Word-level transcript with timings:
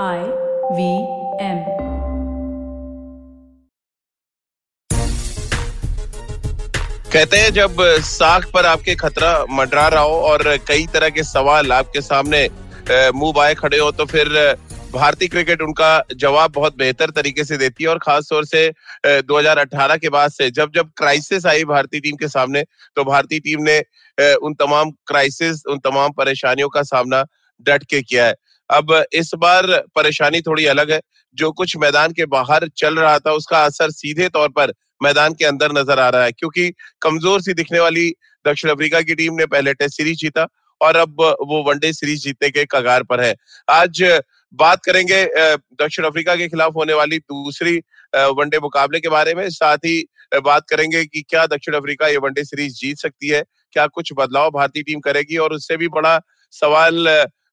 I 0.00 0.24
V 0.74 1.06
M. 1.38 1.58
कहते 7.12 7.36
हैं 7.36 7.50
जब 7.52 7.76
साख 8.00 8.46
पर 8.52 8.66
आपके 8.66 8.94
खतरा 8.94 9.32
मंडरा 9.50 9.86
रहा 9.88 10.02
हो 10.02 10.14
और 10.28 10.56
कई 10.68 10.86
तरह 10.92 11.08
के 11.16 11.22
सवाल 11.22 11.72
आपके 11.72 12.00
सामने 12.00 12.48
मुँह 13.14 13.32
बाए 13.36 13.54
खड़े 13.54 13.78
हो 13.78 13.90
तो 13.92 14.04
फिर 14.12 14.28
भारतीय 14.92 15.28
क्रिकेट 15.28 15.62
उनका 15.62 15.90
जवाब 16.20 16.52
बहुत 16.54 16.76
बेहतर 16.78 17.10
तरीके 17.16 17.44
से 17.44 17.56
देती 17.56 17.84
है 17.84 17.90
और 17.90 17.98
खास 18.02 18.28
तौर 18.30 18.44
से 18.44 18.68
2018 19.06 19.98
के 20.00 20.08
बाद 20.08 20.30
से, 20.30 20.50
जब 20.50 20.72
जब 20.74 20.90
क्राइसिस 20.98 21.46
आई 21.46 21.64
भारतीय 21.64 22.00
टीम 22.00 22.16
के 22.16 22.28
सामने 22.28 22.62
तो 22.96 23.04
भारतीय 23.04 23.40
टीम 23.40 23.62
ने 23.68 23.78
उन 24.46 24.54
तमाम 24.60 24.90
क्राइसिस 25.06 25.62
उन 25.70 25.78
तमाम 25.84 26.12
परेशानियों 26.16 26.68
का 26.68 26.82
सामना 26.82 27.24
डट 27.66 27.84
के 27.90 28.02
किया 28.02 28.26
है 28.26 28.34
अब 28.72 28.92
इस 29.14 29.30
बार 29.36 29.66
परेशानी 29.96 30.40
थोड़ी 30.40 30.66
अलग 30.66 30.90
है। 30.92 31.00
जो 31.36 31.50
कुछ 31.52 31.76
मैदान 31.78 32.12
के 32.12 32.24
बाहर 32.28 32.68
चल 32.76 32.94
रहा 32.96 33.18
था, 33.18 33.32
उसका 33.32 33.64
असर 33.64 33.90
सीधे 33.92 34.28
तौर 34.30 34.48
पर 34.50 34.72
मैदान 35.00 35.34
के 35.34 35.44
अंदर 35.44 35.72
नज़र 35.72 35.98
आ 36.00 36.08
रहा 36.08 36.24
है, 36.24 36.32
क्योंकि 36.32 36.72
कमज़ोर 37.02 37.40
सी 37.42 37.54
दिखने 37.54 37.80
वाली 37.80 38.08
दक्षिण 38.44 38.70
अफ्रीका 38.70 39.00
की 39.02 39.14
टीम 39.14 39.34
ने 39.34 39.46
पहले 39.46 39.72
टेस्ट 39.74 39.96
सीरीज़ 39.96 40.18
जीता 40.18 40.46
और 40.80 40.96
अब 40.96 41.20
वो 41.42 41.62
वनडे 41.64 41.92
सीरीज़ 41.92 42.22
जीतने 42.22 42.50
के 42.50 42.64
कगार 42.66 43.02
पर 43.04 43.20
है। 43.20 43.34
आज 43.68 44.02
बात 44.54 44.84
करेंगे 44.84 45.24
दक्षिण 45.76 46.04
अफ्रीका 46.04 46.36
के 46.36 46.48
खिलाफ 46.48 46.74
होने 46.76 46.94
वाली 46.94 47.18
दूसरी 47.20 47.76
वनडे 48.12 48.58
मुकाबले 48.60 49.00
के 49.00 49.08
बारे 49.10 49.34
में। 49.34 49.48
साथ 49.50 49.84
ही 49.86 50.04
बात 50.42 50.64
करेंगे 50.70 51.04
कि 51.04 51.22
क्या 51.22 51.46
दक्षिण 51.48 51.74
अफ्रीका 51.74 52.08
ये 52.08 52.16
वनडे 52.18 52.44
सीरीज़ 52.44 52.74
जीत 52.76 52.98
सकती 52.98 53.28
है, 53.28 53.42
क्या 53.72 53.86
कुछ 53.88 54.12
बदलाव 54.16 54.50
भारतीय 54.52 54.82
टीम 54.82 55.00
करेगी 55.00 55.36
और 55.38 55.52
उससे 55.52 55.76
भी 55.76 55.88
बड़ा 55.90 56.20
सवाल 56.52 57.08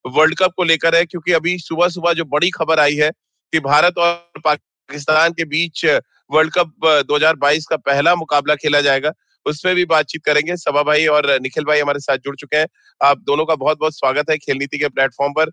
वर्ल्ड 0.06 0.36
कप 0.38 0.52
को 0.58 0.64
लेकर 0.64 0.96
है, 0.96 1.06
क्योंकि 1.06 1.32
अभी 1.34 1.58
सुबह 1.60 1.88
सुबह 1.90 2.14
जो 2.14 2.26
बड़ी 2.28 2.50
खबर 2.52 2.80
आई 2.80 2.96
है 2.96 3.10
कि 3.54 3.60
भारत 3.62 3.98
और 3.98 4.42
पाकिस्तान 4.46 5.34
के 5.34 5.46
बीच 5.46 5.86
वर्ल्ड 6.32 6.54
कप 6.54 6.72
2022 7.08 7.66
का 7.66 7.78
पहला 7.80 8.16
मुकाबला 8.16 8.56
खेला 8.56 8.82
जाएगा। 8.82 9.12
उसमें 9.46 9.74
भी 9.76 9.86
बातचीत 9.86 10.24
करेंगे। 10.26 10.56
सभा 10.58 10.82
भाई 10.84 11.06
और 11.08 11.28
निखिल 11.42 11.64
भाई 11.66 11.80
हमारे 11.80 12.00
साथ 12.00 12.18
जुड़ 12.18 12.36
चुके 12.36 12.58
हैं। 12.58 12.68
आप 13.02 13.20
दोनों 13.22 13.46
का 13.46 13.56
बहुत 13.56 13.80
बहुत 13.80 13.94
स्वागत 13.96 14.30
है 14.30 14.38
खेल 14.38 14.58
नीति 14.58 14.78
के 14.78 14.88
प्लेटफॉर्म 14.90 15.34
पर। 15.34 15.52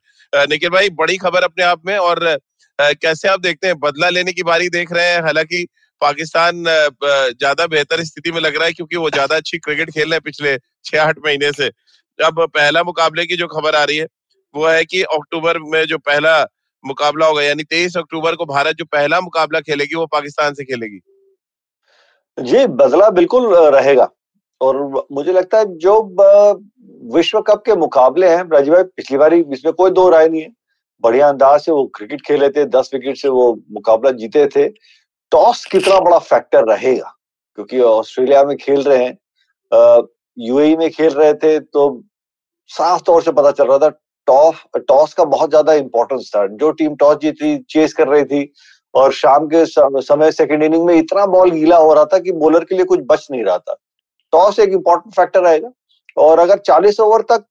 निखिल 0.49 0.71
भाई, 0.71 0.91
बड़ी 0.91 1.17
खबर 1.19 1.43
अपने 1.45 1.65
आप 1.65 1.87
में 1.87 1.97
और 1.99 2.39
कैसे 2.79 3.29
आप 3.29 3.41
देखते 3.41 3.67
हैं? 3.67 3.79
बदला 3.81 4.09
लेने 4.11 4.33
की 4.33 4.43
बारी 4.45 4.69
देख 4.71 4.93
रहे 4.93 5.07
हैं। 5.07 5.23
हालाँकि 5.23 5.67
पाकिस्तान 6.01 6.65
ज़्यादा 6.65 7.67
बेहतर 7.67 8.03
स्थिति 8.05 8.33
में 8.33 8.41
लग 8.41 8.57
रहा 8.57 8.67
है 8.67 8.73
क्योंकि 8.73 8.97
वो 8.97 9.11
ज़्यादा 9.11 9.37
अच्छी 9.37 9.59
क्रिकेट 9.59 9.91
खेल 9.91 10.05
रहे 10.05 10.15
हैं 10.15 10.21
पिछले 10.25 10.57
छह 10.85 11.03
आठ 11.03 11.19
महीने 11.27 11.53
से। 11.53 11.71
अब 12.19 12.41
पहला 12.47 12.83
मुकाबले 12.85 13.25
की 13.27 13.37
जो 13.37 13.47
खबर 13.49 13.75
आ 13.75 13.85
रही 13.85 13.97
है 13.97 14.07
वो 14.57 14.67
है 14.67 14.85
कि 14.85 15.03
अक्टूबर 15.05 15.59
में 15.63 15.85
जो 15.87 15.99
पहला 15.99 16.43
मुकाबला 16.85 17.27
होगा, 17.27 17.43
यानी 17.43 17.63
तेईस 17.65 17.97
अक्टूबर 17.97 18.35
को 18.35 18.45
भारत 18.47 18.77
जो 18.77 18.85
पहला 18.85 19.21
मुकाबला 19.21 19.61
खेलेगी, 19.61 19.95
वो 19.95 20.07
पाकिस्तान 20.07 20.55
से 20.55 20.65
खेलेगी। 20.65 21.01
जी 22.39 22.67
बदला 22.67 23.11
बिल्कुल 23.11 23.55
रहेगा। 23.55 24.09
और 24.61 25.07
मुझे 25.13 25.33
लगता 25.33 25.59
है 25.59 25.77
जो 25.79 25.95
विश्व 27.15 27.41
कप 27.41 27.63
के 27.67 27.75
मुकाबले 27.77 28.29
हैं, 28.29 28.43
राजीव 28.53 28.75
भाई, 28.75 28.83
पिछली 28.87 29.19
बार 29.19 29.35
इसमें 29.35 29.73
कोई 29.75 29.91
दो 29.91 30.09
राय 30.09 30.29
नहीं 30.29 30.43
है। 30.43 30.53
बढ़िया 31.05 31.29
अंदाज 31.29 31.61
से 31.61 31.73
वो 31.73 31.85
क्रिकेट 31.97 32.21
खेले 32.27 32.49
थे, 32.49 32.65
दस 32.67 32.91
विकेट 32.95 33.17
से 33.17 33.29
वो 33.29 33.53
मुकाबला 33.73 34.11
जीते 34.13 34.47
थे। 34.47 34.69
टॉस 35.33 35.65
कितना 35.65 35.99
बड़ा 36.01 36.19
फैक्टर 36.21 36.65
रहेगा? 36.65 37.13
क्योंकि 37.59 37.81
ऑस्ट्रेलिया 37.81 38.45
में 38.45 38.57
खेल 38.57 38.83
रहे 38.83 39.05
हैं 39.05 40.07
यूएई 40.39 40.77
में 40.77 40.91
खेल 40.91 41.13
रहे 41.13 41.35
थे 41.35 41.59
तो 41.61 42.03
साफ़ 42.71 43.03
तौर 43.03 43.23
से 43.23 43.33
पता 43.33 43.51
चल 43.51 43.67
रहा 43.67 43.79
था 43.79 43.89
टॉस 44.27 44.63
टॉस 44.79 45.15
का 45.15 45.25
बहुत 45.27 45.51
ज़्यादा 45.51 45.73
इंपॉर्टेंस 45.75 46.31
था। 46.37 46.47
जो 46.49 46.71
टीम 46.73 46.95
टॉस 46.97 47.17
जीती 47.19 47.57
चेस 47.71 47.93
कर 47.95 48.09
रही 48.09 48.25
थी, 48.25 48.53
और 48.95 49.13
शाम 49.13 49.47
के 49.49 49.65
समय 49.67 50.33
सेकेंड 50.33 50.63
इनिंग 50.63 50.85
में 50.87 50.95
इतना 50.95 51.27
बॉल 51.29 51.51
गीला 51.51 51.77
हो 51.77 51.93
रहा 51.95 52.05
था 52.05 52.19
कि 52.19 52.33
बॉलर 52.35 52.65
के 52.65 52.75
लिए 52.75 52.85
कुछ 52.85 53.01
बच 53.09 53.27
नहीं 53.31 53.43
रहा 53.45 53.59
था। 53.59 53.77
टॉस 54.33 54.59
एक 54.61 54.71
इंपॉर्टेंट 54.71 55.15
फैक्टर 55.15 55.43
रहेगा 55.43 55.71
और 56.17 56.39
अगर 56.39 56.59
40 56.61 57.01
ओवर 57.01 57.23
तक 57.31 57.45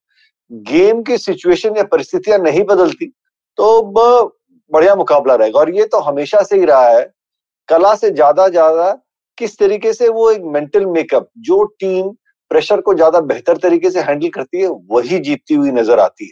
गेम 0.51 1.01
की 1.03 1.17
सिचुएशन 1.17 1.77
या 1.77 1.83
परिस्थितियाँ 1.85 2.37
नहीं 2.39 2.63
बदलती 2.65 3.05
तो 3.57 3.81
बढ़िया 4.71 4.95
मुकाबला 4.95 5.35
रहेगा। 5.35 5.59
और 5.59 5.73
ये 5.75 5.85
तो 5.85 5.99
हमेशा 6.01 6.41
से 6.43 6.55
ही 6.55 6.65
रहा 6.65 6.87
है, 6.87 7.03
कला 7.69 7.93
से 7.95 8.09
ज़्यादा 8.11 8.47
ज़्यादा 8.47 8.91
किस 9.37 9.57
तरीके 9.59 9.93
से 9.93 10.09
वो 10.09 10.29
एक 10.31 10.41
मेंटल 10.47 10.85
मेकअप 10.87 11.29
जो 11.39 11.63
टीम 11.79 12.09
प्रेशर 12.51 12.81
को 12.81 12.93
ज़्यादा 12.93 13.19
बेहतर 13.21 13.57
तरीके 13.57 13.89
से 13.91 13.99
हैंडल 14.01 14.29
करती 14.29 14.61
है, 14.61 14.67
वही 14.67 15.19
जीतती 15.19 15.53
हुई 15.53 15.71
नज़र 15.71 15.99
आती 15.99 16.25
है। 16.25 16.31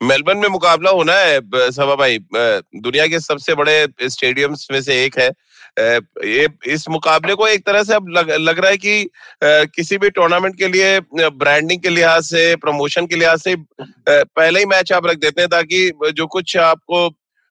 मेलबर्न 0.00 0.38
में 0.38 0.48
मुकाबला 0.48 0.90
होना 0.90 1.12
है 1.12 1.40
सभा 1.72 1.94
भाई 1.94 2.18
दुनिया 2.34 3.06
के 3.06 3.18
सबसे 3.20 3.54
बड़े 3.54 3.86
स्टेडियम्स 4.02 4.66
में 4.72 4.80
से 4.82 5.04
एक 5.04 5.18
है। 5.18 5.28
ये 6.24 6.46
इस 6.66 6.88
मुकाबले 6.88 7.34
को 7.34 7.46
एक 7.48 7.64
तरह 7.66 7.82
से 7.84 7.94
अब 7.94 8.08
लग, 8.08 8.30
लग 8.30 8.58
रहा 8.58 8.70
है 8.70 8.76
कि 8.76 9.08
किसी 9.46 9.98
भी 9.98 10.10
टूर्नामेंट 10.10 10.56
के 10.58 10.68
लिए 10.68 11.00
ब्रांडिंग 11.14 11.80
के 11.82 11.88
लिहाज 11.88 12.22
से 12.22 12.54
प्रमोशन 12.56 13.06
के 13.06 13.16
लिहाज 13.16 13.38
से 13.38 13.54
पहले 14.08 14.58
ही 14.58 14.66
मैच 14.66 14.92
आप 14.92 15.06
रख 15.06 15.18
देते 15.18 15.40
हैं 15.40 15.50
ताकि 15.50 15.90
जो 16.14 16.26
कुछ 16.26 16.56
आपको 16.56 17.06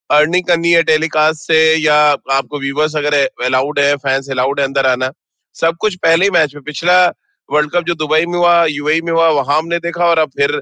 अर्निंग 0.09 0.45
करनी 0.45 0.71
है 0.71 0.83
टेलीकास्ट 0.83 1.47
से 1.47 1.59
या 1.75 1.95
आपको 2.31 2.59
व्यूवर्स 2.59 2.95
अगर 2.95 3.15
अलाउड 3.45 3.79
है 3.79 3.95
फैंस 3.97 4.29
अलाउड 4.31 4.59
है 4.59 4.65
अंदर 4.65 4.85
आना 4.85 5.11
सब 5.55 5.77
कुछ 5.79 5.95
पहले 5.95 6.25
ही 6.25 6.31
मैच 6.31 6.55
में 6.55 6.63
पिछला 6.63 7.05
वर्ल्ड 7.49 7.71
कप 7.71 7.83
जो 7.83 7.93
दुबई 7.95 8.25
में 8.25 8.37
हुआ 8.37 8.65
यूएई 8.69 9.01
में 9.01 9.11
हुआ 9.11 9.29
वहाँ 9.31 9.57
हमने 9.57 9.77
देखा 9.79 10.05
और 10.05 10.19
अब 10.19 10.29
फिर 10.37 10.61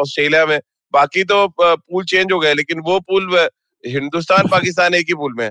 ऑस्ट्रेलिया 0.00 0.44
में। 0.46 0.60
बाकी 0.92 1.24
तो 1.24 1.46
पूल 1.58 2.04
चेंज 2.04 2.32
हो 2.32 2.38
गए 2.38 2.54
लेकिन 2.54 2.80
वो 2.80 3.00
पूल 3.00 3.48
हिंदुस्तान 3.86 4.48
पाकिस्तान 4.50 4.94
एक 4.94 5.06
ही 5.08 5.14
पूल 5.14 5.34
में 5.38 5.50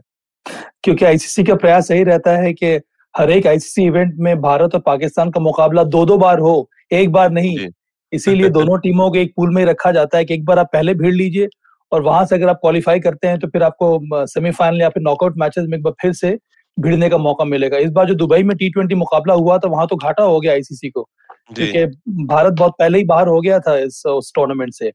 क्योंकि 0.83 1.05
आईसीसी 1.05 1.44
का 1.44 1.55
प्रयास 1.55 1.91
यही 1.91 2.03
रहता 2.03 2.31
है 2.31 2.53
कि 2.53 2.79
हर 3.17 3.31
एक 3.31 3.47
आईसीसी 3.47 3.83
इवेंट 3.83 4.13
में 4.19 4.41
भारत 4.41 4.75
और 4.75 4.81
पाकिस्तान 4.81 5.31
का 5.31 5.39
मुकाबला 5.39 5.83
दो 5.83 6.05
दो 6.05 6.17
बार 6.17 6.39
हो 6.39 6.69
एक 6.91 7.11
बार 7.11 7.31
नहीं। 7.31 7.67
इसीलिए 8.13 8.50
दोनों 8.59 8.77
टीमों 8.77 9.09
को 9.11 9.17
एक 9.17 9.33
पूल 9.35 9.53
में 9.53 9.66
रखा 9.66 9.91
जाता 9.91 10.17
है 10.17 10.25
कि 10.25 10.33
एक 10.33 10.45
बार 10.45 10.59
आप 10.59 10.69
पहले 10.73 10.94
भीड़ 10.94 11.13
लीजिए 11.13 11.47
और 11.91 12.01
वहाँ 12.01 12.25
से 12.25 12.35
अगर 12.35 12.50
आप 12.50 12.56
क्वालिफाई 12.56 13.00
करते 13.00 13.27
हैं 13.27 13.39
तो 13.39 13.47
फिर 13.47 13.63
आपको 13.63 14.25
सेमीफाइनल 14.27 14.81
या 14.81 14.89
फिर 14.89 15.03
नॉकआउट 15.03 15.38
मैचेस 15.38 15.66
में 15.69 15.77
एक 15.77 15.83
बार 15.83 15.94
फिर 16.01 16.13
से 16.13 16.38
भिड़ने 16.79 17.09
का 17.09 17.17
मौका 17.17 17.45
मिलेगा। 17.45 17.77
इस 17.77 17.91
बार 17.91 18.07
जो 18.07 18.16
दुबई 18.16 18.44
में 18.44 18.57
टी 18.57 18.69
ट्वेंटी 18.69 18.95
मुकाबला 18.95 19.33
हुआ 19.33 19.57
था 19.57 19.69
वहाँ 19.69 19.88
तो 19.88 19.95
घाटा 19.95 20.23
हो 20.23 20.39
गया 20.39 20.53
आईसीसी 20.53 20.89
को 20.89 21.09
क्योंकि 21.56 21.85
भारत 22.25 22.53
बहुत 22.53 22.73
पहले 22.79 22.97
ही 22.97 23.03
बाहर 23.03 23.27
हो 23.27 23.41
गया 23.41 23.59
था 23.59 23.77
इस 23.77 24.03
उस 24.06 24.31
टूर्नामेंट 24.35 24.73
से। 24.73 24.91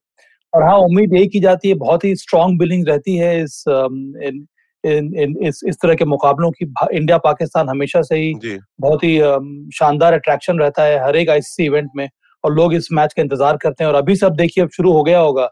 और 0.55 0.63
हाँ 0.63 0.77
उम्मीद 0.79 1.15
यही 1.15 1.27
की 1.29 1.41
जाती 1.41 1.69
है 1.69 1.75
बहुत 1.75 2.05
ही 2.05 2.15
स्ट्रॉन्ग 2.17 2.59
बिलिंग 2.59 2.89
रहती 2.89 3.17
है 3.17 3.43
इस 3.43 3.65
इन, 3.69 4.47
इन, 4.85 5.15
इन, 5.15 5.37
इस 5.43 5.61
इस 5.69 5.77
तरह 5.83 5.95
के 5.95 6.05
मुकाबलों 6.05 6.51
की। 6.51 6.65
इंडिया 6.93 7.19
पाकिस्तान 7.19 7.69
हमेशा 7.69 8.03
से 8.03 8.17
ही 8.17 8.59
बहुत 8.81 9.05
ही 9.05 9.19
शानदार 9.75 10.13
अट्रैक्शन 10.13 10.59
रहता 10.59 10.83
है 10.83 11.05
हर 11.05 11.17
एक 11.17 11.31
आईसीसी 11.31 11.65
इवेंट 11.65 11.91
में 11.97 12.09
और 12.45 12.55
लोग 12.55 12.75
इस 12.75 12.89
मैच 12.93 13.13
का 13.13 13.23
इंतज़ार 13.23 13.57
करते 13.57 13.85
हैं। 13.85 13.91
और 13.91 13.97
अभी 13.97 14.17
सब 14.17 14.35
देखिए 14.37 14.65
अब 14.65 14.71
शुरू 14.71 14.93
हो 14.93 15.03
गया 15.03 15.19
होगा 15.19 15.47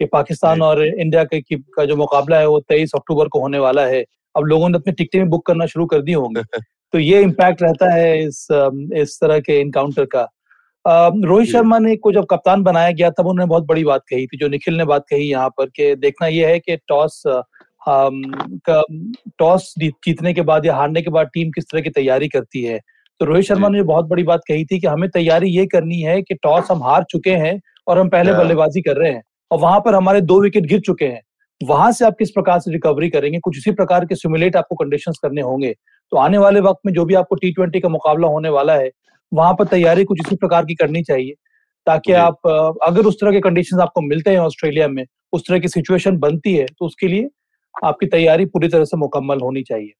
कि 0.00 0.04
पाकिस्तान 0.04 0.62
और 0.62 0.84
इंडिया 0.86 1.24
के 1.24 1.40
की, 1.40 1.56
का 1.56 1.84
जो 1.84 1.96
मुकाबला 1.96 2.38
है 2.38 2.48
वो 2.48 2.60
तेईस 2.60 2.90
अक्टूबर 2.94 3.28
को 3.28 3.40
होने 3.40 3.58
वाला 3.58 3.86
है। 3.86 4.04
अब 4.34 4.44
लोगों 4.44 4.68
ने 4.68 4.78
अपनी 4.78 4.92
टिकटें 4.92 5.22
भी 5.22 5.28
बुक 5.28 5.46
करना 5.46 5.66
शुरू 5.66 5.86
कर 5.86 6.02
दी 6.02 6.12
होंगे। 6.12 6.42
तो 6.92 6.98
ये 6.98 7.20
इम्पैक्ट 7.22 7.62
रहता 7.62 7.92
है 7.94 8.24
इस 8.24 8.46
इस 8.96 9.18
तरह 9.20 9.40
के 9.40 9.60
इनकाउंटर 9.60 10.04
का। 10.04 10.26
रोहित 10.86 11.48
शर्मा 11.48 11.78
ने 11.78 11.94
को 11.96 12.12
जब 12.12 12.26
कप्तान 12.30 12.62
बनाया 12.62 12.90
गया 12.90 13.10
तब 13.10 13.26
उन्होंने 13.26 13.48
बहुत 13.48 13.64
बड़ी 13.66 13.84
बात 13.84 14.02
कही 14.10 14.26
थी 14.26 14.38
जो 14.38 14.48
निखिल 14.48 14.76
ने 14.78 14.84
बात 14.84 15.04
कही 15.10 15.30
यहाँ 15.30 15.48
पर 15.48 15.66
कि 15.66 15.94
देखना 15.96 16.28
यह 16.28 16.48
है 16.48 16.58
कि 16.58 16.76
टॉस 16.88 17.22
टॉस 19.38 19.74
जीतने 19.78 20.32
के 20.34 20.42
बाद 20.42 20.66
या 20.66 20.74
हारने 20.74 21.02
के 21.02 21.10
बाद 21.10 21.30
टीम 21.34 21.50
किस 21.50 21.64
तरह 21.64 21.80
की 21.80 21.90
तैयारी 21.90 22.28
करती 22.28 22.62
है। 22.62 22.78
तो 23.20 23.26
रोहित 23.26 23.44
शर्मा 23.44 23.68
ने 23.68 23.82
बहुत 23.82 24.06
बड़ी 24.06 24.22
बात 24.22 24.40
कही 24.48 24.64
थी 24.64 24.78
कि 24.80 24.86
हमें 24.86 25.08
तैयारी 25.10 25.50
ये 25.50 25.66
करनी 25.66 26.00
है 26.00 26.20
कि 26.22 26.34
टॉस 26.34 26.70
हम 26.70 26.82
हार 26.82 27.04
चुके 27.10 27.30
हैं 27.32 27.60
और 27.88 27.98
हम 27.98 28.08
पहले 28.08 28.32
बल्लेबाजी 28.34 28.80
कर 28.82 28.96
रहे 28.96 29.10
हैं 29.12 29.22
और 29.50 29.58
वहाँ 29.58 29.80
पर 29.80 29.94
हमारे 29.94 30.20
दो 30.22 30.40
विकेट 30.42 30.66
गिर 30.66 30.80
चुके 30.80 31.04
हैं। 31.04 31.20
वहाँ 31.60 31.90
से 31.92 32.04
आप 32.04 32.16
किस 32.18 32.30
प्रकार 32.30 32.58
से 32.60 32.72
रिकवरी 32.72 33.08
करेंगे? 33.10 33.38
कुछ 33.38 33.58
इसी 33.58 33.72
प्रकार 33.72 34.04
के 34.04 34.14
सिमुलेट 34.14 34.56
आपको 34.56 34.74
कंडीशन 34.74 35.12
करने 35.22 35.40
होंगे। 35.40 35.74
तो 36.12 36.16
आने 36.16 36.38
वाले 36.38 36.60
वक्त 36.60 36.80
में 36.86 36.92
जो 36.92 37.04
भी 37.04 37.14
आपको 37.14 37.34
टी 37.36 37.52
ट्वेंटी 37.52 37.80
का 37.80 37.88
मुकाबला 37.88 38.28
होने 38.28 38.48
वाला 38.48 38.74
है 38.74 38.90
वहाँ 39.32 39.54
पर 39.54 39.66
तैयारी 39.66 40.04
कुछ 40.04 40.20
इसी 40.26 40.36
प्रकार 40.36 40.64
की 40.64 40.74
करनी 40.74 41.02
चाहिए 41.02 41.34
ताकि 41.86 42.12
आप 42.12 42.46
अगर 42.82 43.06
उस 43.06 43.16
तरह 43.20 43.32
के 43.32 43.40
कंडीशंस 43.40 43.80
आपको 43.80 44.00
मिलते 44.00 44.30
हैं 44.30 44.38
ऑस्ट्रेलिया 44.38 44.88
में 44.88 45.04
उस 45.32 45.42
तरह 45.48 45.58
की 45.58 45.68
सिचुएशन 45.68 46.16
बनती 46.18 46.54
है 46.54 46.66
तो 46.68 46.86
उसके 46.86 47.08
लिए 47.08 47.28
आपकी 47.84 48.06
तैयारी 48.06 48.44
पूरी 48.46 48.68
तरह 48.68 48.84
से 48.84 48.96
मुकम्मल 48.96 49.40
होनी 49.40 49.62
चाहिए। 49.62 49.92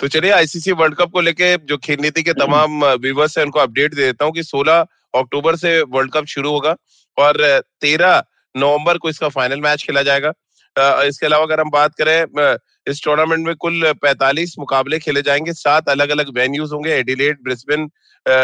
तो 0.00 0.08
चलिए 0.08 0.30
आईसीसी 0.30 0.72
वर्ल्ड 0.72 0.94
कप 0.94 1.10
को 1.10 1.20
लेके 1.20 1.56
जो 1.66 1.76
खेल 1.76 2.00
नीति 2.02 2.22
के 2.22 2.32
तमाम 2.34 2.84
व्यूवर्स 2.84 3.36
हैं 3.38 3.44
उनको 3.44 3.60
अपडेट 3.60 3.94
दे 3.94 4.02
देता 4.02 4.24
हूँ 4.24 4.32
कि 4.32 4.42
16 4.42 4.84
अक्टूबर 5.14 5.56
से 5.56 5.80
वर्ल्ड 5.82 6.12
कप 6.12 6.24
शुरू 6.28 6.50
होगा 6.50 6.76
और 7.18 7.38
13 7.84 8.22
नवंबर 8.54 8.98
को 8.98 9.08
इसका 9.08 9.28
फाइनल 9.28 9.60
मैच 9.60 9.84
खेला 9.86 10.02
जाएगा। 10.02 10.32
इसके 10.76 11.26
अलावा 11.26 11.44
अगर 11.44 11.60
हम 11.60 11.70
बात 11.70 11.94
करें 12.00 12.56
इस 12.88 13.02
टूर्नामेंट 13.04 13.46
में 13.46 13.54
कुल 13.56 13.92
45 14.02 14.54
मुकाबले 14.58 14.98
खेले 14.98 15.22
जाएँगे, 15.22 15.52
सात 15.54 15.88
अलग 15.88 16.10
अलग 16.10 16.28
वेन्यूज 16.36 16.72
होंगे 16.72 16.92
Adelaide 16.94 17.38
Brisbane 17.44 17.88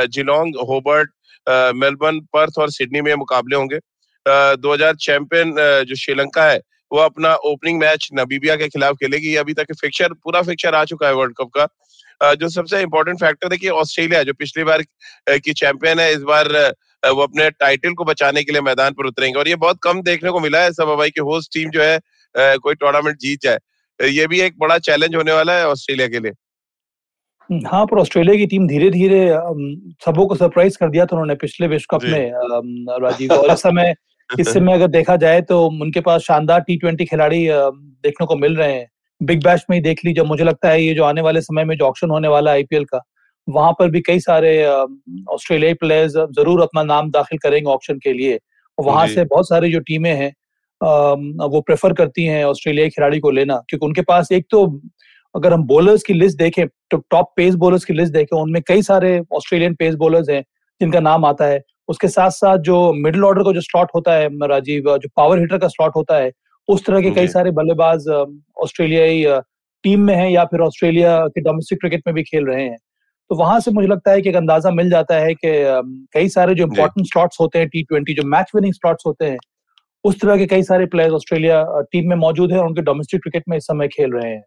Geelong 0.08 0.54
Hobart 0.68 1.10
Melbourne 1.76 2.20
Perth 2.32 2.58
और 2.58 2.70
सिडनी 2.70 3.00
में 3.00 3.14
मुकाबले 3.14 3.56
होंगे। 3.56 3.78
2000 4.58 4.94
चैंपियन 4.96 5.54
जो 5.88 5.94
श्रीलंका 5.96 6.44
है, 6.44 6.60
वो 6.92 6.98
अपना 7.00 7.34
ओपनिंग 7.46 7.78
मैच 7.80 8.08
नबीबिया 8.14 8.56
के 8.56 8.68
खिलाफ 8.68 8.96
खेलेगी। 8.96 9.34
अभी 9.36 9.54
तक 9.54 9.72
फिक्चर 9.80 10.12
पूरा 10.14 10.42
फिक्चर 10.42 10.74
आ 10.74 10.84
चुका 10.84 11.06
है 11.06 11.14
वर्ल्ड 11.14 11.34
कप 11.38 11.50
का। 11.56 12.34
जो 12.34 12.48
सबसे 12.48 12.80
इंपॉर्टेंट 12.82 13.18
फैक्टर 13.20 13.52
है 13.52 13.58
कि 13.58 13.68
ऑस्ट्रेलिया 13.70 14.22
जो 14.22 14.32
पिछली 14.38 14.64
बार 14.64 14.82
की 15.28 15.52
चैंपियन 15.52 16.00
है, 16.00 16.12
इस 16.12 16.22
बार 16.22 16.48
वो 17.06 17.22
अपने 17.22 17.48
टाइटल 17.50 17.92
को 17.94 18.04
बचाने 18.04 18.42
के 18.44 18.52
लिए 18.52 18.60
मैदान 18.62 18.92
पर 18.92 19.06
उतरेंगे 19.06 19.38
और 19.38 19.48
ये 19.48 19.54
बहुत 19.56 19.78
कम 19.82 20.02
देखने 20.02 20.30
को 20.30 20.40
मिला 20.40 20.58
है 20.62 20.72
सब 20.72 20.90
हवाई 20.90 21.10
की 21.10 21.20
होस्ट 21.22 21.52
टीम 21.54 21.70
जो 21.70 21.82
है 21.82 21.98
कोई 22.34 22.74
टूर्नामेंट 22.74 23.16
जीत 23.18 23.42
जाए 23.42 23.58
ये 24.00 24.26
भी 24.26 24.40
एक 24.40 24.54
बड़ा 24.58 24.78
चैलेंज 24.80 25.14
होने 25.16 25.32
वाला 25.32 25.52
है 25.52 25.66
ऑस्ट्रेलिया 25.68 26.08
के 26.08 26.20
लिए। 26.20 26.32
हाँ 27.50 27.84
पर 27.86 27.98
ऑस्ट्रेलिया 27.98 28.36
की 28.36 28.46
टीम 28.46 28.66
धीरे 28.68 28.88
धीरे 28.90 29.20
सबों 30.04 30.26
को 30.26 30.34
सरप्राइज़ 30.34 30.78
कर 30.78 30.90
दिया 30.90 31.04
था 31.06 31.16
उन्होंने 31.16 31.34
पिछले 31.36 31.66
विश्व 31.68 31.86
कप 31.90 32.04
में 32.04 32.32
राजीव। 33.02 33.32
और 33.32 33.52
इस 33.52 33.62
समय 33.62 33.94
इस 34.30 34.48
समय 34.54 34.74
अगर 34.74 34.88
देखा 34.88 35.16
जाए 35.16 35.40
तो 35.42 35.64
उनके 35.66 36.00
पास 36.00 36.20
शानदार 36.22 36.60
टी 36.60 36.76
ट्वेंटी 36.76 37.04
खिलाड़ी 37.04 37.46
देखने 37.48 38.26
को 38.26 38.36
मिल 38.36 38.56
रहे 38.56 38.72
हैं। 38.72 38.88
बिग 39.20 39.42
बैश 39.44 39.64
में 39.70 39.76
ही 39.76 39.82
देख 39.82 40.04
लीजिए 40.04 40.24
मुझे 40.24 40.44
लगता 40.44 40.68
है 40.68 40.82
ये 40.82 40.94
जो 40.94 41.04
आने 41.04 41.20
वाले 41.20 41.40
समय 41.40 41.64
में 41.64 41.76
जो 41.76 41.84
ऑप्शन 41.84 42.10
होने 42.10 42.28
वाला 42.28 42.50
है 42.50 42.56
आईपीएल 42.56 42.84
का 42.84 43.00
वहाँ 43.48 43.72
पर 43.78 43.90
भी 43.90 44.00
कई 44.00 44.20
सारे 44.20 44.64
ऑस्ट्रेलियाई 44.66 45.74
प्लेयर्स 45.74 46.12
ज़रूर 46.12 46.62
अपना 46.62 46.82
नाम 46.84 47.10
दाखिल 47.10 47.38
करेंगे 47.38 47.70
ऑप्शन 47.70 47.98
के 47.98 48.12
लिए। 48.12 48.38
वहाँ 48.78 49.06
से 49.08 49.24
बहुत 49.24 49.48
सारी 49.48 49.72
जो 49.72 49.78
टीमें 49.80 50.12
हैं 50.12 50.32
वो 50.82 51.60
प्रेफर 51.60 51.92
करती 51.92 52.24
हैं 52.24 52.44
ऑस्ट्रेलियाई 52.44 52.90
खिलाड़ी 52.90 53.18
को 53.20 53.30
लेना 53.30 53.56
क्योंकि 53.68 53.86
उनके 53.86 54.02
पास 54.02 54.32
एक 54.32 54.46
तो 54.50 54.64
अगर 55.34 55.52
हम 55.52 55.62
बॉलर्स 55.66 56.02
की 56.02 56.14
लिस्ट 56.14 56.38
देखें 56.38 56.66
तो 56.90 56.96
टॉप 57.10 57.32
पेस 57.36 57.54
बॉलर्स 57.56 57.84
की 57.84 57.94
लिस्ट 57.94 58.12
देखें 58.12 58.36
उनमें 58.38 58.62
कई 58.68 58.82
सारे 58.82 59.20
ऑस्ट्रेलियन 59.32 59.74
पेस 59.74 59.94
बॉलर्स 59.94 60.28
हैं 60.30 60.42
जिनका 60.80 61.00
नाम 61.00 61.24
आता 61.24 61.44
है। 61.44 61.60
उसके 61.88 62.08
साथ 62.08 62.30
साथ 62.30 62.58
जो 62.66 62.92
मिडिल 62.94 63.24
ऑर्डर 63.24 63.42
का 63.42 63.52
जो 63.52 63.60
स्लॉट 63.60 63.90
होता 63.94 64.12
है 64.14 64.28
राजीव 64.48 64.96
जो 64.98 65.08
पावर 65.16 65.38
हिटर 65.38 65.58
का 65.58 65.68
स्लॉट 65.68 65.96
होता 65.96 66.16
है 66.16 66.30
उस 66.68 66.84
तरह 66.86 67.00
के 67.02 67.10
कई 67.10 67.28
सारे 67.28 67.50
बल्लेबाज 67.50 68.08
ऑस्ट्रेलियाई 68.62 69.24
टीम 69.84 70.00
में 70.00 70.14
हैं 70.14 70.28
या 70.30 70.44
फिर 70.44 70.60
ऑस्ट्रेलिया 70.60 71.18
के 71.26 71.40
डोमेस्टिक 71.40 71.78
क्रिकेट 71.80 72.02
में 72.06 72.14
भी 72.14 72.22
खेल 72.22 72.44
रहे 72.46 72.64
हैं। 72.64 72.76
तो 73.30 73.36
वहाँ 73.36 73.58
से 73.60 73.70
मुझे 73.70 73.88
लगता 73.88 74.10
है 74.10 74.22
कि 74.22 74.28
एक 74.28 74.36
अंदाज़ा 74.36 74.70
मिल 74.70 74.90
जाता 74.90 75.14
है 75.14 75.34
कि 75.34 75.50
कई 76.14 76.28
सारे 76.28 76.54
जो 76.54 76.64
इम्पोर्टेंट 76.64 77.06
स्लॉट्स 77.06 77.40
होते 77.40 77.58
हैं 77.58 77.68
टी 77.68 77.82
ट्वेंटी 77.82 78.14
जो 78.14 78.22
मैच 78.26 78.50
विनिंग 78.54 78.74
स्लॉट्स 78.74 79.06
होते 79.06 79.24
हैं 79.24 79.38
उस 80.04 80.20
तरह 80.20 80.36
के 80.36 80.46
कई 80.46 80.62
सारे 80.62 80.86
प्लेयर्स 80.86 81.14
ऑस्ट्रेलिया 81.14 81.64
टीम 81.92 82.08
में 82.08 82.16
मौजूद 82.16 82.52
है 82.52 82.58
और 82.58 82.66
उनके 82.66 82.82
डोमेस्टिक 82.82 83.20
क्रिकेट 83.20 83.44
में 83.48 83.56
इस 83.56 83.64
समय 83.64 83.88
खेल 83.88 84.12
रहे 84.12 84.30
हैं। 84.30 84.42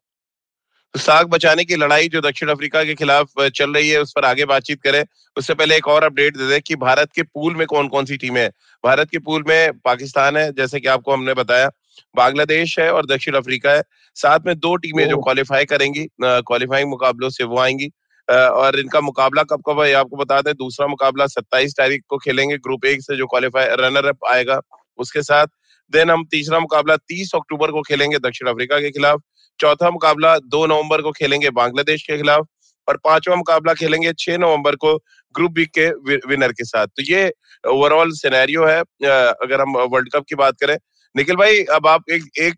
तो 0.96 1.00
साग 1.00 1.28
बचाने 1.30 1.64
की 1.66 1.76
लड़ाई 1.76 2.08
जो 2.10 2.22
दक्षिण 2.22 2.50
अफ्रीका 2.50 2.84
के 2.84 2.94
खिलाफ 2.96 3.42
चल 3.56 3.74
रही 3.74 3.90
है 3.90 4.02
उस 4.02 4.14
पर 4.16 4.26
आगे 4.26 4.46
बातचीत 4.46 4.82
करें। 4.82 5.04
उससे 5.38 5.54
पहले 5.54 5.76
एक 5.78 5.88
और 5.88 6.04
अपडेट 6.04 6.38
दे 6.38 6.48
दें 6.50 6.62
कि 6.62 6.76
भारत 6.76 7.12
के 7.16 7.24
पूल 7.24 7.56
में 7.56 7.66
कौन 7.68 7.88
कौन 7.88 8.06
सी 8.06 8.18
टीमें 8.18 8.42
हैं? 8.42 8.50
भारत 8.84 9.10
के 9.10 9.20
पूल 9.20 9.44
में 9.48 9.80
पाकिस्तान 9.80 10.38
है 10.38 10.52
जैसे 10.54 10.80
कि 10.80 10.88
आपको 10.88 11.14
हमने 11.14 11.34
बताया। 11.34 11.70
बांग्लादेश 12.16 12.78
है 12.80 12.92
और 12.94 13.06
दक्षिण 13.06 13.34
अफ्रीका 13.34 13.72
है। 13.72 13.84
साथ 14.18 14.40
में 14.46 14.56
दो 14.60 14.76
टीमें 14.76 15.08
जो 15.10 15.18
क्वालिफाई 15.18 15.66
करेंगी 15.66 16.08
क्वालिफाइंग 16.22 16.90
मुकाबलों 16.90 17.30
से 17.30 17.44
वो 17.44 17.60
आएँगी। 17.60 17.92
और 18.28 18.80
इनका 18.80 19.02
मुकाबला 19.02 19.44
कब 19.44 19.62
कब 19.68 19.82
है 19.82 19.92
आपको 19.94 20.18
बता 20.18 20.40
दें। 20.42 20.54
दूसरा 20.54 20.88
मुकाबला 20.88 21.26
सत्ताईस 21.28 21.74
तारीख 21.78 22.04
को 22.10 22.18
खेलेंगे 22.18 22.58
ग्रुप 22.60 22.86
एक 22.86 23.02
से 23.02 23.18
जो 23.18 23.26
क्वालिफाई 23.28 23.66
रनर 23.82 24.06
अप 24.06 24.26
आएगा। 24.32 24.60
उसके 24.98 25.22
साथ। 25.22 25.48
देन 25.94 26.10
हम 26.10 26.26
तीसरा 26.26 26.60
मुकाबला 26.60 26.96
तीस 26.98 27.32
अक्टूबर 27.36 27.72
को 27.72 27.82
खेलेंगे 27.82 28.18
दक्षिण 28.20 28.48
अफ्रीका 28.50 28.80
के 28.80 28.92
खिलाफ। 28.92 29.22
चौथा 29.60 29.90
मुकाबला 29.92 30.38
दो 30.38 30.66
नवंबर 30.66 31.02
को 31.02 31.12
खेलेंगे 31.12 31.50
बांग्लादेश 31.52 32.04
के 32.04 32.18
खिलाफ। 32.18 32.46
और 32.88 32.98
पांचवा 33.04 33.36
मुकाबला 33.36 33.74
खेलेंगे 33.74 34.12
छह 34.20 34.38
नवंबर 34.38 34.76
को 34.76 34.96
ग्रुप 35.36 35.52
बी 35.52 35.66
के 35.78 35.88
विनर 36.30 36.52
के 36.52 36.64
साथ। 36.64 36.88
तो 36.88 37.04
ये 37.04 37.32
ओवरऑल 37.64 38.12
सिनेरियो 38.12 38.66
है। 38.66 38.80
अगर 38.80 39.62
हम 39.62 39.78
वर्ल्ड 39.92 40.10
कप 40.14 40.26
की 40.30 40.36
बात 40.36 40.56
करें। 40.60 40.78
निखिल 41.16 41.36
भाई, 41.36 41.64
अब 41.66 41.88
आप 41.88 42.10
एक 42.12 42.24
एक 42.40 42.58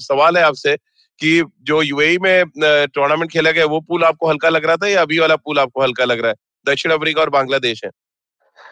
सवाल 0.00 0.36
है 0.36 0.42
आपसे 0.42 0.76
कि 1.20 1.42
जो 1.62 1.80
यूएई 1.82 2.18
में 2.18 2.44
टूर्नामेंट 2.58 3.30
खेला 3.32 3.50
गया, 3.50 3.64
वो 3.66 3.80
पूल 3.80 4.04
आपको 4.04 4.28
हल्का 4.28 4.48
लग 4.48 4.64
रहा 4.64 4.76
था 4.76 4.88
या 4.88 5.02
अभी 5.02 5.18
वाला 5.18 5.36
पूल 5.36 5.58
आपको 5.58 5.82
हल्का 5.82 6.04
लग 6.04 6.20
रहा 6.20 6.28
है? 6.28 6.34
दक्षिण 6.66 6.92
अफ्रीका 6.92 7.20
और 7.20 7.30
बांग्लादेश 7.30 7.84
है। 7.84 7.90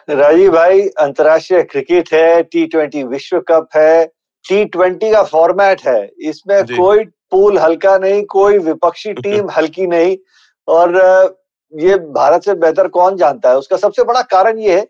राजीव 0.07 0.51
भाई 0.51 0.81
अंतरराष्ट्रीय 0.99 1.61
क्रिकेट 1.63 2.13
है 2.13 2.41
टी 2.43 2.65
ट्वेंटी 2.67 3.03
विश्व 3.03 3.39
कप 3.47 3.67
है 3.75 4.05
टी 4.45 4.63
ट्वेंटी 4.65 5.11
का 5.11 5.21
फॉर्मेट 5.23 5.81
है। 5.81 6.05
इसमें 6.21 6.63
कोई 6.67 7.05
पूल 7.31 7.57
हल्का 7.57 7.97
नहीं 7.97 8.23
कोई 8.29 8.57
विपक्षी 8.57 9.13
टीम 9.21 9.49
हल्की 9.49 9.87
नहीं। 9.87 10.17
और 10.67 10.95
ये 11.73 11.95
भारत 12.17 12.43
से 12.43 12.53
बेहतर 12.55 12.87
कौन 12.87 13.17
जानता 13.17 13.49
है? 13.49 13.57
उसका 13.57 13.77
सबसे 13.77 14.03
बड़ा 14.03 14.21
कारण 14.23 14.59
ये 14.59 14.75
है 14.77 14.87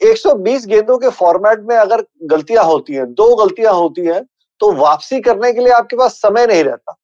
120 0.00 0.66
गेंदों 0.66 0.98
के 0.98 1.08
फॉर्मेट 1.10 1.60
में 1.68 1.76
अगर 1.76 2.04
गलतियाँ 2.24 2.64
होती 2.64 2.94
हैं 2.94 3.12
दो 3.14 3.34
गलतियाँ 3.36 3.72
होती 3.74 4.06
हैं 4.06 4.22
तो 4.60 4.72
वापसी 4.76 5.20
करने 5.20 5.52
के 5.52 5.60
लिए 5.60 5.72
आपके 5.72 5.96
पास 5.96 6.20
समय 6.22 6.46
नहीं 6.46 6.64
रहता। 6.64 6.96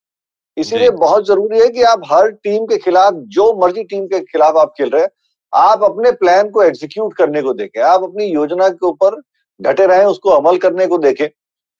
इसीलिए 0.57 0.91
बहुत 0.93 1.27
ज़रूरी 1.27 1.61
है 1.61 1.69
कि 1.69 1.83
आप 1.85 2.03
हर 2.13 2.31
टीम 2.31 2.65
के 2.67 2.77
खिलाफ 2.79 3.15
जो 3.37 3.53
मर्ज़ी 3.63 3.83
टीम 3.85 4.07
के 4.07 4.21
खिलाफ 4.23 4.57
आप 4.57 4.73
खेल 4.79 4.91
रहे 4.91 5.03
हैं 5.03 5.11
आप 5.53 5.83
अपने 5.85 6.11
प्लान 6.13 6.51
को 6.51 6.63
एग्जीक्यूट 6.63 7.15
करने 7.15 7.43
को 7.43 7.53
देखें। 7.53 7.81
आप 7.83 8.03
अपनी 8.03 8.25
योजना 8.25 8.69
के 8.69 8.87
ऊपर 8.87 9.21
डटे 9.61 9.87
रहे 9.87 10.05
उसको 10.05 10.31
अमल 10.31 10.59
करने 10.59 10.87
को 10.87 10.99
देखें। 10.99 11.29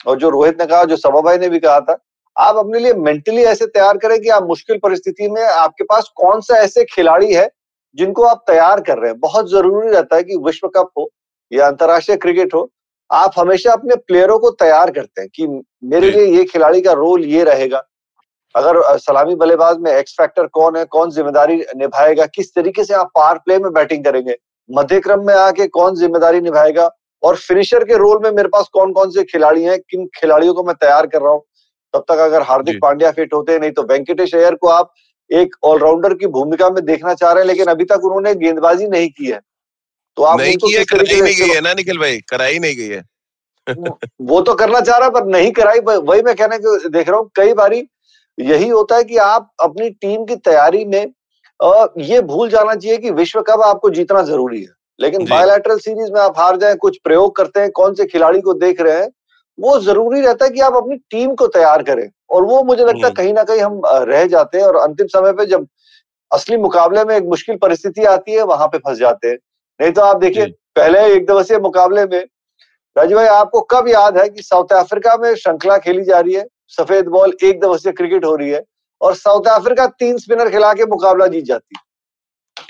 और 0.07 0.19
जो 0.19 0.29
रोहित 0.29 0.61
ने 0.61 0.67
कहा 0.67 0.85
जो 0.85 0.97
सभा 0.97 1.21
भाई 1.21 1.39
ने 1.39 1.49
भी 1.49 1.59
कहा 1.59 1.81
था 1.81 1.99
आप 2.37 2.57
अपने 2.57 2.79
लिए 2.79 2.93
मेंटली 2.95 3.43
ऐसे 3.45 3.67
तैयार 3.67 3.97
करें 3.97 4.19
कि 4.21 4.29
आप 4.29 4.47
मुश्किल 4.49 4.79
परिस्थिति 4.79 5.29
में 5.29 5.43
आपके 5.43 5.85
पास 5.85 6.11
कौन 6.17 6.41
सा 6.41 6.57
ऐसे 6.57 6.85
खिलाड़ी 6.85 7.33
है 7.35 7.49
जिनको 7.97 8.23
आप 8.23 8.45
तैयार 8.47 8.81
कर 8.81 8.99
रहे 8.99 9.11
हैं। 9.11 9.19
बहुत 9.21 9.51
ज़रूरी 9.51 9.89
रहता 9.89 10.17
है 10.17 10.23
कि 10.23 10.37
विश्व 10.37 10.69
कप 10.69 10.91
हो 10.99 11.09
या 11.53 11.67
अंतरराष्ट्रीय 11.67 12.17
क्रिकेट 12.17 12.55
हो 12.55 12.69
आप 13.11 13.33
हमेशा 13.37 13.73
अपने 13.73 13.97
प्लेयरों 13.97 14.39
को 14.39 14.51
तैयार 14.51 14.91
करते 14.91 15.21
हैं 15.21 15.31
कि 15.35 15.47
मेरे 15.85 16.11
लिए 16.11 16.27
ये 16.27 16.45
खिलाड़ी 16.45 16.81
का 16.81 16.93
रोल 16.93 17.25
ये 17.25 17.45
रहेगा। 17.45 17.83
अगर 18.55 18.99
सलामी 18.99 19.35
बल्लेबाज 19.35 19.79
में 19.81 19.91
एक्स 19.93 20.13
फैक्टर 20.19 20.47
कौन 20.53 20.77
है 20.77 20.85
कौन 20.91 21.11
ज़िम्मेदारी 21.11 21.57
निभाएगा 21.77 22.27
किस 22.27 22.55
तरीके 22.55 22.85
से 22.85 22.95
आप 22.95 23.11
पावर 23.15 23.39
प्ले 23.39 23.59
में 23.59 23.73
बैटिंग 23.73 24.05
करेंगे 24.05 24.37
मध्य 24.71 25.01
क्रम 25.01 25.27
में 25.27 25.35
आके 25.35 25.67
कौन 25.69 25.97
ज़िम्मेदारी 25.97 26.41
निभाएगा 26.41 26.91
और 27.23 27.37
फिनिशर 27.39 27.85
के 27.85 27.97
रोल 27.99 28.21
में 28.23 28.31
मेरे 28.31 28.49
पास 28.49 28.69
कौन 28.73 28.93
कौन 28.93 29.11
से 29.11 29.23
खिलाड़ी 29.25 29.63
हैं 29.65 29.79
किन 29.81 30.07
खिलाड़ियों 30.15 30.55
को 30.55 30.63
मैं 30.65 30.75
तैयार 30.77 31.07
कर 31.07 31.23
रहा 31.23 31.33
हूँ 31.33 31.43
तब 31.95 32.05
तक 32.09 32.19
अगर 32.21 32.43
हार्दिक 32.43 32.79
पांड्या 32.83 33.11
फिट 33.13 33.35
होते 33.35 33.53
हैं 33.53 33.61
नहीं 33.61 33.71
तो 33.73 33.83
वेंकटेश 33.85 34.35
अय्यर 34.35 34.55
को 34.55 34.69
आप 34.69 34.93
एक 35.31 35.57
ऑलराउंडर 35.65 36.15
की 36.15 36.27
भूमिका 36.35 36.71
में 36.71 36.85
देखना 36.85 37.15
चाह 37.15 37.33
रहे 37.33 37.43
हैं 37.43 37.49
लेकिन 37.49 37.67
अभी 37.67 37.85
तक 37.85 38.05
उन्होंने 38.05 38.35
गेंदबाजी 38.37 38.87
नहीं 38.89 39.09
की 39.11 39.27
है। 39.27 39.41
तो 40.17 40.23
आप 40.23 40.41
नहीं 40.41 40.57
की 40.57 40.73
है 40.73 40.85
कराई 40.85 41.21
नहीं 41.21 41.35
गई 41.37 41.55
है 41.55 41.61
ना 41.61 41.73
निखिल 41.75 41.99
भाई 41.99 42.19
कराई 42.29 42.59
नहीं 42.59 42.77
गई 42.77 42.89
है। 42.89 43.03
वो 44.23 44.41
तो 44.41 44.55
करना 44.55 44.81
चाह 44.81 44.99
रहा 44.99 45.09
पर 45.11 45.27
नहीं 45.27 45.51
कराई 45.53 45.81
वही 45.81 46.23
मैं 46.23 46.35
कहने 46.37 46.59
को 46.59 46.77
देख 46.89 47.09
रहा 47.09 47.19
हूँ 47.19 47.31
कई 47.37 47.53
बारी 47.55 47.81
यही 48.39 48.69
होता 48.69 48.97
है 48.97 49.05
कि 49.05 49.17
आप 49.17 49.51
अपनी 49.63 49.91
टीम 49.91 50.25
की 50.25 50.37
तैयारी 50.37 50.85
में 50.85 51.13
ये 51.99 52.21
भूल 52.23 52.49
जाना 52.51 52.75
चाहिए 52.75 52.97
कि 52.99 53.11
विश्व 53.11 53.41
कप 53.43 53.61
आपको 53.61 53.91
जीतना 53.91 54.23
ज़रूरी 54.23 54.61
है। 54.63 54.75
लेकिन 55.01 55.25
बायोलैटरल 55.31 55.79
सीरीज़ 55.79 56.13
में 56.13 56.21
आप 56.21 56.39
हार 56.39 56.57
जाए 56.57 56.75
कुछ 56.75 56.99
प्रयोग 57.05 57.35
करते 57.37 57.61
हैं 57.61 57.71
कौन 57.71 57.95
से 57.95 58.05
खिलाड़ी 58.05 58.41
को 58.41 58.53
देख 58.55 58.81
रहे 58.81 59.01
हैं 59.01 59.09
वो 59.59 59.79
ज़रूरी 59.81 60.21
रहता 60.21 60.45
है 60.45 60.51
कि 60.51 60.61
आप 60.61 60.75
अपनी 60.75 60.97
टीम 61.11 61.35
को 61.35 61.47
तैयार 61.47 61.83
करें। 61.83 62.09
और 62.31 62.43
वो 62.43 62.63
मुझे 62.65 62.85
लगता 62.85 62.99
है 62.99 63.05
हम्म। 63.05 63.15
कहीं 63.15 63.33
ना 63.35 63.43
कहीं 63.43 63.61
हम 63.61 63.81
रह 63.87 64.25
जाते 64.27 64.59
हैं 64.59 64.65
और 64.65 64.77
अंतिम 64.77 65.07
समय 65.07 65.33
पे 65.33 65.47
जब 65.47 65.67
असली 66.31 66.57
मुकाबले 66.57 67.05
में 67.05 67.17
एक 67.17 67.25
मुश्किल 67.25 67.57
परिस्थिति 67.57 68.05
आती 68.05 68.33
है 68.33 68.43
वहाँ 68.43 68.67
पे 68.69 68.79
फंस 68.79 68.99
जाते 68.99 69.29
हैं। 69.29 69.39
नहीं 69.81 69.93
तो 69.93 70.03
आप 70.03 70.17
देखिए 70.17 70.47
पहले 70.77 71.05
एक 71.15 71.27
दिवसीय 71.27 71.59
मुकाबले 71.59 72.05
में 72.07 72.21
राजू 72.97 73.17
भाई 73.17 73.27
आपको 73.27 73.61
कब 73.61 73.89
याद 73.89 74.19
है 74.19 74.29
कि 74.29 74.43
साउथ 74.43 74.73
अफ्रीका 74.73 75.17
में 75.17 75.35
श्रृंखला 75.35 75.77
खेली 75.79 76.05
जा 76.05 76.21
रही 76.21 76.35
है? 76.35 76.47
सफ़ेद 76.69 77.09
बॉल 77.09 77.33
एक 77.45 77.61
दिवसीय 77.61 77.93
क्रिकेट 77.93 78.25
हो 78.25 78.35
रही 78.37 78.51
है 78.51 78.63
और 79.01 79.15
साउथ 79.15 79.49
अफ्रीका 79.49 79.87
तीन 80.01 80.19
स्पिनर 80.19 80.51
खिला 80.51 80.73
के 80.75 80.85
मुकाबला 80.87 81.27
जीत 81.27 81.45
जाती 81.45 81.77
है। 81.77 81.85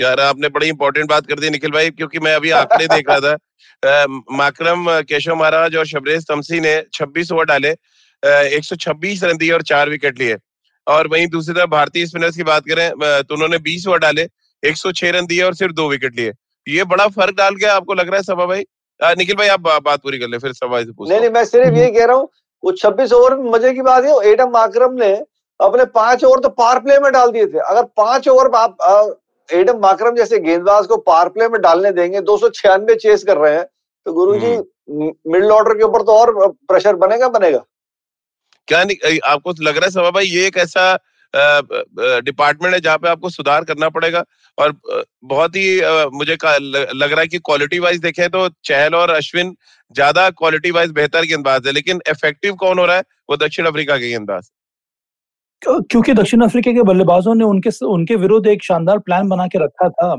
यार 0.00 0.20
आपने 0.20 0.48
बड़ी 0.48 0.68
इंपॉर्टेंट 0.68 1.08
बात 1.10 1.26
कर 1.26 1.40
दी 1.40 1.50
निखिल 1.50 1.70
भाई 1.70 1.90
क्योंकि 1.90 2.18
मैं 2.18 2.34
अभी 2.34 2.50
आंकड़े 2.50 2.86
देख 2.94 3.10
रहा 3.10 3.20
था। 3.20 3.36
माकरम 4.32 4.86
केशव 5.08 5.34
महाराज 5.34 5.76
और 5.76 5.86
शबरेज 5.86 6.26
तमसी 6.28 6.60
ने 6.60 6.74
26 6.94 7.32
ओवर 7.32 7.44
डाले 7.44 7.70
एक 8.56 8.64
सौ 8.64 8.76
छब्बीस 8.76 9.22
रन 9.24 9.36
दिए 9.36 9.50
और 9.52 9.62
चार 9.62 9.88
विकेट 9.90 10.18
लिए। 10.18 10.36
और 10.86 11.08
वहीं 11.08 11.26
दूसरी 11.26 11.54
तरफ़ 11.54 11.70
भारतीय 11.70 12.06
स्पिनर्स 12.06 12.36
की 12.36 12.42
बात 12.44 12.64
करें 12.68 12.90
तो 13.22 13.34
उन्होंने 13.34 13.58
बीस 13.58 13.86
ओवर 13.88 13.98
डाले 13.98 14.28
एक 14.62 14.76
सौ 14.76 14.92
छह 14.92 15.10
रन 15.10 15.26
दिए 15.26 15.42
और 15.42 15.54
सिर्फ़ 15.54 15.72
दो 15.74 15.88
विकेट 15.88 16.16
लिए। 16.16 16.32
ये 16.66 16.84
बड़ा 16.84 17.06
फ़र्क 17.08 17.34
डाल 17.36 17.56
के 17.56 17.66
आपको 17.66 17.94
लग 17.94 18.08
रहा 18.08 18.16
है 18.16 18.22
सभा 18.22 18.46
भाई? 18.46 18.64
निखिल 19.00 19.36
भाई 19.36 19.48
आप 19.48 19.60
बात 19.60 20.02
पूरी 20.02 20.18
कर 20.18 20.28
ले 20.28 20.38
फिर 20.38 20.52
सभा 20.52 20.82
से 20.82 20.92
पूछ 20.92 21.08
नहीं 21.10 21.20
नहीं 21.20 21.30
मैं 21.30 21.44
सिर्फ़ 21.44 21.74
ये 21.74 21.90
कह 21.90 22.04
रहा 22.04 22.16
हूँ 22.16 22.28
वो 22.66 22.72
छब्बीस 22.72 23.12
ओवर 23.12 23.34
मज़े 23.50 23.72
की 23.72 23.82
बात 23.82 24.04
है 24.04 24.14
एडम 24.28 24.50
माकरम 24.50 24.94
ने 24.94 25.10
अपने 25.60 25.84
पाँच 25.94 26.24
ओवर 26.24 26.40
तो 26.40 26.48
पार 26.54 26.78
प्ले 26.80 26.98
में 27.00 27.10
डाल 27.12 27.30
दिए 27.30 27.46
थे। 27.46 27.58
अगर 27.60 27.82
पाँच 27.96 28.28
ओवर 28.28 28.50
आप 28.56 29.16
एडम 29.48 29.78
माक्रम 29.80 30.14
जैसे 30.14 30.38
गेंदबाज 30.38 30.86
को 30.86 30.96
पार 31.06 31.28
प्ले 31.28 31.48
में 31.48 31.60
डालने 31.60 31.92
देंगे 31.92 32.20
दो 32.22 32.36
सौ 32.36 32.48
छियानवे 32.50 32.94
चेस 32.96 33.24
कर 33.24 33.36
रहे 33.36 33.54
हैं 33.54 33.64
तो 34.06 34.12
गुरु 34.12 34.34
जी 34.38 34.56
मिडल 34.90 35.50
ऑर्डर 35.52 35.74
के 35.74 35.84
ऊपर 35.84 36.02
तो 36.02 36.12
और 36.12 36.32
प्रेशर 36.68 36.96
बनेगा 36.96 37.28
बनेगा? 37.28 37.62
क्या 38.68 38.82
नहीं 38.84 39.18
आपको 39.24 39.52
तो 39.52 39.64
लग 39.64 39.76
रहा 39.76 39.84
है 39.84 39.90
सभा 39.90 40.10
भाई 40.10 40.26
ये 40.26 40.46
एक 40.46 40.56
ऐसा 40.58 40.94
डिपार्टमेंट 41.34 42.74
है 42.74 42.80
जहाँ 42.80 42.98
पे 42.98 43.08
आपको 43.08 43.30
सुधार 43.30 43.64
करना 43.64 43.88
पड़ेगा। 43.90 44.24
और 44.58 44.74
बहुत 45.24 45.56
ही 45.56 45.80
मुझे 46.14 46.34
लग 46.34 47.12
रहा 47.12 47.20
है 47.20 47.26
कि 47.26 47.38
क्वालिटी 47.40 47.78
वाइज 47.78 48.00
देखें 48.00 48.28
तो 48.30 48.48
चहल 48.64 48.94
और 48.94 49.10
अश्विन 49.12 49.54
ज़्यादा 49.94 50.28
क्वालिटी 50.32 50.70
वाइज 50.72 50.90
बेहतर 50.92 51.24
गेंदबाज 51.26 51.66
है 51.66 51.72
लेकिन 51.72 52.00
इफ़ेक्टिव 52.10 52.54
कौन 52.56 52.78
हो 52.78 52.84
रहा 52.84 52.96
है? 52.96 53.02
वो 53.30 53.36
दक्षिण 53.36 53.66
अफ्रीका 53.66 53.96
के 53.98 54.08
गेंदबाज। 54.10 54.50
क्योंकि 55.62 56.12
दक्षिण 56.14 56.42
अफ्रीका 56.42 56.72
के 56.72 56.82
बल्लेबाजों 56.84 57.34
ने 57.34 57.44
उनके 57.44 57.70
उनके 57.86 58.16
विरुद्ध 58.16 58.46
एक 58.46 58.64
शानदार 58.64 58.98
प्लान 59.00 59.28
बना 59.28 59.46
के 59.46 59.58
रखा 59.58 59.88
था 59.90 60.14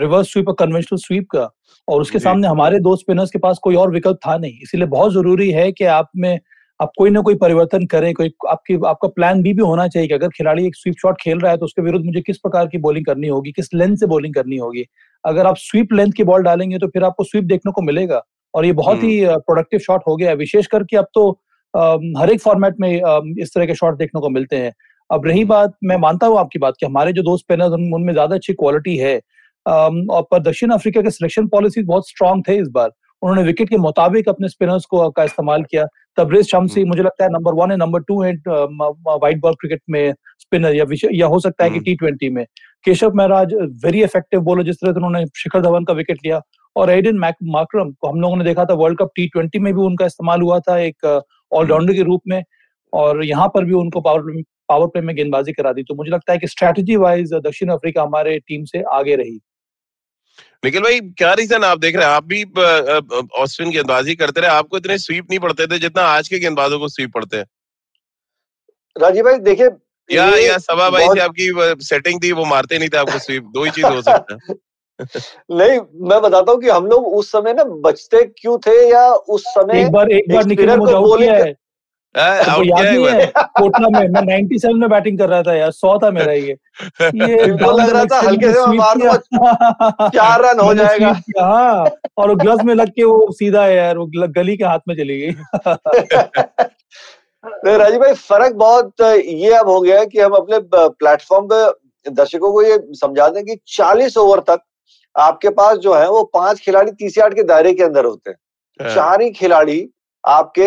रिवर्स 0.00 0.32
स्वीप 0.32 0.48
और 0.48 0.54
कन्वेंशनल 0.58 0.98
स्वीप 0.98 1.26
का। 1.30 1.48
और 1.88 2.00
उसके 2.00 2.18
सामने 2.18 2.48
हमारे 2.48 2.78
दो 2.80 2.94
स्पिनर्स 2.96 3.30
के 3.30 3.38
पास 3.38 3.58
कोई 3.62 3.74
और 3.74 3.90
विकल्प 3.90 4.18
था 4.26 4.36
नहीं। 4.38 4.58
इसीलिए 4.62 4.86
बहुत 4.88 5.12
ज़रूरी 5.12 5.50
है 5.50 5.70
कि 5.72 5.84
आप 5.86 6.10
में 6.16 6.38
आप 6.80 6.92
कोई 6.98 7.10
ना 7.10 7.20
कोई 7.20 7.34
परिवर्तन 7.34 7.84
करें 7.86 8.12
कोई 8.14 8.32
आपकी 8.48 8.74
आपका 8.86 9.08
प्लान 9.08 9.42
बी 9.42 9.48
भी 9.48 9.54
भी 9.54 9.62
होना 9.62 9.86
चाहिए 9.88 10.08
कि 10.08 10.14
अगर 10.14 10.28
खिलाड़ी 10.28 10.66
एक 10.66 10.76
स्वीप 10.76 10.94
शॉट 10.98 11.20
खेल 11.20 11.38
रहा 11.38 11.50
है 11.52 11.58
तो 11.58 11.64
उसके 11.64 11.82
विरुद्ध 11.82 12.04
मुझे 12.06 12.20
किस 12.20 12.38
प्रकार 12.38 12.66
की 12.66 12.78
बॉलिंग 12.78 13.06
करनी 13.06 13.28
होगी 13.28 13.52
किस 13.52 13.74
लेंथ 13.74 13.96
से 13.96 14.06
बॉलिंग 14.06 14.34
करनी 14.34 14.56
होगी। 14.56 14.84
अगर 15.24 15.46
आप 15.46 15.56
स्वीप 15.58 15.92
लेंथ 15.92 16.12
की 16.12 16.24
बॉल 16.24 16.42
डालेंगे 16.42 16.78
तो 16.78 16.86
फिर 16.86 17.04
आपको 17.04 17.24
स्वीप 17.24 17.44
देखने 17.44 17.72
को 17.72 17.82
मिलेगा 17.82 18.22
और 18.54 18.64
ये 18.64 18.72
बहुत 18.74 19.02
ही 19.02 19.20
प्रोडक्टिव 19.26 19.80
शॉट 19.80 20.02
हो 20.08 20.16
गया 20.16 20.30
है 20.30 20.36
विशेष 20.36 20.66
करके 20.66 20.96
अब 20.96 21.06
तो 21.14 21.30
हर 22.18 22.30
एक 22.30 22.40
फॉर्मेट 22.40 22.80
में 22.80 22.90
इस 23.38 23.54
तरह 23.54 23.66
के 23.66 23.74
शॉट 23.74 23.98
देखने 23.98 24.20
को 24.20 24.28
मिलते 24.28 24.56
हैं। 24.56 24.72
अब 25.10 25.26
रही 25.26 25.44
बात 25.44 25.74
मैं 25.84 25.96
मानता 25.98 26.26
हूँ 26.26 26.38
आपकी 26.38 26.58
बात 26.58 26.74
कि 26.80 26.86
हमारे 26.86 27.12
जो 27.12 27.22
दो 27.22 27.36
स्पिनर्स 27.36 27.72
उनमें 27.72 28.12
ज़्यादा 28.12 28.36
अच्छी 28.36 28.52
क्वालिटी 28.54 28.96
है। 28.96 29.14
और 29.66 30.22
पर 30.22 30.42
दक्षिण 30.42 30.70
अफ्रीका 30.70 31.00
के 31.02 31.10
सिलेक्शन 31.10 31.46
पॉलिसी 31.48 31.82
बहुत 31.84 32.08
स्ट्रांग 32.08 32.42
थे 32.48 32.56
इस 32.56 32.68
बार। 32.68 32.90
उन्होंने 33.22 33.42
विकेट 33.42 33.68
के 33.68 33.76
मुताबिक 33.78 34.28
अपने 34.28 34.48
स्पिनर्स 34.48 34.84
को 34.90 35.08
का 35.10 35.24
इस्तेमाल 35.24 35.62
किया। 35.62 35.84
तबरेज 36.16 36.50
शमसी 36.50 36.84
मुझे 36.84 37.02
लगता 37.02 37.24
है 37.24 37.30
नंबर 37.30 37.54
वन 37.54 37.70
है 37.70 37.76
नंबर 37.76 38.00
टू 38.02 38.20
है 38.22 38.32
व्हाइट 38.48 39.40
बॉल 39.40 39.54
क्रिकेट 39.54 39.80
में 39.90 40.12
स्पिनर 40.40 40.74
या 40.74 40.84
या 41.12 41.26
हो 41.26 41.40
सकता 41.40 41.64
है 41.64 41.70
कि 41.70 41.80
टी 41.80 41.94
ट्वेंटी 41.96 42.28
में। 42.30 42.44
Keshav 42.86 43.14
Maharaj 43.16 43.54
very 43.84 44.02
effective 44.02 44.40
bowler 44.42 44.62
जिस 44.64 44.76
तरह 44.76 44.92
से 44.92 44.96
उन्होंने 44.96 45.24
शिखर 45.36 45.62
धवन 45.62 45.84
का 45.84 45.92
विकेट 45.94 46.18
लिया 46.24 46.40
और 46.76 46.90
एडिन 46.90 47.18
माक्रम 47.18 47.90
को 47.92 48.08
हम 48.08 48.20
लोगों 48.20 48.36
ने 48.36 48.44
देखा 48.44 48.64
था 48.64 48.74
वर्ल्ड 48.74 48.98
कप 48.98 49.10
टी 49.16 49.26
ट्वेंटी 49.28 49.58
में 49.58 49.72
भी 49.74 49.80
उनका 49.82 50.06
इस्तेमाल 50.06 50.42
हुआ 50.42 50.58
था 50.60 50.78
एक 50.78 51.06
ऑलराउंडर 51.52 51.94
के 51.94 52.02
रूप 52.02 52.22
में 52.28 52.42
और 52.92 53.24
यहाँ 53.24 53.48
पर 53.54 53.64
भी 53.64 53.72
उनको 53.74 54.00
पावर 54.00 54.42
पावर 54.68 54.86
प्ले 54.86 55.02
में 55.02 55.14
गेंदबाजी 55.16 55.52
करा 55.52 55.72
दी। 55.72 55.82
तो 55.82 55.94
मुझे 55.94 56.10
लगता 56.10 56.32
है 56.32 56.38
कि 56.38 56.46
स्ट्रेटजी 56.46 56.96
वाइज 56.96 57.32
दक्षिण 57.46 57.68
अफ्रीका 57.70 58.02
हमारे 58.02 58.38
टीम 58.38 58.64
से 58.64 58.82
आगे 58.92 59.14
रही। 59.16 59.38
निखिल 60.64 60.82
भाई 60.82 61.00
क्या 61.00 61.32
रीजन 61.34 61.64
आप 61.64 61.78
देख 61.78 61.96
रहे 61.96 62.04
हैं? 62.04 62.12
आप 62.12 62.24
भी 62.24 62.42
ऑस्ट्रेलियन 63.42 63.72
गेंदबाजी 63.72 64.14
करते 64.14 64.40
रहे 64.40 64.50
आपको 64.50 64.76
इतने 64.76 64.98
स्वीप 64.98 65.26
नहीं 65.30 65.38
पड़ते 65.38 65.66
थे 65.66 65.78
जितना 65.78 66.02
आज 66.02 66.28
के 66.28 66.38
गेंदबाजों 66.38 66.78
को 66.78 66.88
स्वीप 66.88 67.12
पड़ते 67.12 67.36
हैं। 67.36 67.44
राजीव 68.96 69.24
भाई 69.24 69.38
देखिए 69.38 69.68
या 70.10 70.26
या 70.36 70.58
सभा 70.58 70.90
भाई 70.90 71.06
से 71.06 71.20
आपकी 71.20 71.84
सेटिंग 71.84 72.22
थी 72.22 72.32
वो 72.32 72.44
मारते 72.44 72.78
नहीं 72.78 72.88
थे 72.88 72.96
आपको 72.96 73.18
स्वीप 73.18 73.44
दो 73.44 73.64
ही 73.64 73.70
चीज़ 73.70 73.86
हो 73.86 74.02
सकता 74.02 74.34
है। 74.34 74.54
नहीं 75.50 75.78
मैं 76.08 76.20
बताता 76.20 76.52
हूँ 76.52 76.60
कि 76.60 76.68
हम 76.68 76.86
लोग 76.86 77.06
उस 77.06 77.30
समय 77.32 77.52
ना 77.52 77.64
बचते 77.64 78.24
क्यों 78.38 78.58
थे 78.58 78.90
या 78.90 79.06
उस 79.12 79.44
समय 79.48 79.80
एक 79.80 79.90
बार 79.90 80.10
एक 80.10 80.32
बार 80.32 80.44
निकल 80.44 80.76
को 80.78 81.00
बोलिंग 81.00 81.30
है। 81.30 81.52
कोटला 83.58 83.88
में 83.88 84.08
मैं 84.08 84.22
97 84.22 84.72
में 84.74 84.88
बैटिंग 84.90 85.18
कर 85.18 85.28
रहा 85.28 85.42
था 85.42 85.54
यार 85.54 85.70
सौ 85.70 85.98
था 85.98 86.10
मेरा 86.10 86.32
ये। 86.32 86.52
ये 87.02 87.46
लग 87.46 87.90
रहा 87.90 88.04
था 88.04 88.20
हल्के 88.20 88.52
से 88.52 88.66
मार 88.76 89.16
चार 90.08 90.40
रन 90.44 90.60
हो 90.60 90.74
जाएगा। 90.74 91.10
हाँ 91.40 91.90
और 92.18 92.34
ग्लव्स 92.36 92.64
में 92.64 92.74
लग 92.74 92.88
के 92.88 93.04
वो 93.04 93.30
सीधा 93.32 93.64
है 93.64 93.76
यार 93.76 93.98
वो 93.98 94.06
गली 94.28 94.56
के 94.56 94.64
हाथ 94.64 94.78
में 94.88 94.94
चली 94.96 95.20
गई। 95.20 95.30
राजीव 97.78 98.00
भाई 98.00 98.14
फ़र्क 98.14 98.54
बहुत 98.54 99.00
ये 99.00 99.52
अब 99.54 99.68
हो 99.68 99.80
गया 99.80 99.98
है 99.98 100.06
कि 100.06 100.20
हम 100.20 100.32
अपने 100.32 100.58
प्लेटफॉर्म 100.72 101.46
पे 101.52 102.10
दर्शकों 102.10 102.52
को 102.52 102.62
ये 102.62 102.78
समझा 102.94 103.28
दें 103.28 103.44
कि 103.44 103.56
40 103.68 104.16
ओवर 104.16 104.40
तक 104.40 104.60
आपके 105.16 105.48
पास 105.50 105.78
जो 105.78 105.94
है 105.94 106.08
वो 106.10 106.22
पाँच 106.34 106.60
खिलाड़ी 106.60 106.92
तीस 106.92 107.18
यार्ड 107.18 107.34
के 107.34 107.42
दायरे 107.42 107.72
के 107.74 107.82
अंदर 107.82 108.04
होते 108.04 108.30
हैं। 108.30 108.36
हाँ। 108.80 108.94
चार 108.94 109.22
ही 109.22 109.30
खिलाड़ी 109.30 109.80
आपके 110.24 110.66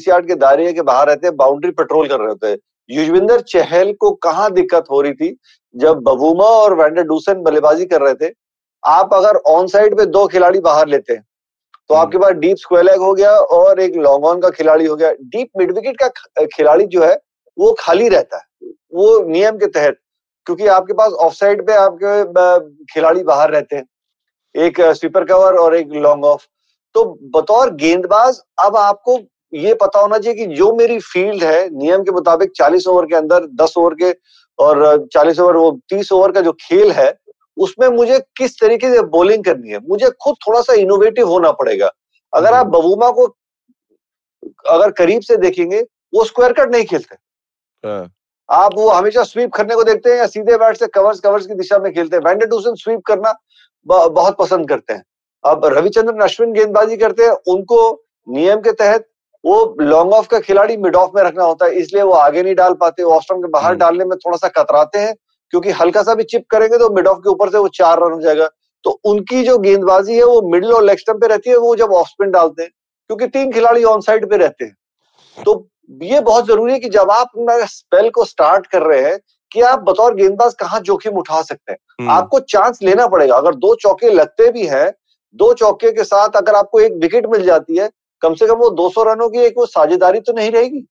यार्ड 0.00 0.26
के 0.26 0.34
दायरे 0.36 0.72
के 0.72 0.82
बाहर 0.82 1.06
रहते 1.06 1.26
हैं 1.26 1.36
बाउंड्री 1.36 1.70
पेट्रोल 1.72 2.08
कर 2.08 2.18
रहे 2.18 2.28
होते। 2.28 2.46
हैं 2.46 2.58
युजविंदर 2.90 3.40
चहल 3.42 3.92
को 3.92 4.10
कहाँ 4.22 4.50
दिक्कत 4.52 4.84
हो 4.90 5.00
रही 5.00 5.12
थी 5.12 5.36
जब 5.74 6.00
बबूमा 6.00 6.44
और 6.56 6.74
वेंडर 6.74 7.02
डूसन 7.02 7.42
बल्लेबाजी 7.42 7.84
कर 7.86 8.00
रहे 8.02 8.14
थे? 8.16 8.32
आप 8.82 9.14
अगर 9.14 9.36
ऑन 9.48 9.66
साइड 9.66 9.96
पे 9.96 10.06
दो 10.06 10.26
खिलाड़ी 10.26 10.60
बाहर 10.60 10.88
लेते 10.88 11.12
हैं 11.12 11.22
तो 11.90 11.94
हम्म। 11.94 12.02
आपके 12.02 12.18
पास 12.18 12.32
डीप 12.34 12.56
स्क्वेलैग 12.56 13.00
हो 13.00 13.12
गया 13.14 13.30
और 13.30 13.80
एक 13.80 13.96
लॉन्ग 13.96 14.24
ऑन 14.24 14.40
का 14.40 14.50
खिलाड़ी 14.50 14.86
हो 14.86 14.96
गया। 14.96 15.12
डीप 15.12 15.48
मिड 15.58 15.72
विकेट 15.72 15.96
का 16.02 16.46
खिलाड़ी 16.46 16.86
जो 16.86 17.02
है 17.04 17.14
वो 17.58 17.74
खाली 17.80 18.08
रहता 18.08 18.36
है। 18.36 18.68
वो 18.94 19.22
नियम 19.24 19.56
के 19.58 19.66
तहत 19.68 19.98
क्योंकि 20.46 20.66
आपके 20.68 20.92
पास 20.92 21.12
ऑफ़ 21.12 21.34
साइड 21.34 21.66
पे 21.66 21.72
आपके 21.74 22.92
खिलाड़ी 22.92 23.22
बाहर 23.24 23.50
रहते 23.50 23.76
हैं। 23.76 23.86
एक 24.54 24.80
स्वीपर 24.80 25.24
कवर 25.24 25.56
और 25.58 25.74
एक 25.76 25.92
लॉन्ग 25.94 26.24
ऑफ़ 26.24 26.46
तो 26.94 27.18
बतौर 27.22 27.74
गेंदबाज 27.74 28.40
अब 28.58 28.76
आपको 28.76 29.18
ये 29.54 29.74
पता 29.74 29.98
होना 29.98 30.18
चाहिए 30.18 30.46
कि 30.46 30.54
जो 30.54 30.74
मेरी 30.74 30.98
फ़ील्ड 30.98 31.44
है 31.44 31.70
नियम 31.70 32.02
के 32.02 32.10
मुताबिक 32.10 32.52
40 32.56 32.86
ओवर 32.86 33.06
के 33.06 33.16
अंदर 33.16 33.46
10 33.46 33.74
ओवर 33.76 33.94
के 33.94 34.10
और 34.58 35.06
40 35.12 35.40
ओवर 35.40 35.56
वो 35.56 35.80
30 35.92 36.12
ओवर 36.12 36.32
का 36.32 36.40
जो 36.40 36.52
खेल 36.52 36.92
है 36.92 37.18
उसमें 37.58 37.88
मुझे 37.88 38.18
किस 38.36 38.60
तरीके 38.60 38.94
से 38.94 39.02
बॉलिंग 39.02 39.44
करनी 39.44 39.70
है? 39.70 39.78
मुझे 39.88 40.10
खुद 40.10 40.34
थोड़ा 40.48 40.60
सा 40.60 40.72
इनोवेटिव 40.72 41.28
होना 41.28 41.52
पड़ेगा। 41.52 41.90
अगर 42.34 42.54
आप 42.54 42.66
बबूमा 42.66 43.10
को 43.10 43.26
अगर 44.68 44.90
करीब 44.90 45.22
से 45.22 45.36
देखेंगे 45.36 45.80
वो 46.14 46.24
स्क्वायर 46.24 46.52
कट 46.52 46.72
नहीं 46.72 46.84
खेलते। 46.84 47.16
हाँ। 47.88 48.12
आप 48.50 48.74
वो 48.74 48.88
हमेशा 48.90 49.22
स्वीप 49.22 49.52
करने 49.52 49.74
को 49.74 49.84
देखते 49.84 50.10
हैं 50.10 50.16
या 50.16 50.26
सीधे 50.26 50.56
बैट 50.56 50.76
से 50.76 50.86
कवर्स 50.86 51.20
कवर्स 51.20 51.46
की 51.46 51.54
दिशा 51.54 51.78
में 51.78 51.94
खेलते 51.94 52.16
हैं। 52.16 52.22
वैंडर 52.24 52.74
स्वीप 52.74 53.00
करना 53.06 53.34
बहुत 53.86 54.36
पसंद 54.38 54.68
करते 54.68 54.92
हैं। 54.92 55.04
अब 55.46 55.64
रविचंद्रन 55.68 56.20
अश्विन 56.22 56.52
गेंदबाजी 56.52 56.96
करते 56.96 57.24
हैं 57.24 57.36
उनको 57.48 57.78
नियम 58.28 58.60
के 58.60 58.72
तहत 58.74 59.06
वो 59.44 59.58
लॉन्ग 59.82 60.12
ऑफ़ 60.12 60.26
का 60.28 60.38
खिलाड़ी 60.40 60.76
मिड 60.78 60.96
ऑफ़ 60.96 61.10
में 61.14 61.22
रखना 61.22 61.44
होता 61.44 61.66
है 61.66 61.74
इसलिए 61.76 62.02
वो 62.02 62.12
आगे 62.14 62.42
नहीं 62.42 62.54
डाल 62.56 62.72
पाते 62.76 63.02
ऑस्ट्रम 63.12 63.40
के 63.40 63.48
बाहर 63.50 63.68
हम्म। 63.68 63.78
डालने 63.78 64.04
में 64.04 64.16
थोड़ा 64.18 64.36
सा 64.36 64.48
कतराते 64.54 64.98
हैं 64.98 65.14
क्योंकि 65.52 65.70
हल्का 65.72 66.02
सा 66.02 66.14
भी 66.14 66.24
चिप 66.24 66.46
करेंगे 66.50 66.78
तो 66.78 66.88
मिड 66.94 67.06
ऑफ़ 67.06 67.18
के 67.18 67.30
ऊपर 67.30 67.50
से 67.50 67.58
वो 67.58 67.68
चार 67.74 67.98
रन 67.98 68.12
हो 68.12 68.20
जाएगा 68.20 68.48
तो 68.84 68.90
उनकी 69.06 69.42
जो 69.44 69.58
गेंदबाजी 69.58 70.16
है 70.16 70.24
वो 70.24 70.40
मिडिल 70.48 70.72
और 70.72 70.84
लेग 70.84 70.98
स्टम्प 70.98 71.20
पे 71.20 71.26
रहती 71.26 71.50
है 71.50 71.56
वो 71.58 71.74
जब 71.76 71.92
ऑफ़ 71.92 72.08
स्पिन 72.08 72.30
डालते 72.30 72.62
हैं 72.62 72.70
क्योंकि 72.70 73.26
तीन 73.28 73.52
खिलाड़ी 73.52 73.84
ऑन 73.86 74.00
साइड 74.00 74.28
पे 74.30 74.36
रहते 74.38 74.64
हैं 74.64 75.44
तो 75.44 75.56
ये 76.02 76.20
बहुत 76.22 76.46
ज़रूरी 76.46 76.72
है 76.72 76.78
कि 76.78 76.88
जब 76.90 77.10
आप 77.12 77.30
स्पेल 77.68 78.10
को 78.10 78.24
स्टार्ट 78.26 78.66
कर 78.66 78.82
रहे 78.84 79.00
हैं 79.02 79.18
कि 79.52 79.60
आप 79.62 79.82
बतौर 79.84 80.14
गेंदबाज 80.14 80.54
कहाँ 80.58 80.80
जोखिम 80.82 81.16
उठा 81.18 81.42
सकते 81.44 81.72
हैं 81.72 81.78
हम्म। 82.00 82.10
आपको 82.10 82.40
चांस 82.46 82.78
लेना 82.82 83.06
पड़ेगा 83.08 83.36
अगर 83.36 83.54
दो 83.56 83.74
चौके 83.80 84.10
लगते 84.12 84.50
भी 84.52 84.66
हैं 84.68 84.86
दो 85.36 85.52
चौके 85.54 85.92
के 85.92 86.04
साथ 86.04 86.36
अगर 86.36 86.54
आपको 86.54 86.80
एक 86.80 86.92
विकेट 87.02 87.26
मिल 87.26 87.42
जाती 87.44 87.76
है 87.76 87.90
कम 88.22 88.34
से 88.34 88.46
कम 88.46 88.54
वो 88.56 88.70
200 88.76 89.02
रनों 89.06 89.28
की 89.30 89.40
एक 89.40 89.54
वो 89.58 89.66
साझेदारी 89.68 90.20
तो 90.20 90.32
नहीं 90.32 90.50
रहेगी। 90.50 90.84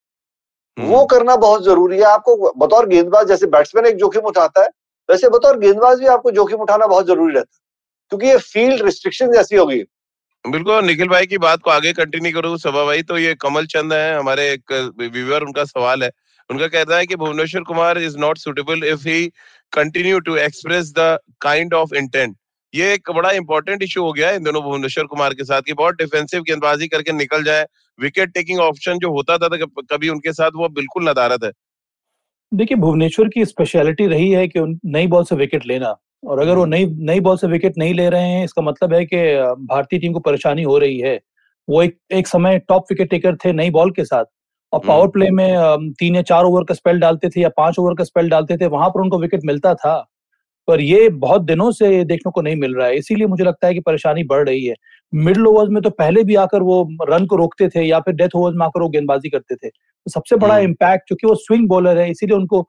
हम्म। 0.78 0.90
वो 0.90 1.06
करना 1.06 1.36
बहुत 1.38 1.64
ज़रूरी 1.64 1.98
है। 1.98 2.04
आपको 2.06 2.52
बतौर 2.58 2.88
गेंदबाज 2.88 3.28
जैसे 3.28 3.48
बैट्समैन 3.48 3.86
एक 3.86 3.96
जोखिम 3.98 4.26
उठाता 4.28 4.62
है 4.62 4.68
वैसे 5.10 5.30
बतौर 5.30 5.58
गेंदबाज 5.60 6.00
भी 6.00 6.08
आपको 6.10 6.32
जोखिम 6.32 6.60
उठाना 6.60 6.88
बहुत 6.88 7.08
ज़रूरी 7.08 7.34
रहता 7.34 7.52
है 7.52 7.64
क्योंकि 8.12 8.28
ये 8.28 8.38
फ़ील्ड 8.40 8.86
रिस्ट्रिक्शन 8.86 9.32
जैसी 9.32 9.56
होगी। 9.56 9.84
बिल्कुल 10.46 10.86
निखिल 10.86 11.08
भाई 11.08 11.26
की 11.26 11.38
बात 11.40 11.62
को 11.62 11.72
आगे 11.72 11.94
कंटिन्यू 11.94 12.32
करूँ 12.34 12.58
सभा 12.60 12.84
भाई 12.86 13.02
तो 13.04 13.18
ये 13.18 13.34
कमल 13.42 13.66
चंद 13.68 13.94
है 13.94 14.18
हमारे 14.18 14.50
एक 14.52 14.72
व्यूअर 15.02 15.44
उनका 15.44 15.64
सवाल 15.66 16.04
है। 16.04 16.10
उनका 16.50 16.68
कहना 16.70 16.96
है 16.96 17.06
कि 17.06 17.16
Bhuvneshwar 17.18 17.62
Kumar 17.64 17.98
is 18.00 18.18
not 18.20 18.38
suitable 18.38 18.84
if 18.88 19.08
he 19.08 19.26
continue 19.74 20.20
to 20.20 20.36
express 20.40 20.92
the 20.98 21.18
kind 21.42 21.74
of 21.74 21.96
intent 21.96 22.36
ये 22.76 22.94
एक 22.94 23.12
बड़ा 23.12 23.32
इंपॉर्टेंट 23.32 23.84
इशू 23.84 24.04
हो 24.04 24.14
गया 24.14 24.30
है 24.30 24.36
इन 24.36 24.44
दोनों 24.44 24.64
भुवनेश्वर 24.64 25.04
कुमार 25.04 25.34
के 25.34 25.44
साथ 25.44 25.62
कि 25.62 25.74
बहुत 25.74 25.96
डिफेंसिव 25.96 26.42
गेंदबाजी 26.42 26.88
करके 26.88 27.12
निकल 27.12 27.44
जाए। 27.44 27.66
विकेट 28.00 28.30
टेकिंग 28.30 28.60
ऑप्शन 28.60 28.98
जो 28.98 29.12
होता 29.12 29.38
था, 29.38 29.50
था 29.50 29.58
कभी 29.96 30.10
उनके 30.10 30.34
साथ 30.34 30.52
वो 30.56 30.70
बिल्कुल 30.70 31.10
नदारत 31.10 31.44
है। 31.44 31.52
देखिए 32.54 32.78
भुवनेश्वर 32.78 33.28
की 33.28 33.46
स्पेशलिटी 33.46 34.08
रही 34.08 34.32
है 34.32 34.48
कि 34.48 34.80
नई 34.86 35.08
बॉल 35.08 35.24
से 35.24 35.36
विकेट 35.36 35.66
लेना। 35.66 35.96
और 36.24 36.40
अगर 36.40 36.56
वो 36.56 36.62
हम्म। 36.62 36.74
नई 36.74 36.86
नई 36.86 37.20
बॉल 37.20 37.38
से 37.38 37.48
विकेट 37.48 37.74
नहीं 37.78 37.94
ले 37.94 38.10
रहे 38.10 38.28
हैं 38.28 38.46
इसका 38.46 38.62
मतलब 38.62 38.94
है 38.94 39.06
कि 39.06 39.18
भारतीय 39.66 40.00
टीम 40.00 40.14
को 40.14 40.20
परेशानी 40.20 40.64
हो 40.64 40.78
रही 40.78 41.00
है। 41.00 41.22
वो 41.70 41.84
एक 41.84 41.98
एक 42.12 42.28
समय 42.28 42.60
टॉप 42.60 42.86
विकेट 42.92 43.10
टेकर 43.10 43.36
थे 43.36 43.54
नई 43.54 43.70
बॉल 43.70 43.92
के 43.92 44.06
साथ। 44.06 44.26
और 44.74 44.82
पावर। 44.88 45.08
प्ले 45.08 45.30
में 45.30 45.56
तीन 46.00 46.16
या 46.16 46.22
चार 46.22 46.44
ओवर 46.44 46.64
का 46.64 46.74
स्पेल 46.74 47.00
डालते 47.00 47.30
थे 47.30 47.42
या 47.42 47.50
पाँच 47.50 47.80
ओवर 47.80 47.94
का 47.94 48.04
स्पेल 48.04 48.30
डालते 48.30 48.58
थे 48.58 48.68
वहाँ 48.68 48.90
पर 48.90 49.02
उनको 49.02 49.20
विकेट 49.20 49.42
मिलता 49.46 49.76
था। 49.76 50.12
पर 50.68 50.82
ये 50.82 51.10
बहुत 51.10 51.42
दिनों 51.42 51.72
से 51.72 52.04
देखने 52.06 52.32
को 52.32 52.42
नहीं 52.42 52.56
मिल 52.56 52.74
रहा 52.76 52.88
है। 52.88 52.98
इसीलिए 52.98 53.28
मुझे 53.28 53.44
लगता 53.44 53.68
है 53.68 53.74
कि 53.74 53.80
परेशानी 53.80 54.24
बढ़ 54.24 54.48
रही 54.50 54.66
है। 54.66 54.76
मिडल 55.14 55.48
ओवर्स 55.48 55.70
में 55.72 55.82
तो 55.84 55.90
पहले 55.90 56.24
भी 56.24 56.36
आकर 56.36 56.62
वो 56.62 56.82
रन 57.10 57.26
को 57.26 57.36
रोकते 57.36 57.68
थे 57.70 57.82
या 57.82 58.00
फिर 58.00 58.14
डेथ 58.16 58.36
ओवर्स 58.36 58.56
में 58.56 58.66
आकर 58.66 58.82
वो 58.82 58.90
गेंदबाजी 58.90 59.30
करते 59.30 59.56
थे। 59.56 59.70
तो 59.70 60.12
सबसे 60.12 60.36
बड़ा 60.36 60.58
इम्पैक्ट 60.60 60.84
हम्म। 60.84 61.06
क्योंकि 61.08 61.28
वो 61.28 61.36
स्विंग 61.36 61.68
बॉलर 61.70 61.98
है 61.98 62.10
इसीलिए 62.12 62.38
उनको 62.38 62.66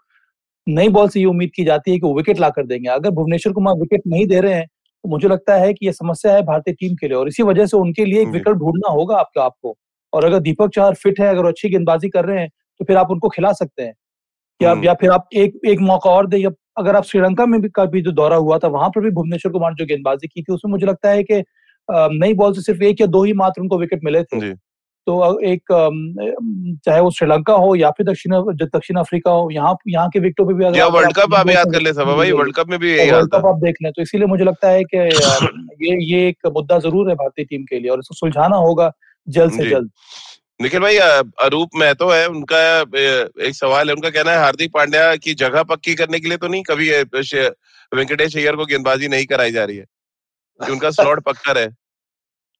नई 0.66 0.88
बॉल 0.88 1.08
से 1.08 1.20
ये 1.20 1.26
उम्मीद 1.26 1.50
की 1.56 1.64
जाती 1.64 1.90
है 1.90 1.98
कि 1.98 2.06
वो 2.06 2.14
विकेट 2.16 2.40
ला 2.40 2.48
कर 2.50 2.66
देंगे। 2.66 2.88
अगर 2.88 3.10
भुवनेश्वर 3.10 3.52
कुमार 3.52 3.74
विकेट 3.74 4.02
नहीं 4.06 4.26
दे 4.26 4.40
रहे 4.40 4.54
हैं 4.54 4.66
तो 4.66 5.08
मुझे 5.08 5.28
लगता 5.28 5.54
है 5.54 5.72
कि 5.74 5.86
ये 5.86 5.92
समस्या 5.92 6.34
है 6.34 6.42
भारतीय 6.42 6.74
टीम 6.74 6.94
के 6.94 7.08
लिए 7.08 7.16
और 7.16 7.28
इसी 7.28 7.42
वजह 7.42 7.66
से 7.66 7.76
उनके 7.76 8.04
लिए 8.04 8.22
एक 8.22 8.28
विकेट 8.28 8.54
ढूंढना 8.54 8.92
होगा 8.92 9.16
आपका 9.16 9.42
आपको। 9.42 9.76
और 10.12 10.24
अगर 10.24 10.40
दीपक 10.40 10.70
चार 10.74 10.94
फिट 10.94 11.20
है 11.20 11.28
अगर 11.28 11.46
अच्छी 11.46 11.68
गेंदबाजी 11.68 12.08
कर 12.08 12.24
रहे 12.24 12.40
हैं 12.40 12.48
तो 12.80 12.84
फिर 12.84 12.96
आप 12.96 13.10
उनको 13.10 13.28
खिला 13.28 13.52
सकते 13.52 13.82
हैं। 13.82 13.94
या 14.60 14.74
या 14.84 14.94
फिर 14.94 15.10
आप 15.10 15.28
एक 15.34 15.60
एक 15.66 15.80
मौका 15.80 16.10
और 16.10 16.26
दे 16.26 16.36
या 16.36 16.50
अगर 16.78 16.96
आप 16.96 17.04
श्रीलंका 17.04 17.46
में 17.46 17.60
भी 17.60 17.68
का 17.68 17.84
भी 17.84 18.02
जो 18.02 18.12
दौरा 18.12 18.36
हुआ 18.36 18.58
था 18.58 18.68
वहाँ 18.68 18.88
पर 18.88 19.00
भी 19.00 19.10
भुवनेश्वर 19.10 19.52
कुमार 19.52 19.74
जो 19.74 19.86
गेंदबाजी 19.86 20.28
की 20.28 20.42
थी 20.42 20.52
उसमें 20.52 20.70
मुझे 20.72 20.86
लगता 20.86 21.10
है 21.10 21.22
कि 21.22 21.42
नई 21.90 22.34
बॉल 22.34 22.52
से 22.52 22.62
सिर्फ़ 22.62 22.82
एक 22.82 23.00
या 23.00 23.06
दो 23.06 23.22
ही 23.24 23.32
मात्र 23.32 23.62
उनको 23.62 23.78
विकेट 23.78 24.04
मिले 24.04 24.22
थे। 24.22 24.38
तो 25.06 25.40
एक 25.40 25.62
चाहे 26.84 27.00
वो 27.00 27.10
श्रीलंका 27.10 27.52
हो 27.54 27.74
या 27.76 27.90
फिर 27.90 28.06
दक्षिण 28.06 28.32
दक्षिण 28.66 28.96
अफ्रीका 28.96 29.30
हो 29.30 29.48
यहाँ 29.50 29.76
यहाँ 29.88 30.08
के 30.08 30.20
विकेटों 30.20 30.46
पे 30.46 30.54
भी 30.54 30.64
अगर 30.64 30.84
वर्ल्ड 30.90 31.12
कप 31.16 31.34
आप 31.34 31.50
याद 31.50 31.72
कर 31.72 31.80
ले 31.80 31.92
भाई 31.92 32.32
वर्ल्ड 32.32 32.54
कप 32.56 32.68
में 32.68 32.78
भी 32.78 32.96
यही 32.96 33.10
वर्ल्ड 33.10 33.30
कप 33.34 33.46
आप 33.46 33.60
देख 33.64 33.76
लें 33.82 33.92
तो 33.92 34.02
इसीलिए 34.02 34.26
मुझे 34.26 34.44
लगता 34.44 34.68
है 34.68 34.82
कि 34.84 34.98
ये 35.86 35.96
ये 36.04 36.28
एक 36.28 36.46
मुद्दा 36.46 36.78
ज़रूर 36.78 37.08
है 37.08 37.14
भारतीय 37.14 37.44
टीम 37.44 37.62
के 37.62 37.78
लिए 37.80 37.90
और 37.90 37.98
इसको 37.98 38.14
सुलझाना 38.14 38.56
होगा 38.56 38.90
जल्द 39.28 39.52
से 39.52 39.70
जल्द। 39.70 39.90
निखिल 40.60 40.80
भाई 40.80 40.96
अरूप 40.96 41.70
महतो 41.76 42.08
है 42.10 42.26
उनका 42.28 42.58
एक 43.46 43.54
सवाल 43.54 43.88
है 43.88 43.94
उनका 43.94 44.10
कहना 44.10 44.30
है 44.30 44.38
हार्दिक 44.38 44.72
पांड्या 44.74 45.14
की 45.16 45.34
जगह 45.34 45.62
पक्की 45.62 45.94
करने 45.94 46.20
के 46.20 46.28
लिए 46.28 46.38
तो 46.38 46.48
नहीं 46.48 46.62
कभी 46.62 46.90
वेंकटेश 47.02 48.36
अय्यर 48.36 48.56
को 48.56 48.64
गेंदबाजी 48.66 49.08
नहीं 49.08 49.26
कराई 49.26 49.52
जा 49.52 49.64
रही 49.64 49.76
है? 49.76 49.84
कि 50.60 50.72
उनका 50.72 50.90
स्लॉट 50.90 51.20
पक्का 51.26 51.52
रहे? 51.52 51.66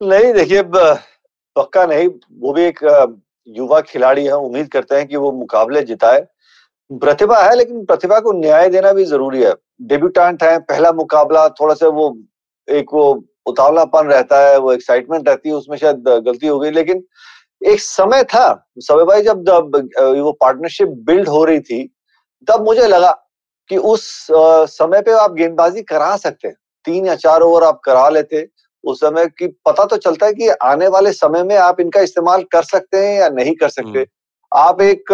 नहीं 0.01 0.33
देखिए 0.33 0.63
पक्का 1.57 1.87
नहीं 1.87 2.09
वो 2.39 2.53
भी 2.53 2.63
एक 2.63 2.81
युवा 3.49 3.81
खिलाड़ी 3.81 4.25
है 4.25 4.37
उम्मीद 4.37 4.69
करते 4.73 4.95
हैं 4.95 5.07
कि 5.07 5.17
वो 5.17 5.33
मुकाबले 5.33 5.83
जिताए। 5.83 6.21
प्रतिभा 6.91 7.43
है 7.43 7.57
लेकिन 7.57 7.85
प्रतिभा 7.85 8.19
को 8.21 8.33
न्याय 8.33 8.69
देना 8.69 8.93
भी 8.93 9.05
ज़रूरी 9.05 9.43
है। 9.43 9.55
डेब्यूटेंट 9.83 10.43
है 10.43 10.59
पहला 10.59 10.93
मुकाबला 10.93 11.49
थोड़ा 11.61 11.75
सा 11.75 11.89
वो 11.89 12.17
एक 12.69 12.87
वो 12.93 13.07
उतावलापन 13.47 14.07
रहता 14.07 14.41
है 14.49 14.59
वो 14.59 14.73
एक्साइटमेंट 14.73 15.29
रहती 15.29 15.49
है 15.49 15.55
उसमें 15.55 15.77
शायद 15.77 16.09
गलती 16.27 16.47
हो 16.47 16.59
गई 16.61 16.71
लेकिन 16.71 17.05
एक 17.63 17.81
समय 17.81 18.23
था 18.25 18.47
समय 18.79 19.05
भाई 19.05 19.23
जब 19.23 19.43
जब 19.45 19.77
वो 20.19 20.33
पार्टनरशिप 20.33 20.89
बिल्ड 21.07 21.29
हो 21.29 21.45
रही 21.45 21.61
थी 21.61 21.83
तब 22.49 22.65
मुझे 22.65 22.87
लगा 22.87 23.11
कि 23.71 23.77
उस 23.77 24.07
समय 24.31 25.03
पे 25.03 25.13
आप 25.13 25.33
गेंदबाजी 25.35 25.83
करा 25.83 26.17
सकते 26.17 26.49
हैं। 26.49 26.57
तीन 26.87 27.07
या 27.07 27.15
चार 27.17 27.41
ओवर 27.43 27.65
आप 27.65 27.81
करा 27.85 28.09
लेते 28.09 28.47
उस 28.85 29.01
समय 29.01 29.27
की 29.29 29.47
पता 29.67 29.85
तो 29.85 29.97
चलता 29.97 30.27
है 30.27 30.33
कि 30.33 30.49
आने 30.49 30.89
वाले 30.89 31.13
समय 31.13 31.43
में 31.43 31.57
आप 31.57 31.81
इनका 31.81 32.01
इस्तेमाल 32.01 32.43
कर 32.53 32.63
सकते 32.65 32.97
हैं 32.97 33.19
या 33.19 33.29
नहीं 33.31 33.55
कर 33.55 33.69
सकते। 33.69 33.99
हम्म। 33.99 34.07
आप 34.53 34.81
एक 34.83 35.13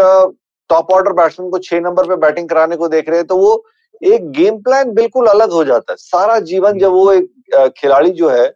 टॉप 0.71 0.91
ऑर्डर 0.93 1.13
बैट्समैन 1.13 1.51
को 1.51 1.59
छह 1.59 1.81
नंबर 1.81 2.09
पे 2.09 2.17
बैटिंग 2.17 2.49
कराने 2.49 2.77
को 2.77 2.89
देख 2.89 3.09
रहे 3.09 3.19
हैं 3.19 3.27
तो 3.27 3.37
वो 3.37 3.65
एक 4.03 4.31
गेम 4.33 4.57
प्लान 4.63 4.93
बिल्कुल 4.95 5.27
अलग 5.27 5.51
हो 5.53 5.65
जाता 5.65 5.93
है। 5.93 5.97
सारा 5.97 6.39
जीवन 6.43 6.79
जब 6.79 6.93
वो 6.93 7.13
एक 7.13 7.73
खिलाड़ी 7.79 8.11
जो 8.11 8.29
है 8.29 8.47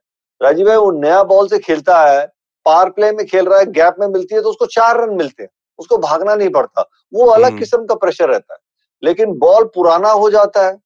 राजीव 0.41 0.67
भाई 0.67 0.77
वो 0.77 0.91
नया 0.93 1.23
बॉल 1.25 1.49
से 1.49 1.59
खेलता 1.59 2.01
है 2.03 2.25
पार 2.67 2.91
प्ले 2.91 3.11
में 3.13 3.25
खेल 3.27 3.47
रहा 3.47 3.59
है 3.59 3.67
गैप 3.73 3.97
में 4.01 4.07
मिलती 4.07 4.35
है 4.35 4.43
तो 4.43 4.51
उसको 4.51 4.67
चार 4.67 5.01
रन 5.01 5.15
मिलते 5.17 5.43
हैं। 5.43 5.51
उसको 5.79 5.99
भागना 5.99 6.35
नहीं 6.35 6.49
पड़ता। 6.49 6.89
वो 7.15 7.27
अलग 7.27 7.49
हम्म। 7.49 7.59
किस्म 7.59 7.85
का 7.87 7.95
प्रेशर 7.95 8.29
रहता 8.29 8.55
है। 8.55 8.59
लेकिन 9.03 9.33
बॉल 9.39 9.65
पुराना 9.65 10.11
हो 10.11 10.31
जाता 10.31 10.67
है 10.67 10.77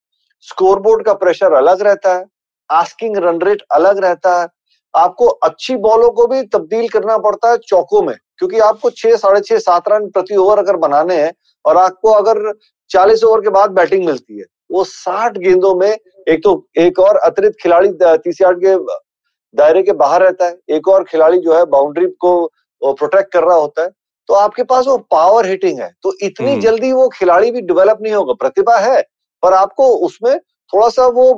स्कोरबोर्ड 0.41 1.05
का 1.05 1.13
प्रेशर 1.15 1.53
अलग 1.53 1.83
रहता 1.83 2.15
है 2.15 2.25
आस्किंग 2.71 3.17
रन 3.17 3.41
रेट 3.41 3.63
अलग 3.73 3.99
रहता 3.99 4.41
है। 4.41 4.49
आपको 4.95 5.27
अच्छी 5.27 5.77
बॉलों 5.77 6.11
को 6.11 6.27
भी 6.27 6.43
तब्दील 6.43 6.89
करना 6.89 7.19
पड़ता 7.19 7.51
है 7.51 7.57
चौकों 7.59 8.03
में 8.03 8.15
क्योंकि 8.39 8.59
आपको 8.59 8.91
छह 8.91 9.17
साढ़े 9.17 9.41
छह 9.41 9.59
सात 9.59 9.89
रन 9.89 10.09
प्रति 10.11 10.37
ओवर 10.37 10.59
अगर 10.59 10.77
बनाने 10.77 11.23
हैं 11.23 11.33
और 11.65 11.77
आपको 11.77 12.13
अगर 12.13 12.53
चालीस 12.91 13.25
ओवर 13.25 13.41
के 13.41 13.49
बाद 13.49 13.71
बैटिंग 13.71 14.07
मिलती 14.07 14.39
है 14.39 14.45
वो 14.71 14.85
साठ 14.85 15.39
गेंदों 15.39 15.75
में 15.75 15.91
एक 16.29 16.41
तो 16.45 16.67
एक 16.79 16.99
और 16.99 17.17
अतिरिक्त 17.17 17.57
खिलाड़ी 17.63 17.89
तीसरी 18.03 18.45
आठ 18.45 18.57
के 18.65 18.75
दायरे 19.55 19.83
के 19.83 19.93
बाहर 19.95 20.23
रहता 20.23 20.47
है। 20.47 20.59
एक 20.71 20.89
और 20.89 21.05
खिलाड़ी 21.05 21.39
जो 21.39 21.55
है 21.55 21.65
बाउंड्री 21.67 22.07
को 22.21 22.33
प्रोटेक्ट 22.83 23.33
कर 23.33 23.45
रहा 23.45 23.57
होता 23.57 23.83
है। 23.83 23.91
तो 24.29 24.35
आपके 24.35 24.63
पास 24.63 24.87
वो 24.87 24.97
पावर 25.11 25.47
हिटिंग 25.47 25.79
है। 25.81 25.91
तो 26.03 26.13
इतनी 26.23 26.51
हम्म। 26.51 26.61
जल्दी 26.61 26.93
वो 26.93 27.09
खिलाड़ी 27.09 27.51
भी 27.51 27.61
डेवलप 27.63 27.99
नहीं 28.03 28.13
होगा। 28.13 28.33
प्रतिभा 28.35 28.77
है 28.79 29.01
पर 29.43 29.53
आपको 29.55 29.89
उसमें 30.07 30.39
थोड़ा 30.73 30.89
सा 30.89 31.07
वो 31.09 31.29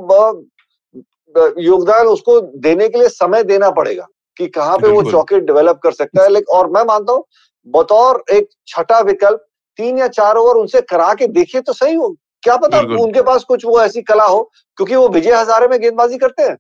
योगदान 1.59 2.07
उसको 2.07 2.41
देने 2.41 2.89
के 2.89 2.99
लिए 2.99 3.09
समय 3.09 3.43
देना 3.45 3.71
पड़ेगा 3.71 4.07
कि 4.37 4.47
कहाँ 4.49 4.77
पे 4.79 4.89
वो 4.89 5.03
चौके 5.11 5.41
डेवलप 5.41 5.79
कर 5.83 5.93
सकता 5.93 6.23
है। 6.23 6.29
लेकिन 6.29 6.57
और 6.57 6.71
मैं 6.71 6.85
मानता 6.85 7.13
हूँ 7.13 7.25
बतौर 7.67 8.23
एक 8.33 8.49
छठा 8.69 9.01
विकल्प 9.01 9.47
तीन 9.79 9.99
या 9.99 10.09
चार 10.09 10.37
ओवर 10.37 10.57
उनसे 10.57 10.81
करा 10.83 11.13
के 11.15 11.27
देखिए 11.29 11.61
तो 11.61 11.73
सही 11.73 11.95
हो। 11.95 12.09
क्या 12.43 12.57
पता 12.57 12.79
उनके 13.03 13.23
पास 13.23 13.45
कुछ 13.45 13.65
वो 13.67 13.81
ऐसी 13.83 14.03
कला 14.03 14.25
हो 14.25 14.43
क्योंकि 14.79 14.97
वो 14.97 15.09
विजय 15.09 15.33
हजारे 15.33 15.69
में 15.69 15.81
गेंदबाजी 15.81 16.19
करते 16.19 16.43
हैं। 16.43 16.57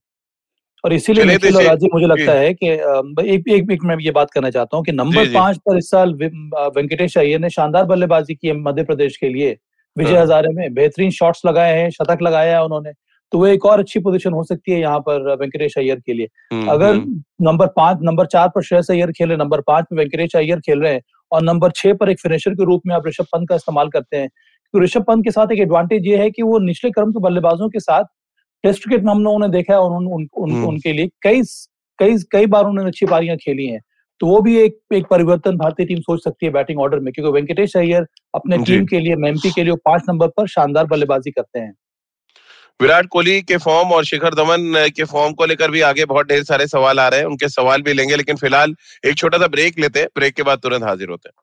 और 0.84 0.92
इसीलिए 0.92 1.24
निखिल 1.24 1.56
और 1.56 1.62
राजीव 1.62 1.90
मुझे 1.94 2.06
लगता 2.06 2.32
है 2.32 2.52
कि 2.54 2.68
एक 3.26 3.48
एक 3.50 3.70
एक 3.70 3.84
मैं 3.84 3.96
ये 4.00 4.10
बात 4.12 4.30
करना 4.30 4.50
चाहता 4.50 4.76
हूँ 4.76 4.84
कि 4.84 4.92
नंबर 4.92 5.32
पाँच 5.34 5.58
पर 5.58 5.78
इस 5.78 5.90
साल 5.90 6.14
वेंकटेश 6.14 7.16
अय्यर 7.18 7.40
ने 7.40 7.50
शानदार 7.50 7.84
बल्लेबाजी 7.86 8.34
की 8.34 8.48
है 8.48 8.54
मध्य 8.58 8.84
प्रदेश 8.84 9.16
के 9.16 9.28
लिए 9.28 9.56
विजय 9.96 10.14
हाँ। 10.14 10.22
हजारे 10.22 10.48
में 10.50 10.74
बेहतरीन 10.74 11.10
शॉट्स 11.10 11.42
लगाए 11.46 11.78
हैं 11.78 11.88
शतक 11.90 12.22
लगाया 12.22 12.56
है 12.56 12.64
उन्होंने 12.64 12.92
तो 13.32 13.38
वो 13.38 13.46
एक 13.46 13.64
और 13.64 13.78
अच्छी 13.78 14.00
पोजीशन 14.00 14.32
हो 14.32 14.42
सकती 14.44 14.72
है 14.72 14.80
यहाँ 14.80 14.98
पर 15.00 15.34
वेंकटेश 15.36 15.74
अय्यर 15.78 16.00
के 16.00 16.12
लिए 16.12 16.28
हम्म, 16.52 16.68
अगर 16.68 16.94
हम्म। 16.94 17.22
नंबर 17.40 17.66
पाँच 17.76 17.98
नंबर 18.02 18.26
चार 18.26 18.48
पर 18.48 18.62
श्रेयस 18.62 18.90
अय्यर 18.90 19.12
खेल 19.12 19.28
रहे 19.28 19.36
नंबर 19.36 19.60
पाँच 19.60 19.86
में 19.92 19.98
वेंकटेश 19.98 20.36
अय्यर 20.36 20.60
खेल 20.60 20.80
रहे 20.80 20.92
हैं 20.92 21.02
और 21.32 21.42
नंबर 21.42 21.70
छह 21.76 21.92
पर 21.94 22.10
एक 22.10 22.20
फिनिशर 22.20 22.54
के 22.54 22.64
रूप 22.64 22.82
में 22.86 22.94
आप 22.94 23.06
ऋषभ 23.06 23.26
पंत 23.32 23.48
का 23.48 23.54
इस्तेमाल 23.54 23.88
करते 23.88 24.16
हैं 24.16 24.28
तो 24.74 24.80
ऋषभ 24.80 25.04
पंत 25.04 25.24
के 25.24 25.30
साथ 25.30 25.52
एक 25.52 25.60
एडवांटेज 25.60 26.06
ये 26.06 26.16
है 26.16 26.30
कि 26.30 26.42
वो 26.42 26.58
निचले 26.60 26.90
क्रम 26.90 27.12
के 27.12 27.20
बल्लेबाजों 27.20 27.68
के 27.68 27.80
साथ 27.80 28.04
टेस्ट 28.64 28.82
क्रिकेट 28.82 29.04
में 29.04 29.10
हम 29.12 29.24
लोगों 29.24 29.38
ने 29.38 29.48
देखा 29.48 29.72
है 29.72 29.80
और 29.80 29.90
उन, 29.90 30.06
उन, 30.06 30.28
उन, 30.34 30.52
हम्म। 30.52 30.68
उनके 30.68 30.92
लिए 30.92 31.10
कई 31.22 31.42
कई 31.98 32.16
कई 32.32 32.46
बार 32.46 32.64
उन्होंने 32.64 32.90
अच्छी 32.90 33.06
पारियाँ 33.06 33.36
खेली 33.36 33.66
हैं। 33.66 33.80
तो 34.20 34.26
वो 34.26 34.40
भी 34.40 34.56
एक 34.58 34.78
एक 34.94 35.06
परिवर्तन 35.06 35.56
भारतीय 35.56 35.86
टीम 35.86 36.00
सोच 36.00 36.24
सकती 36.24 36.46
है 36.46 36.52
बैटिंग 36.52 36.80
ऑर्डर 36.80 36.98
में 36.98 37.12
क्योंकि 37.12 37.32
वेंकटेश 37.32 37.76
अय्यर 37.76 38.06
अपने 38.34 38.58
टीम 38.58 38.86
के 38.86 39.00
लिए 39.00 39.12
एमपी 39.12 39.50
के 39.50 39.64
लिए 39.64 39.74
पाँच 39.74 40.02
नंबर 40.08 40.28
पर 40.28 40.48
शानदार 40.48 40.86
बल्लेबाजी 40.86 41.30
करते 41.30 41.60
हैं। 41.60 41.74
विराट 42.80 43.06
कोहली 43.06 43.42
के 43.42 43.56
फॉर्म 43.56 43.88
और 43.88 44.04
शिखर 44.04 44.34
धवन 44.34 44.88
के 44.96 45.04
फॉर्म 45.04 45.32
को 45.32 45.46
लेकर 45.46 45.70
भी 45.70 45.80
आगे 45.80 46.04
बहुत 46.04 46.26
ढेर 46.26 46.42
सारे 46.42 46.66
सवाल 46.66 47.00
आ 47.00 47.08
रहे 47.08 47.20
हैं। 47.20 47.26
उनके 47.26 47.48
सवाल 47.48 47.82
भी 47.82 47.92
लेंगे 47.92 48.16
लेकिन 48.16 48.36
फ़िलहाल 48.36 48.74
एक 49.06 49.16
छोटा 49.16 49.38
सा 49.38 49.46
ब्रेक 49.46 49.78
लेते 49.78 50.00
हैं। 50.00 50.08
ब्रेक 50.16 50.34
के 50.34 50.42
बाद 50.42 50.58
तुरंत 50.58 50.82
हाजिर 50.82 51.08
होते 51.08 51.28
हैं। 51.28 51.41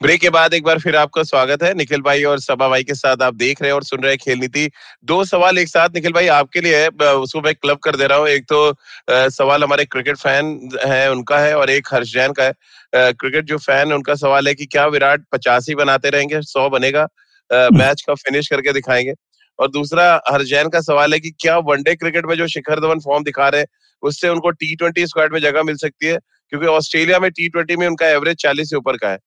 ब्रेक 0.00 0.20
के 0.20 0.28
बाद 0.30 0.54
एक 0.54 0.62
बार 0.64 0.78
फिर 0.78 0.96
आपका 0.96 1.22
स्वागत 1.22 1.62
है। 1.62 1.72
निखिल 1.74 2.00
भाई 2.02 2.22
और 2.24 2.38
सभा 2.40 2.68
भाई 2.68 2.84
के 2.84 2.94
साथ 2.94 3.22
आप 3.22 3.34
देख 3.34 3.60
रहे 3.62 3.70
हैं 3.70 3.74
और 3.74 3.82
सुन 3.84 4.02
रहे 4.02 4.12
हैं 4.12 4.18
खेल 4.18 4.38
नीति। 4.38 4.70
दो 5.04 5.24
सवाल 5.24 5.58
एक 5.58 5.68
साथ 5.68 5.88
निखिल 5.94 6.12
भाई 6.12 6.26
आपके 6.36 6.60
लिए 6.60 6.76
है 6.76 6.88
उसको 7.14 7.40
मैं 7.40 7.54
क्लब 7.54 7.78
कर 7.84 7.96
दे 7.96 8.06
रहा 8.06 8.18
हूँ। 8.18 8.28
एक 8.28 8.44
तो 8.52 9.28
सवाल 9.30 9.64
हमारे 9.64 9.84
क्रिकेट 9.84 10.16
फ़ैन 10.16 10.70
है 10.86 11.10
उनका 11.12 11.38
है 11.38 11.54
और 11.56 11.70
एक 11.70 11.88
हर्ष 11.92 12.12
जैन 12.12 12.32
का 12.32 12.44
है। 12.44 13.12
क्रिकेट 13.12 13.44
जो 13.44 13.58
फ़ैन 13.58 13.88
है 13.88 13.94
उनका 13.94 14.14
सवाल 14.14 14.48
है 14.48 14.54
कि 14.54 14.66
क्या 14.66 14.86
विराट 14.86 15.24
पचासी 15.32 15.74
बनाते 15.74 16.10
रहेंगे? 16.10 16.40
सौ 16.42 16.68
बनेगा। 16.70 17.06
मैच 17.50 18.02
का 18.06 18.14
फिनिश 18.16 18.48
करके 18.48 18.72
दिखाएँगे। 18.72 19.14
और 19.58 19.70
दूसरा 19.70 20.12
हर 20.30 20.42
जैन 20.44 20.68
का 20.68 20.80
सवाल 20.82 21.14
है 21.14 21.20
कि 21.20 21.30
क्या 21.40 21.58
वनडे 21.64 21.94
क्रिकेट 21.94 22.26
में 22.26 22.36
जो 22.36 22.46
शिखर 22.48 22.80
धवन 22.80 23.00
फॉर्म 23.00 23.24
दिखा 23.24 23.48
रहे 23.48 23.60
हैं 23.60 23.66
उससे 24.02 24.28
उनको 24.28 24.50
टी 24.50 24.74
ट्वेंटी 24.76 25.06
स्क्वाड 25.06 25.32
में 25.32 25.40
जगह 25.40 25.62
मिल 25.62 25.76
सकती 25.78 26.06
है? 26.06 26.18
क्योंकि 26.52 26.66
ऑस्ट्रेलिया 26.68 27.18
में 27.18 27.30
टी 27.30 27.48
ट्वेंटी 27.48 27.76
में 27.76 27.86
उनका 27.86 28.08
एवरेज 28.08 28.36
चालीस 28.36 28.70
से 28.70 28.76
ऊपर 28.76 28.96
का 28.96 29.08
है। 29.08 29.18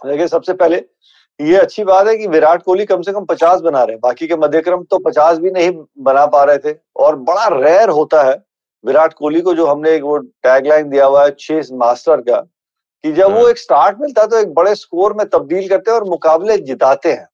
देखिए 0.00 0.26
सबसे 0.28 0.52
पहले 0.54 0.76
ये 1.40 1.56
अच्छी 1.56 1.84
बात 1.84 2.06
है 2.06 2.16
कि 2.16 2.26
विराट 2.26 2.62
कोहली 2.62 2.84
कम 2.84 3.02
से 3.02 3.12
कम 3.12 3.24
पचास 3.24 3.60
बना 3.60 3.82
रहे 3.82 3.92
हैं 3.92 4.00
बाकी 4.00 4.26
के 4.26 4.36
मध्यक्रम 4.36 4.82
तो 4.84 4.98
पचास 5.00 5.38
भी 5.38 5.50
नहीं 5.50 5.70
बना 6.02 6.24
पा 6.26 6.42
रहे 6.44 6.58
थे 6.60 6.76
और 6.96 7.16
बड़ा 7.24 7.46
रेयर 7.50 7.88
होता 7.90 8.22
है 8.22 8.36
विराट 8.84 9.12
कोहली 9.12 9.40
को 9.40 9.54
जो 9.54 9.66
हमने 9.66 9.90
एक 9.90 10.02
वो 10.02 10.16
टैगलाइन 10.18 10.88
दिया 10.90 11.06
हुआ 11.06 11.24
है 11.24 11.30
चेस 11.38 11.68
मास्टर 11.74 12.20
का 12.20 12.40
कि 13.04 13.12
जब 13.12 13.30
वो 13.30 13.40
हाँ। 13.40 13.50
एक 13.50 13.58
स्टार्ट 13.58 14.00
मिलता 14.00 14.22
है 14.22 14.28
तो 14.28 14.38
एक 14.38 14.54
बड़े 14.54 14.74
स्कोर 14.74 15.12
में 15.12 15.26
तब्दील 15.28 15.68
करते 15.68 15.90
हैं 15.90 15.98
और 15.98 16.08
मुकाबले 16.08 16.56
जिताते 16.62 17.12
हैं 17.12 17.26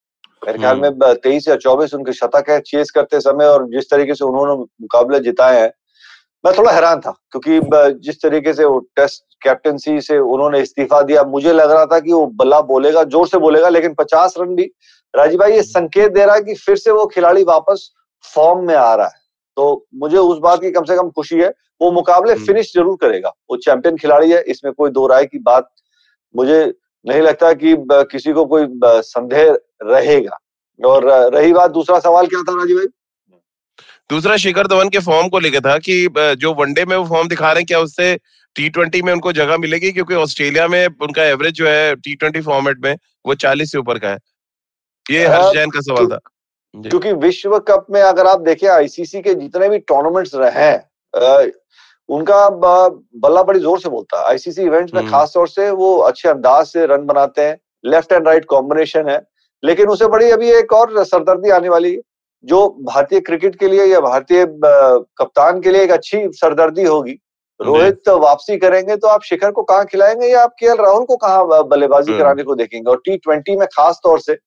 मेरे 0.42 0.58
ख्याल 0.58 0.80
में 0.80 0.88
हम्म। 0.88 1.12
तेईस 1.14 1.48
या 1.48 1.56
चौबीस 1.56 1.94
उनके 1.94 2.12
शतक 2.12 2.50
है 2.50 2.58
चेस 2.62 2.90
करते 2.90 3.20
समय 3.20 3.46
और 3.46 3.66
जिस 3.70 3.90
तरीके 3.90 4.14
से 4.14 4.24
उन्होंने 4.24 4.54
मुकाबले 4.54 5.20
जिताए 5.20 5.60
हैं 5.60 5.72
मैं 6.44 6.52
थोड़ा 6.58 6.72
हैरान 6.72 7.00
था 7.00 7.10
क्योंकि 7.32 7.60
जिस 8.00 8.22
तरीके 8.22 8.52
से 8.52 8.64
वो 8.64 8.78
टेस्ट 8.96 9.33
कैप्टनसी 9.44 10.00
से 10.00 10.18
उन्होंने 10.18 10.60
इस्तीफा 10.60 11.00
दिया। 11.02 11.22
मुझे 11.26 11.52
लग 11.52 11.70
रहा 11.70 11.86
था 11.86 11.98
कि 12.00 12.12
वो 12.12 12.26
बल्ला 12.34 12.60
बोलेगा 12.62 13.02
ज़ोर 13.06 13.26
से 13.28 13.38
बोलेगा 13.38 13.68
लेकिन 13.68 13.94
पचास 13.94 14.34
रन 14.38 14.54
भी। 14.56 14.70
राजीव 15.14 15.38
भाई 15.40 15.52
ये 15.52 15.62
संकेत 15.64 16.12
दे 16.12 16.24
रहा 16.24 16.34
है 16.34 16.42
कि 16.42 16.54
फिर 16.56 16.76
से 16.76 16.90
वो 16.90 17.04
खिलाड़ी 17.06 17.42
वापस 17.44 17.90
फॉर्म 18.24 18.66
में 18.66 18.74
आ 18.74 18.94
रहा 18.94 19.06
है। 19.06 19.22
तो 19.56 19.86
मुझे 19.94 20.16
उस 20.18 20.38
बात 20.38 20.60
की 20.60 20.70
कम 20.70 20.84
से 20.84 20.96
कम 20.96 21.10
खुशी 21.10 21.40
है। 21.40 21.52
वो 21.80 21.90
मुकाबले 21.92 22.34
फिनिश 22.36 22.72
हम्म। 22.76 22.82
ज़रूर 22.82 22.96
करेगा। 23.00 23.28
वो 23.50 23.56
चैंपियन 23.58 23.96
खिलाड़ी 23.96 24.30
है 24.30 24.40
इसमें 24.44 24.72
कोई 24.72 24.90
दो 24.90 25.06
राय 25.06 25.24
की 25.26 25.38
बात 25.40 25.68
मुझे 26.34 26.64
नहीं 27.04 27.20
लगता 27.22 27.52
कि 27.54 27.74
किसी 28.10 28.32
को 28.32 28.44
कोई 28.46 28.66
संदेह 28.84 29.56
रहेगा। 29.84 30.38
और 30.80 31.04
रही 31.34 31.52
बात 31.52 31.70
दूसरा 31.70 31.98
सवाल 32.00 32.26
क्या 32.26 32.42
था 32.42 32.52
राजीव 32.52 32.76
भाई? 32.76 32.86
दूसरा 34.10 34.36
शिखर 34.36 34.66
धवन 34.66 34.88
के 34.88 34.98
फॉर्म 35.00 35.28
को 35.28 35.38
लेकर 35.38 35.60
था 35.60 35.76
कि 35.78 36.06
जो 36.38 36.52
वनडे 36.54 36.84
में 36.84 36.96
वो 36.96 37.04
फॉर्म 37.06 37.28
दिखा 37.28 37.52
रहे 37.52 37.60
हैं 37.60 37.66
क्या 37.66 37.78
उससे 37.80 38.14
टी 38.56 38.68
ट्वेंटी 38.68 39.02
में 39.02 39.12
उनको 39.12 39.32
जगह 39.32 39.56
मिलेगी 39.56 39.90
क्योंकि 39.92 40.14
ऑस्ट्रेलिया 40.14 40.66
में 40.68 40.86
उनका 41.02 41.24
एवरेज 41.24 41.54
जो 41.54 41.68
है 41.68 41.94
टी 41.96 42.14
ट्वेंटी 42.14 42.40
फॉर्मेट 42.40 42.78
में 42.84 42.96
वो 43.26 43.34
चालीस 43.34 43.72
से 43.72 43.78
ऊपर 43.78 43.98
का 43.98 44.08
है। 44.08 44.18
ये 45.06 45.26
हर्ष 45.26 45.54
जैन 45.54 45.70
का 45.70 45.80
सवाल 45.80 46.06
था। 46.06 46.18
क्योंकि 46.74 47.12
विश्व 47.12 47.58
कप 47.58 47.86
में 47.90 48.00
अगर 48.02 48.26
आप 48.26 48.40
देखें 48.40 48.68
आईसीसी 48.68 49.20
के 49.22 49.34
जितने 49.34 49.68
भी 49.68 49.78
टूर्नामेंट्स 49.78 50.34
रहे 50.34 50.62
हैं 50.62 51.50
उनका 52.08 52.48
बल्ला 52.48 53.42
बड़ी 53.42 53.60
ज़ोर 53.60 53.80
से 53.80 53.88
बोलता 53.88 54.18
है। 54.18 54.24
आईसीसी 54.28 54.62
इवेंट्स 54.62 54.94
में 54.94 55.00
हम्म। 55.00 55.10
खास 55.10 55.30
तौर 55.34 55.48
से 55.48 55.70
वो 55.72 55.96
अच्छे 55.98 56.28
अंदाज 56.28 56.66
से 56.66 56.86
रन 56.86 57.06
बनाते 57.06 57.42
हैं। 57.42 57.56
लेफ़्ट 57.84 58.12
एंड 58.12 58.26
राइट 58.28 58.44
कॉम्बिनेशन 58.44 59.08
है। 59.08 59.20
लेकिन 59.62 59.88
उसे 59.88 60.06
बड़ी 60.06 60.30
अभी 60.30 60.50
एक 60.52 60.72
और 60.72 61.04
सरदर्दी 61.04 61.50
आने 61.50 61.68
वाली 61.68 61.96
जो 62.44 62.66
भारतीय 62.82 63.20
क्रिकेट 63.20 63.58
के 63.58 63.68
लिए 63.68 63.84
या 63.86 64.00
भारतीय 64.00 64.44
कप्तान 64.48 65.60
के 65.60 65.70
लिए 65.70 65.82
एक 65.82 65.90
अच्छी 65.90 66.18
सरदर्दी 66.32 66.84
होगी। 66.84 67.18
रोहित 67.60 68.00
तो 68.06 68.18
वापसी 68.18 68.56
करेंगे 68.56 68.96
तो 68.96 69.08
आप 69.08 69.22
शिखर 69.22 69.50
को 69.50 69.62
कहाँ 69.62 69.84
खिलाएँगे 69.84 70.26
या 70.26 70.42
आप 70.42 70.54
के 70.60 70.74
राहुल 70.74 71.04
को 71.04 71.16
कहाँ 71.16 71.64
बल्लेबाजी 71.68 72.12
हम्म। 72.12 72.22
कराने 72.22 72.42
को 72.42 72.54
देखेंगे 72.54 72.90
और 72.90 72.96
टी 72.96 73.16
ट्वेंटी 73.16 73.56
में 73.56 73.66
खास 73.66 74.00
तौर 74.04 74.20
से 74.20 74.38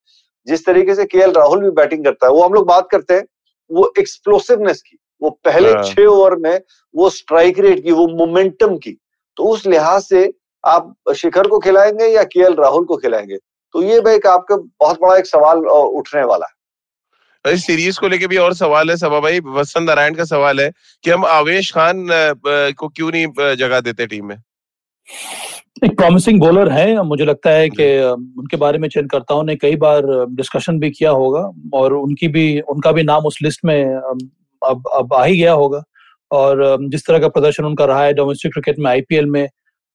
जिस 0.47 0.65
तरीके 0.65 0.95
से 0.95 1.05
के 1.05 1.31
राहुल 1.31 1.63
भी 1.63 1.69
बैटिंग 1.71 2.03
करता 2.05 2.27
है 2.27 2.33
वो 2.33 2.43
हम 2.43 2.53
लोग 2.53 2.67
बात 2.67 2.87
करते 2.91 3.13
हैं 3.13 3.23
वो 3.69 3.91
एक्सप्लोसिवनेस 3.99 4.81
की 4.81 4.97
वो 5.21 5.29
पहले 5.45 5.69
हाँ। 5.69 5.83
छह 5.83 6.05
ओवर 6.05 6.35
में 6.35 6.59
वो 6.95 7.09
स्ट्राइक 7.09 7.59
रेट 7.59 7.83
की 7.83 7.91
वो 7.91 8.07
मोमेंटम 8.07 8.77
की 8.77 8.97
तो 9.37 9.43
उस 9.43 9.65
लिहाज 9.65 10.01
से 10.01 10.31
आप 10.63 10.93
शिखर 11.15 11.47
को 11.47 11.59
खिलाएँगे 11.59 12.05
या 12.05 12.23
के 12.23 12.53
राहुल 12.53 12.85
को 12.85 12.97
खिलाएँगे 12.97 13.37
तो 13.75 13.81
ये 13.81 13.99
भाई 14.01 14.19
आपका 14.27 14.55
बहुत 14.55 14.99
बड़ा 15.01 15.17
एक 15.17 15.25
सवाल 15.25 15.65
उठने 15.67 16.23
वाला 16.23 16.45
है 16.45 16.56
इस 17.49 17.65
सीरीज़ 17.65 17.99
को 17.99 18.07
लेके 18.07 18.27
भी 18.27 18.37
और 18.37 18.53
सवाल 18.53 18.89
है 18.89 18.95
सभा 18.97 19.19
भाई 19.19 19.39
वसंत 19.47 19.87
नारायण 19.87 20.13
का 20.13 20.23
सवाल 20.25 20.59
है 20.61 20.71
कि 21.03 21.11
हम 21.11 21.25
आवेश 21.25 21.71
खान 21.73 22.07
को 22.77 22.87
क्यों 22.87 23.11
नहीं 23.11 23.55
जगह 23.55 23.79
देते 23.79 24.07
टीम 24.07 24.25
में? 24.25 24.35
एक 25.83 25.95
प्रॉमिसिंग 25.97 26.39
बॉलर 26.39 26.69
है। 26.71 27.03
मुझे 27.03 27.25
लगता 27.25 27.49
है 27.49 27.69
कि 27.69 27.87
उनके 28.39 28.57
बारे 28.57 28.77
में 28.77 28.87
चयनकर्ताओं 28.89 29.43
ने 29.43 29.55
कई 29.55 29.75
बार 29.75 30.03
डिस्कशन 30.29 30.79
भी 30.79 30.89
किया 30.89 31.11
होगा 31.11 31.49
और 31.73 31.93
उनकी 31.93 32.27
भी 32.27 32.59
उनका 32.69 32.91
भी 32.91 33.03
नाम 33.03 33.25
उस 33.25 33.37
लिस्ट 33.43 33.65
में 33.65 33.83
अब 33.85 34.83
अब 34.93 35.13
आ 35.13 35.23
ही 35.23 35.37
गया 35.37 35.53
होगा। 35.53 35.83
और 36.31 36.77
जिस 36.81 37.05
तरह 37.07 37.19
का 37.19 37.27
प्रदर्शन 37.27 37.65
उनका 37.65 37.85
रहा 37.85 38.03
है 38.03 38.13
डोमेस्टिक 38.13 38.51
क्रिकेट 38.53 38.79
में 38.79 38.89
आईपीएल 38.91 39.25
में 39.25 39.47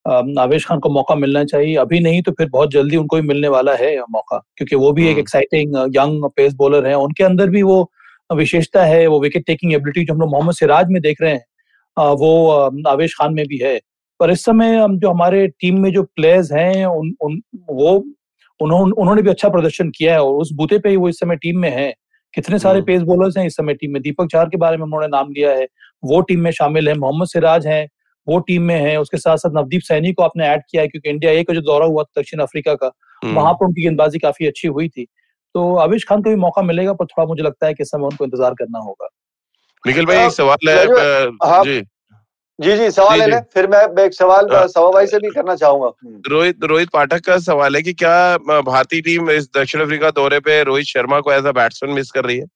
आवेश 0.07 0.65
खान 0.67 0.79
को 0.79 0.89
मौका 0.91 1.15
मिलना 1.15 1.45
चाहिए। 1.45 1.75
अभी 1.77 2.01
नहीं 2.01 2.23
तो 2.23 2.33
फिर 2.33 2.49
बहुत 2.51 2.71
जल्दी 2.71 2.97
उनको 2.97 3.17
भी 3.17 3.23
मिलने 3.23 3.49
वाला 3.49 3.75
है 3.77 3.97
मौका 4.11 4.39
क्योंकि 4.57 4.77
वो 4.77 4.93
भी 4.93 5.09
एक 5.09 5.19
एक्साइटिंग 5.19 5.77
यंग 5.97 6.25
पेस 6.37 6.55
बॉलर 6.55 6.87
है। 6.87 6.95
उनके 6.99 7.25
अंदर 7.25 7.51
भी 7.51 7.63
वो 7.63 7.91
विशेषता 8.31 8.85
है 8.85 9.07
वो 9.07 9.21
विकेट 9.21 9.45
टेकिंग 9.47 9.73
एबिलिटी 9.75 10.05
जो 10.05 10.15
हम 10.15 10.21
लोग 10.21 10.31
मोहम्मद 10.31 10.55
सिराज 10.55 10.87
में 10.91 11.01
देख 11.03 11.23
रहे 11.23 11.33
हैं 11.33 11.45
वो 12.17 12.49
आवेश 12.89 13.15
खान 13.19 13.35
में 13.35 13.45
भी 13.47 13.59
है। 13.59 13.79
पर 14.21 14.31
इस 14.31 14.45
समय 14.45 14.87
जो 14.91 15.11
हमारे 15.11 15.47
टीम 15.51 15.81
में 15.81 15.91
जो 15.93 16.03
प्लेयर्स 16.03 16.53
हैं 16.53 16.87
उन, 16.87 17.15
उन 17.23 17.41
वो 17.71 18.05
उन्होंने 18.61 18.93
उन्होंने 18.93 19.23
भी 19.23 19.31
अच्छा 19.31 19.49
प्रदर्शन 19.49 19.91
किया 19.91 20.13
है 20.13 20.23
और 20.23 20.35
उस 20.35 20.53
बूते 20.53 20.79
पे 20.79 20.89
ही 20.89 20.97
वो 20.97 21.09
इस 21.09 21.19
समय 21.21 21.37
टीम 21.37 21.59
में 21.59 21.71
है। 21.71 21.93
कितने 22.35 22.59
सारे 22.59 22.81
पेस 22.83 23.01
हम्म। 23.01 23.07
बॉलर्स 23.07 23.37
हैं 23.37 23.47
इस 23.47 23.57
समय 23.57 23.75
टीम 23.75 23.93
में? 23.93 24.01
दीपक 24.03 24.29
चार 24.33 24.49
के 24.49 24.57
बारे 24.57 24.77
में 24.77 24.85
उन्होंने 24.85 25.07
नाम 25.07 25.31
लिया 25.31 25.51
है। 25.51 25.67
वो 26.03 26.21
टीम 26.21 26.41
में 26.41 26.51
शामिल 26.51 26.89
है 26.89 26.95
मोहम्मद 26.95 27.29
सिराज 27.29 27.67
हैं 27.67 27.87
वो 28.27 28.39
टीम 28.41 28.63
में 28.63 28.75
है 28.77 28.97
उसके 29.01 29.19
साथ 29.19 29.37
साथ 29.37 29.51
नवदीप 29.55 29.83
सैनी 29.83 30.13
को 30.13 30.23
आपने 30.23 30.47
ऐड 30.47 30.63
किया 30.71 30.83
है 30.83 30.89
क्योंकि 30.89 31.11
इंडिया 31.11 31.33
ए 31.33 31.43
का 31.43 31.55
जो 31.55 31.61
दौरा 31.63 31.87
हुआ 31.87 32.03
दक्षिण 32.19 32.41
अफ्रीका 32.41 32.75
का 32.75 32.91
हम्म। 33.23 33.35
वहाँ 33.35 33.53
पर 33.53 33.67
उनकी 33.67 33.83
गेंदबाजी 33.83 34.19
काफ़ी 34.19 34.47
अच्छी 34.47 34.69
हुई 34.69 34.89
थी। 34.89 35.05
तो 35.55 35.73
अविश 35.79 36.05
खान 36.09 36.23
को 36.23 36.31
भी 36.31 36.37
मौका 36.39 36.63
मिलेगा 36.63 36.93
पर 36.93 37.07
थोड़ा 37.07 37.27
मुझे 37.29 37.43
लगता 37.43 37.67
है 37.67 37.75
कि 37.75 37.85
समय 37.85 38.05
उनको 38.05 38.25
इंतज़ार 38.25 38.55
करना 38.55 38.79
होगा। 38.81 39.09
निखिल 39.85 40.07
भाई 40.07 40.27
एक 40.27 40.33
सवाल 40.33 40.69
है 40.69 40.87
जी। 41.65 41.81
जी 42.59 42.77
जी 42.77 42.91
सवाल 42.93 43.21
है 43.23 43.41
फिर 43.55 43.67
मैं 43.67 44.05
एक 44.05 44.15
सवाल 44.15 44.49
सवा 44.69 44.91
भाई 44.91 45.07
से 45.07 45.19
भी 45.19 45.31
करना 45.31 45.55
चाहूँगा। 45.57 45.91
रोहित 46.29 46.65
रोहित 46.65 46.89
पाठक 46.93 47.25
का 47.27 47.39
सवाल 47.41 47.77
है 47.77 47.83
कि 47.83 47.93
क्या 47.95 48.37
भारतीय 48.63 49.01
टीम 49.03 49.31
इस 49.31 49.49
दक्षिण 49.57 49.81
अफ्रीका 49.83 50.11
दौरे 50.13 50.41
पे 50.41 50.63
रोहित 50.65 50.87
शर्मा 50.87 51.21
को 51.21 51.33
एज 51.33 51.47
अ 51.47 51.53
बैट्समैन 51.53 51.95
मिस 51.95 52.11
कर 52.11 52.25
रही 52.25 52.39
है? 52.39 52.47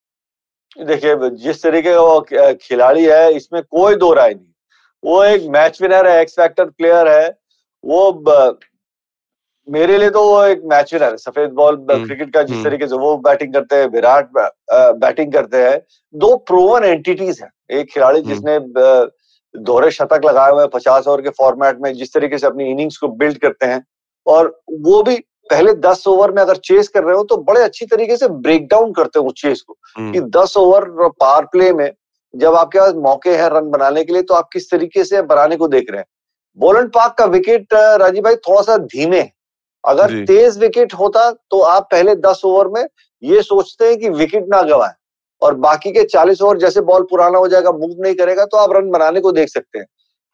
देखिए 0.76 1.30
जिस 1.38 1.62
तरीके 1.62 1.94
का 1.94 2.00
वो 2.00 2.20
खिलाड़ी 2.62 3.04
है 3.04 3.32
इसमें 3.34 3.62
कोई 3.62 3.94
दो 3.96 4.12
राय 4.14 4.34
नहीं। 4.34 4.46
वो 5.06 5.22
एक 5.24 5.42
मैच 5.50 5.82
विनर 5.82 6.08
है 6.08 6.20
एक्स 6.20 6.32
फैक्टर 6.32 6.64
प्लेयर 6.64 7.08
है. 7.08 7.28
वो 7.84 8.12
ब, 8.28 8.58
मेरे 9.68 9.96
लिए 9.98 10.10
तो 10.10 10.22
वो 10.22 10.42
एक 10.44 10.62
मैच 10.64 10.92
विनर 10.94 11.10
है। 11.10 11.16
सफ़ेद 11.16 11.50
बॉल 11.50 11.76
क्रिकेट 11.76 12.20
हम्म, 12.20 12.30
का 12.30 12.42
जिस 12.42 12.54
हम्म। 12.56 12.64
तरीके 12.64 12.86
से 12.86 12.96
वो 12.96 13.16
बैटिंग 13.18 13.52
करते 13.54 13.76
हैं 13.76 13.86
विराट 13.90 14.28
बैटिंग 14.72 15.32
करते 15.32 15.62
हैं 15.62 15.80
दो 16.14 16.36
प्रोवन 16.48 16.84
एंटिटीज 16.84 17.40
हैं। 17.42 17.50
एक 17.78 17.90
खिलाड़ी 17.92 18.20
हम्म। 18.20 18.28
जिसने 18.28 18.58
दोहरे 19.54 19.90
शतक 19.90 20.24
लगाए 20.24 20.50
हुए 20.50 20.66
पचास 20.66 21.06
ओवर 21.06 21.20
के 21.22 21.30
फॉर्मेट 21.38 21.78
में 21.82 21.92
जिस 21.94 22.12
तरीके 22.14 22.38
से 22.38 22.46
अपनी 22.46 22.70
इनिंग्स 22.70 22.96
को 22.96 23.08
बिल्ड 23.20 23.38
करते 23.38 23.66
हैं। 23.66 23.84
और 24.26 24.60
वो 24.86 25.02
भी 25.02 25.16
पहले 25.50 25.72
दस 25.74 26.06
ओवर 26.08 26.32
में 26.32 26.42
अगर 26.42 26.56
चेस 26.64 26.88
कर 26.88 27.04
रहे 27.04 27.16
हो 27.16 27.24
तो 27.24 27.36
बड़े 27.42 27.62
अच्छी 27.62 27.86
तरीके 27.86 28.16
से 28.16 28.28
ब्रेक 28.28 28.66
डाउन 28.68 28.92
करते 28.92 29.18
हो 29.18 29.30
चेस 29.36 29.60
को। 29.60 29.76
कि 29.98 30.20
दस 30.38 30.56
ओवर 30.56 30.88
पार 31.20 31.44
प्ले 31.44 31.72
में 31.72 31.90
जब 32.36 32.54
आपके 32.54 32.78
पास 32.78 32.94
मौके 32.98 33.30
हैं 33.30 33.48
रन 33.50 33.70
बनाने 33.70 34.04
के 34.04 34.12
लिए 34.12 34.22
तो 34.22 34.34
आप 34.34 34.48
किस 34.52 34.70
तरीके 34.70 35.04
से 35.04 35.22
बनाने 35.24 35.56
को 35.56 35.68
देख 35.68 35.90
रहे 35.90 35.98
हैं? 35.98 36.06
बोलन 36.58 36.86
पार्क 36.88 37.14
का 37.18 37.24
विकेट 37.26 37.74
राजीव 37.74 38.22
भाई 38.22 38.36
थोड़ा 38.38 38.62
सा 38.62 38.76
धीमे 38.76 39.20
है। 39.20 39.32
अगर 39.84 40.24
तेज 40.26 40.58
विकेट 40.58 40.94
होता 40.94 41.30
तो 41.30 41.60
आप 41.62 41.88
पहले 41.90 42.14
दस 42.16 42.40
ओवर 42.44 42.68
में 42.68 42.86
ये 43.22 43.42
सोचते 43.42 43.88
हैं 43.88 43.98
कि 43.98 44.08
विकेट 44.10 44.46
ना 44.48 44.62
गवाए 44.62 44.92
और 45.42 45.54
बाकी 45.56 45.90
के 45.92 46.04
चालीस 46.04 46.42
ओवर 46.42 46.58
जैसे 46.58 46.80
बॉल 46.80 47.02
पुराना 47.02 47.38
हो 47.38 47.48
जाएगा 47.48 47.70
मूव 47.72 48.02
नहीं 48.02 48.14
करेगा 48.14 48.44
तो 48.44 48.56
आप 48.56 48.72
रन 48.72 48.90
बनाने 48.90 49.20
को 49.20 49.32
देख 49.32 49.48
सकते 49.48 49.78
हैं। 49.78 49.86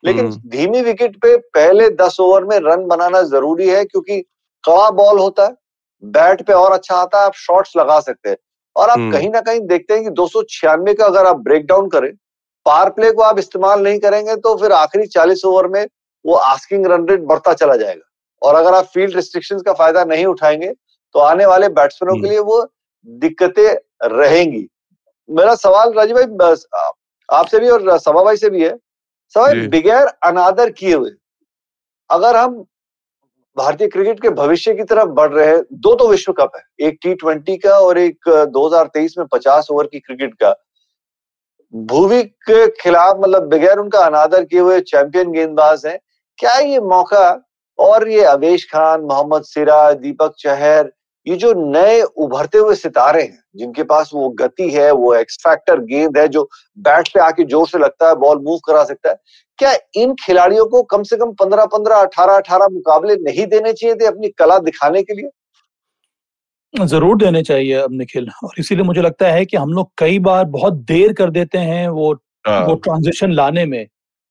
लेकिन 0.04 0.26
हम्म। 0.26 0.48
धीमी 0.48 0.80
विकेट 0.82 1.16
पे 1.16 1.36
पहले 1.54 1.88
दस 1.90 2.16
ओवर 2.20 2.44
में 2.44 2.58
रन 2.58 2.86
बनाना 2.86 3.22
ज़रूरी 3.22 3.68
है 3.68 3.84
क्योंकि 3.84 4.20
कड़ा 4.64 4.90
बॉल 4.90 5.18
होता 5.18 5.44
है 5.44 5.54
बैट 6.02 6.42
पे 6.42 6.52
और 6.52 6.72
अच्छा 6.72 6.94
आता 6.94 7.18
है 7.18 7.26
आप 7.26 7.34
शॉट्स 7.34 7.76
लगा 7.76 7.98
सकते 8.00 8.30
हैं। 8.30 8.36
और 8.76 8.88
आप 8.88 8.98
हम्म। 8.98 9.12
कहीं 9.12 9.28
ना 9.30 9.40
कहीं 9.40 9.60
देखते 9.60 9.94
हैं 9.94 10.04
कि 10.04 10.10
दो 10.10 10.28
का 10.34 11.04
अगर 11.04 11.26
आप 11.26 11.36
ब्रेक 11.36 11.66
डाउन 11.66 11.88
करें 11.88 12.12
पार 12.66 12.90
प्ले 12.90 13.10
को 13.12 13.22
आप 13.22 13.38
इस्तेमाल 13.38 13.82
नहीं 13.82 13.98
करेंगे 13.98 14.36
तो 14.36 14.56
फिर 14.56 14.72
आखिरी 14.72 15.06
चालीस 15.06 15.44
ओवर 15.44 15.66
में 15.68 15.86
वो 16.24 16.34
आस्किंग 16.34 16.86
रन 16.86 17.06
रेट 17.08 17.20
बढ़ता 17.20 17.52
चला 17.52 17.76
जाएगा 17.76 18.10
और 18.42 18.54
अगर 18.54 18.74
आप 18.74 18.84
फ़ील्ड 18.84 19.14
रिस्ट्रिक्शन 19.16 19.58
का 19.58 19.72
फ़ायदा 19.72 20.04
नहीं 20.04 20.26
उठाएँगे 20.26 20.72
तो 21.14 21.18
आने 21.18 21.46
वाले 21.46 21.68
बैट्समैनों 21.68 22.14
के 22.14 22.20
हम्म। 22.20 22.30
लिए 22.30 22.38
वो 22.38 22.66
दिक्कतें 23.08 23.76
रहेंगी 24.02 24.66
मेरा 25.28 25.54
सवाल 25.54 25.92
राजीव 25.92 26.16
भाई 26.16 26.54
आपसे 27.28 27.58
भी 27.58 27.68
और 27.68 27.98
सभा 27.98 28.22
भाई 28.22 28.36
से 28.36 28.50
भी 28.50 28.64
है 28.64 28.76
सवाल 29.34 29.66
बगैर 29.68 30.06
अनादर 30.24 30.70
किए 30.70 30.94
हुए 30.94 31.10
अगर 32.10 32.36
हम 32.36 32.64
भारतीय 33.56 33.88
क्रिकेट 33.88 34.20
के 34.20 34.28
भविष्य 34.30 34.74
की 34.74 34.84
तरफ़ 34.84 35.08
बढ़ 35.08 35.32
रहे 35.32 35.56
दो 35.56 35.94
तो 35.94 36.08
विश्व 36.08 36.32
कप 36.32 36.52
है। 36.56 36.86
एक 36.86 36.98
टी 37.02 37.14
ट्वेंटी 37.14 37.56
का 37.56 37.78
और 37.78 37.98
एक 37.98 38.28
2023 38.52 39.16
में 39.18 39.24
50 39.34 39.66
ओवर 39.70 39.86
की 39.86 40.00
क्रिकेट 40.00 40.34
का। 40.34 40.54
भूवि 41.74 42.22
के 42.22 42.66
खिलाफ 42.72 43.16
मतलब 43.20 43.48
बगैर 43.48 43.78
उनका 43.78 43.98
अनादर 43.98 44.44
किए 44.44 44.60
हुए 44.60 44.80
चैंपियन 44.82 45.32
गेंदबाज 45.32 45.86
हैं। 45.86 45.98
क्या 46.38 46.56
ये 46.56 46.80
मौका 46.80 47.28
और 47.78 48.08
ये 48.08 48.24
अवेश 48.24 48.64
खान, 48.72 49.00
मोहम्मद 49.02 49.42
सिराज, 49.42 49.96
दीपक 49.96 50.34
चहर, 50.38 50.90
ये 51.26 51.36
जो 51.36 51.52
नए 51.54 52.00
उभरते 52.02 52.58
हुए 52.58 52.74
सितारे 52.74 53.22
हैं, 53.22 53.42
जिनके 53.56 53.82
पास 53.84 54.10
वो 54.14 54.28
गति 54.30 54.70
है, 54.70 54.90
वो 54.90 55.14
एक्स 55.14 55.36
फैक्टर 55.38 55.80
गेंद 55.82 56.18
है 56.18 56.26
जो 56.28 56.48
बैट 56.78 57.08
पे 57.08 57.20
आके 57.20 57.44
ज़ोर 57.44 57.68
से 57.68 57.78
लगता 57.78 58.08
है, 58.08 58.14
बॉल 58.16 58.38
मूव 58.38 58.58
करा 58.66 58.84
सकता 58.84 59.10
है 59.10 59.16
क्या 59.62 59.72
इन 59.96 60.14
खिलाड़ियों 60.20 60.66
को 60.66 60.82
कम 60.90 61.02
से 61.02 61.16
कम 61.16 61.32
पंद्रह 61.40 61.64
पंद्रह 61.72 61.96
अठारह 61.98 62.36
अठारह 62.36 62.68
मुकाबले 62.72 63.16
नहीं 63.22 63.46
देने 63.48 63.72
चाहिए 63.72 63.94
थे 63.96 64.06
अपनी 64.06 64.28
कला 64.38 64.58
दिखाने 64.60 65.02
के 65.02 65.14
लिए? 65.14 65.30
ज़रूर 66.74 67.16
देने 67.18 67.42
चाहिए 67.42 67.72
अब 67.76 67.92
निखिल 67.92 68.28
और 68.44 68.54
इसीलिए 68.58 68.84
मुझे 68.84 69.02
लगता 69.02 69.28
है 69.28 69.44
कि 69.46 69.56
हम 69.56 69.72
लोग 69.72 69.90
कई 69.98 70.18
बार 70.18 70.44
बहुत 70.50 70.74
देर 70.88 71.12
कर 71.12 71.30
देते 71.30 71.58
हैं 71.60 71.88
वो 71.90 72.12
हाँ। 72.46 72.64
वो 72.66 72.74
ट्रांजिशन 72.76 73.32
लाने 73.32 73.64
में। 73.66 73.86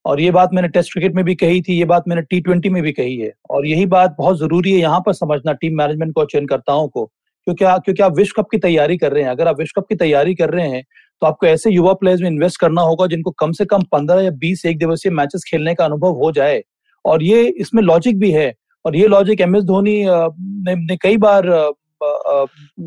और 0.05 0.19
ये 0.21 0.31
बात 0.31 0.53
मैंने 0.53 0.67
टेस्ट 0.67 0.93
क्रिकेट 0.93 1.15
में 1.15 1.23
भी 1.25 1.35
कही 1.35 1.61
थी 1.61 1.77
ये 1.77 1.85
बात 1.85 2.07
मैंने 2.07 2.21
टी 2.21 2.39
ट्वेंटी 2.41 2.69
में 2.69 2.81
भी 2.83 2.91
कही 2.91 3.17
है। 3.17 3.31
और 3.49 3.67
यही 3.67 3.85
बात 3.87 4.15
बहुत 4.17 4.37
ज़रूरी 4.39 4.71
है 4.73 4.79
यहाँ 4.79 4.99
पर 5.05 5.13
समझना 5.13 5.53
टीम 5.53 5.77
मैनेजमेंट 5.77 6.13
को 6.15 6.25
चयनकर्ताओं 6.25 6.87
को। 6.87 7.09
क्योंकि 7.47 7.65
क्योंकि 7.65 8.03
आप 8.03 8.15
विश्व 8.17 8.41
कप 8.41 8.47
की 8.51 8.57
तैयारी 8.59 8.97
कर 8.97 9.11
रहे 9.11 9.23
हैं। 9.23 9.29
अगर 9.31 9.47
आप 9.47 9.59
विश्व 9.59 9.79
कप 9.79 9.87
की 9.89 9.95
तैयारी 9.95 10.35
कर 10.35 10.49
रहे 10.49 10.67
हैं 10.69 10.83
तो 11.21 11.27
आपको 11.27 11.45
ऐसे 11.47 11.71
युवा 11.71 11.93
प्लेयर्स 11.93 12.21
में 12.21 12.29
इन्वेस्ट 12.29 12.59
करना 12.61 12.81
होगा 12.81 13.07
जिनको 13.07 13.31
कम 13.39 13.51
से 13.51 13.65
कम 13.65 13.83
पंद्रह 13.91 14.21
या 14.21 14.31
बीस 14.39 14.65
एक 14.65 14.77
दिवसीय 14.79 15.11
मैचेस 15.11 15.43
खेलने 15.49 15.73
का 15.75 15.85
अनुभव 15.85 16.13
हो 16.15 16.31
जाए। 16.31 16.61
और 17.05 17.23
ये 17.23 17.43
इसमें 17.59 17.81
लॉजिक 17.83 18.19
भी 18.19 18.31
है। 18.31 18.53
और 18.85 18.95
ये 18.95 19.07
लॉजिक 19.07 19.41
एम 19.41 19.55
एस 19.55 19.63
धोनी 19.63 20.03
ने, 20.05 20.75
ने 20.77 20.97
कई 21.01 21.17
बार 21.17 21.45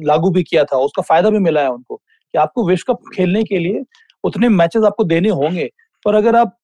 लागू 0.04 0.30
भी 0.30 0.42
किया 0.42 0.64
था। 0.64 0.76
उसका 0.78 1.02
फ़ायदा 1.02 1.30
भी 1.30 1.38
मिला 1.38 1.62
है 1.62 1.70
उनको 1.70 1.96
कि 1.96 2.38
आपको 2.38 2.66
विश्व 2.68 2.92
कप 2.92 3.00
खेलने 3.14 3.42
के 3.44 3.58
लिए 3.58 3.82
उतने 4.24 4.48
मैचेस 4.50 4.84
आपको 4.84 5.04
देने 5.04 5.28
होंगे। 5.30 5.70
पर 6.04 6.14
अगर 6.14 6.36
आप 6.36 6.56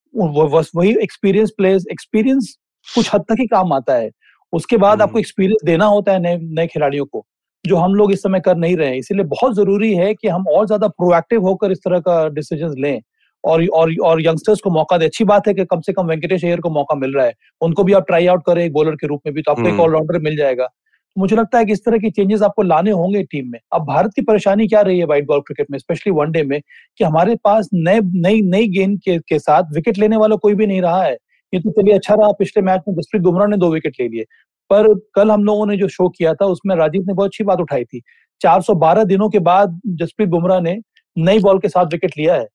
वही 0.75 0.95
एक्सपीरियंस 1.03 1.51
प्लेयर्स 1.57 1.85
एक्सपीरियंस 1.91 2.55
कुछ 2.87 3.13
हद 3.13 3.21
तक 3.29 3.39
ही 3.39 3.47
काम 3.47 3.73
आता 3.73 3.95
है। 3.95 4.09
उसके 4.53 4.77
बाद 4.77 5.01
आपको 5.01 5.19
एक्सपीरियंस 5.19 5.65
देना 5.65 5.85
होता 5.87 6.11
है 6.11 6.19
नए 6.19 6.37
नए 6.37 6.67
खिलाड़ियों 6.67 7.05
को। 7.05 7.25
जो 7.65 7.75
हम 7.75 7.95
लोग 7.95 8.11
इस 8.11 8.21
समय 8.23 8.39
कर 8.39 8.55
नहीं 8.57 8.75
रहे 8.77 8.89
हैं। 8.89 8.95
इसीलिए 8.95 9.23
बहुत 9.25 9.55
ज़रूरी 9.55 9.93
है 9.95 10.13
कि 10.13 10.27
हम 10.27 10.47
और 10.49 10.65
ज़्यादा 10.67 10.87
प्रोएक्टिव 10.89 11.41
होकर 11.41 11.71
इस 11.71 11.79
तरह 11.79 11.99
का 11.99 12.27
डिसीज़न 12.29 12.75
लें। 12.81 13.01
और 13.43 13.65
और 13.67 13.93
और 14.03 14.21
यंगस्टर्स 14.21 14.59
को 14.61 14.69
मौका 14.69 14.97
दे। 14.97 15.05
अच्छी 15.05 15.23
बात 15.23 15.47
है 15.47 15.53
कि 15.53 15.63
कम 15.65 15.79
से 15.81 15.93
कम 15.93 16.07
वेंकटेश 16.07 16.43
अय्यर 16.43 16.59
को 16.59 16.69
मौका 16.69 16.95
मिल 16.95 17.13
रहा 17.13 17.25
है। 17.25 17.33
उनको 17.61 17.83
भी 17.83 17.93
आप 17.93 18.05
ट्राई 18.07 18.27
आउट 18.27 18.43
करें 18.45 18.63
एक 18.65 18.73
बॉलर 18.73 18.95
के 18.95 19.07
रूप 19.07 19.21
में 19.25 19.33
भी 19.35 19.41
तो 19.41 19.51
आपको 19.51 19.67
एक 19.67 19.79
ऑलराउंडर 19.79 20.19
मिल 20.21 20.35
जाएगा। 20.37 20.65
तो 20.65 21.21
मुझे 21.21 21.35
लगता 21.35 21.57
है 21.57 21.65
कि 21.65 21.71
इस 21.73 21.83
तरह 21.85 21.97
के 21.97 22.09
चेंजेस 22.09 22.41
आपको 22.41 22.63
लाने 22.63 22.91
होंगे 22.91 23.23
टीम 23.23 23.47
में। 23.51 23.59
अब 23.73 23.85
भारत 23.85 24.11
की 24.15 24.21
परेशानी 24.21 24.67
क्या 24.67 24.81
रही 24.81 24.99
है 24.99 25.05
व्हाइट 25.05 25.25
बॉल 25.27 25.39
क्रिकेट 25.39 25.71
में 25.71 25.77
स्पेशली 25.79 26.13
वनडे 26.13 26.43
में 26.43 26.59
कि 26.99 27.03
हमारे 27.03 27.35
पास 27.43 27.69
नए 27.73 27.99
नई 28.03 28.41
नई 28.43 28.67
गेंद 28.69 28.99
के, 28.99 29.17
के 29.19 29.39
साथ 29.39 29.73
विकेट 29.75 29.97
लेने 29.97 30.17
वाला 30.17 30.35
कोई 30.37 30.53
भी 30.55 30.67
नहीं 30.67 30.81
रहा 30.81 31.03
है। 31.03 31.17
ये 31.53 31.59
तो 31.59 31.71
चलिए 31.71 31.93
अच्छा 31.93 32.15
रहा 32.15 32.31
पिछले 32.39 32.63
मैच 32.63 32.81
में 32.87 32.95
जसप्रीत 32.95 33.23
बुमराह 33.23 33.47
ने 33.47 33.57
दो 33.57 33.71
विकेट 33.73 33.95
ले 33.99 34.07
लिए। 34.07 34.25
पर 34.71 34.93
कल 35.15 35.31
हम 35.31 35.43
लोगों 35.43 35.65
ने 35.65 35.77
जो 35.77 35.87
शो 35.89 36.09
किया 36.09 36.33
था, 36.33 36.45
उसमें 36.47 36.75
राजीव 36.75 37.03
ने 37.07 37.13
बहुत 37.13 37.27
अच्छी 37.27 37.43
बात 37.43 37.59
उठाई 37.59 37.83
थी। 37.83 38.01
412 38.41 39.03
दिनों 39.05 39.29
के 39.29 39.39
बाद 39.41 39.79
जसप्रीत 39.95 40.29
बुमराह 40.29 40.61
ने 40.61 40.77
नई 41.17 41.39
बॉल 41.39 41.59
के 41.59 41.69
साथ 41.69 41.85
विकेट 41.85 42.17
लिया 42.17 42.35
है। 42.35 42.45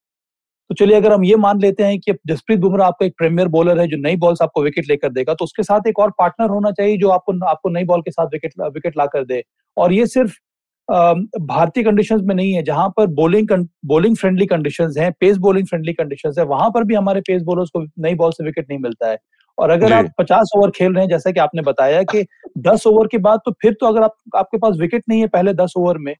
तो 0.70 0.74
चलिए, 0.74 0.96
अगर 0.96 1.12
हम 1.12 1.24
ये 1.24 1.36
मान 1.36 1.60
लेते 1.60 1.84
हैं 1.84 1.98
कि 2.00 2.12
जसप्रीत 2.26 2.58
बुमराह 2.60 2.86
आपका 2.88 3.06
एक 3.06 3.14
प्रीमियर 3.18 3.48
बॉलर 3.48 3.80
है, 3.80 3.86
जो 3.88 3.96
नई 3.98 4.16
बॉल 4.16 4.34
से 4.34 4.44
आपको 4.44 4.62
विकेट 4.62 4.88
लेकर 4.88 5.12
देगा 5.12 5.34
तो 5.34 5.44
उसके 5.44 5.62
साथ 5.62 5.86
एक 5.88 5.98
और 5.98 6.10
पार्टनर 6.18 6.50
होना 6.50 6.70
चाहिए 6.72 6.96
जो 6.98 7.08
आपको 7.10 7.32
आपको 7.46 7.70
नई 7.70 7.84
बॉल 7.84 8.02
के 8.02 8.10
साथ 8.10 8.26
विकेट 8.32 8.52
विकेट 8.64 8.96
ला 8.98 9.06
कर 9.06 9.24
दे। 9.24 9.42
और 9.76 9.92
ये 9.92 10.06
सिर्फ़ 10.08 10.34
भारतीय 10.88 11.84
कंडीशंस 11.84 12.20
में 12.24 12.34
नहीं 12.34 12.52
है, 12.52 12.62
जहाँ 12.62 12.88
पर 12.96 13.06
बॉलिंग 13.14 13.48
बॉलिंग 13.86 14.16
फ्रेंडली 14.16 14.46
कंडीशंस 14.46 14.98
हैं 14.98 15.12
पेस 15.20 15.36
बॉलिंग 15.38 15.66
फ्रेंडली 15.66 15.92
कंडीशंस 15.92 16.38
है, 16.38 16.44
वहाँ 16.46 16.70
पर 16.70 16.84
भी 16.84 16.94
हमारे 16.94 17.20
पेस 17.20 17.42
बॉलर्स 17.42 17.70
को 17.70 17.82
नई 18.00 18.14
बॉल 18.14 18.32
से 18.32 18.44
विकेट 18.44 18.66
नहीं 18.70 18.78
मिलता 18.80 19.10
है। 19.10 19.18
और 19.58 19.70
अगर 19.70 19.92
आप 19.92 20.10
पचास 20.18 20.50
ओवर 20.56 20.70
खेल 20.70 20.92
रहे 20.92 21.02
हैं 21.02 21.10
जैसा 21.10 21.30
कि 21.30 21.40
आपने 21.40 21.62
बताया 21.62 22.02
कि 22.02 22.24
दस 22.58 22.86
ओवर 22.86 23.06
के 23.06 23.18
बाद 23.18 23.40
तो 23.44 23.52
फिर 23.62 23.76
तो 23.80 23.86
अगर 23.86 24.02
आप 24.02 24.16
आपके 24.36 24.58
पास 24.58 24.76
विकेट 24.80 25.04
नहीं 25.08 25.20
है 25.20 25.26
पहले 25.28 25.52
दस 25.54 25.72
ओवर 25.76 25.98
में 25.98 26.14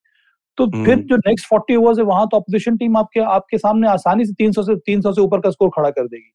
तो 0.59 0.67
फिर 0.67 0.93
हम्म। 0.93 1.03
जो 1.03 1.17
नेक्स्ट 1.17 1.47
फोर्टी 1.47 1.77
ओवर्स 1.77 1.99
है 1.99 2.05
वहाँ 2.05 2.27
तो 2.27 2.37
अपोजिशन 2.37 2.77
टीम 2.77 2.97
आपके 2.97 3.21
आपके 3.33 3.59
सामने 3.59 3.89
आसानी 3.89 4.25
से 4.25 4.33
तीन 4.33 4.53
सौ 4.53 4.63
से 4.63 4.77
तीन 4.87 5.01
सौ 5.01 5.13
से 5.13 5.21
ऊपर 5.21 5.41
का 5.41 5.51
स्कोर 5.51 5.71
खड़ा 5.75 5.91
कर 5.91 6.07
देगी। 6.07 6.33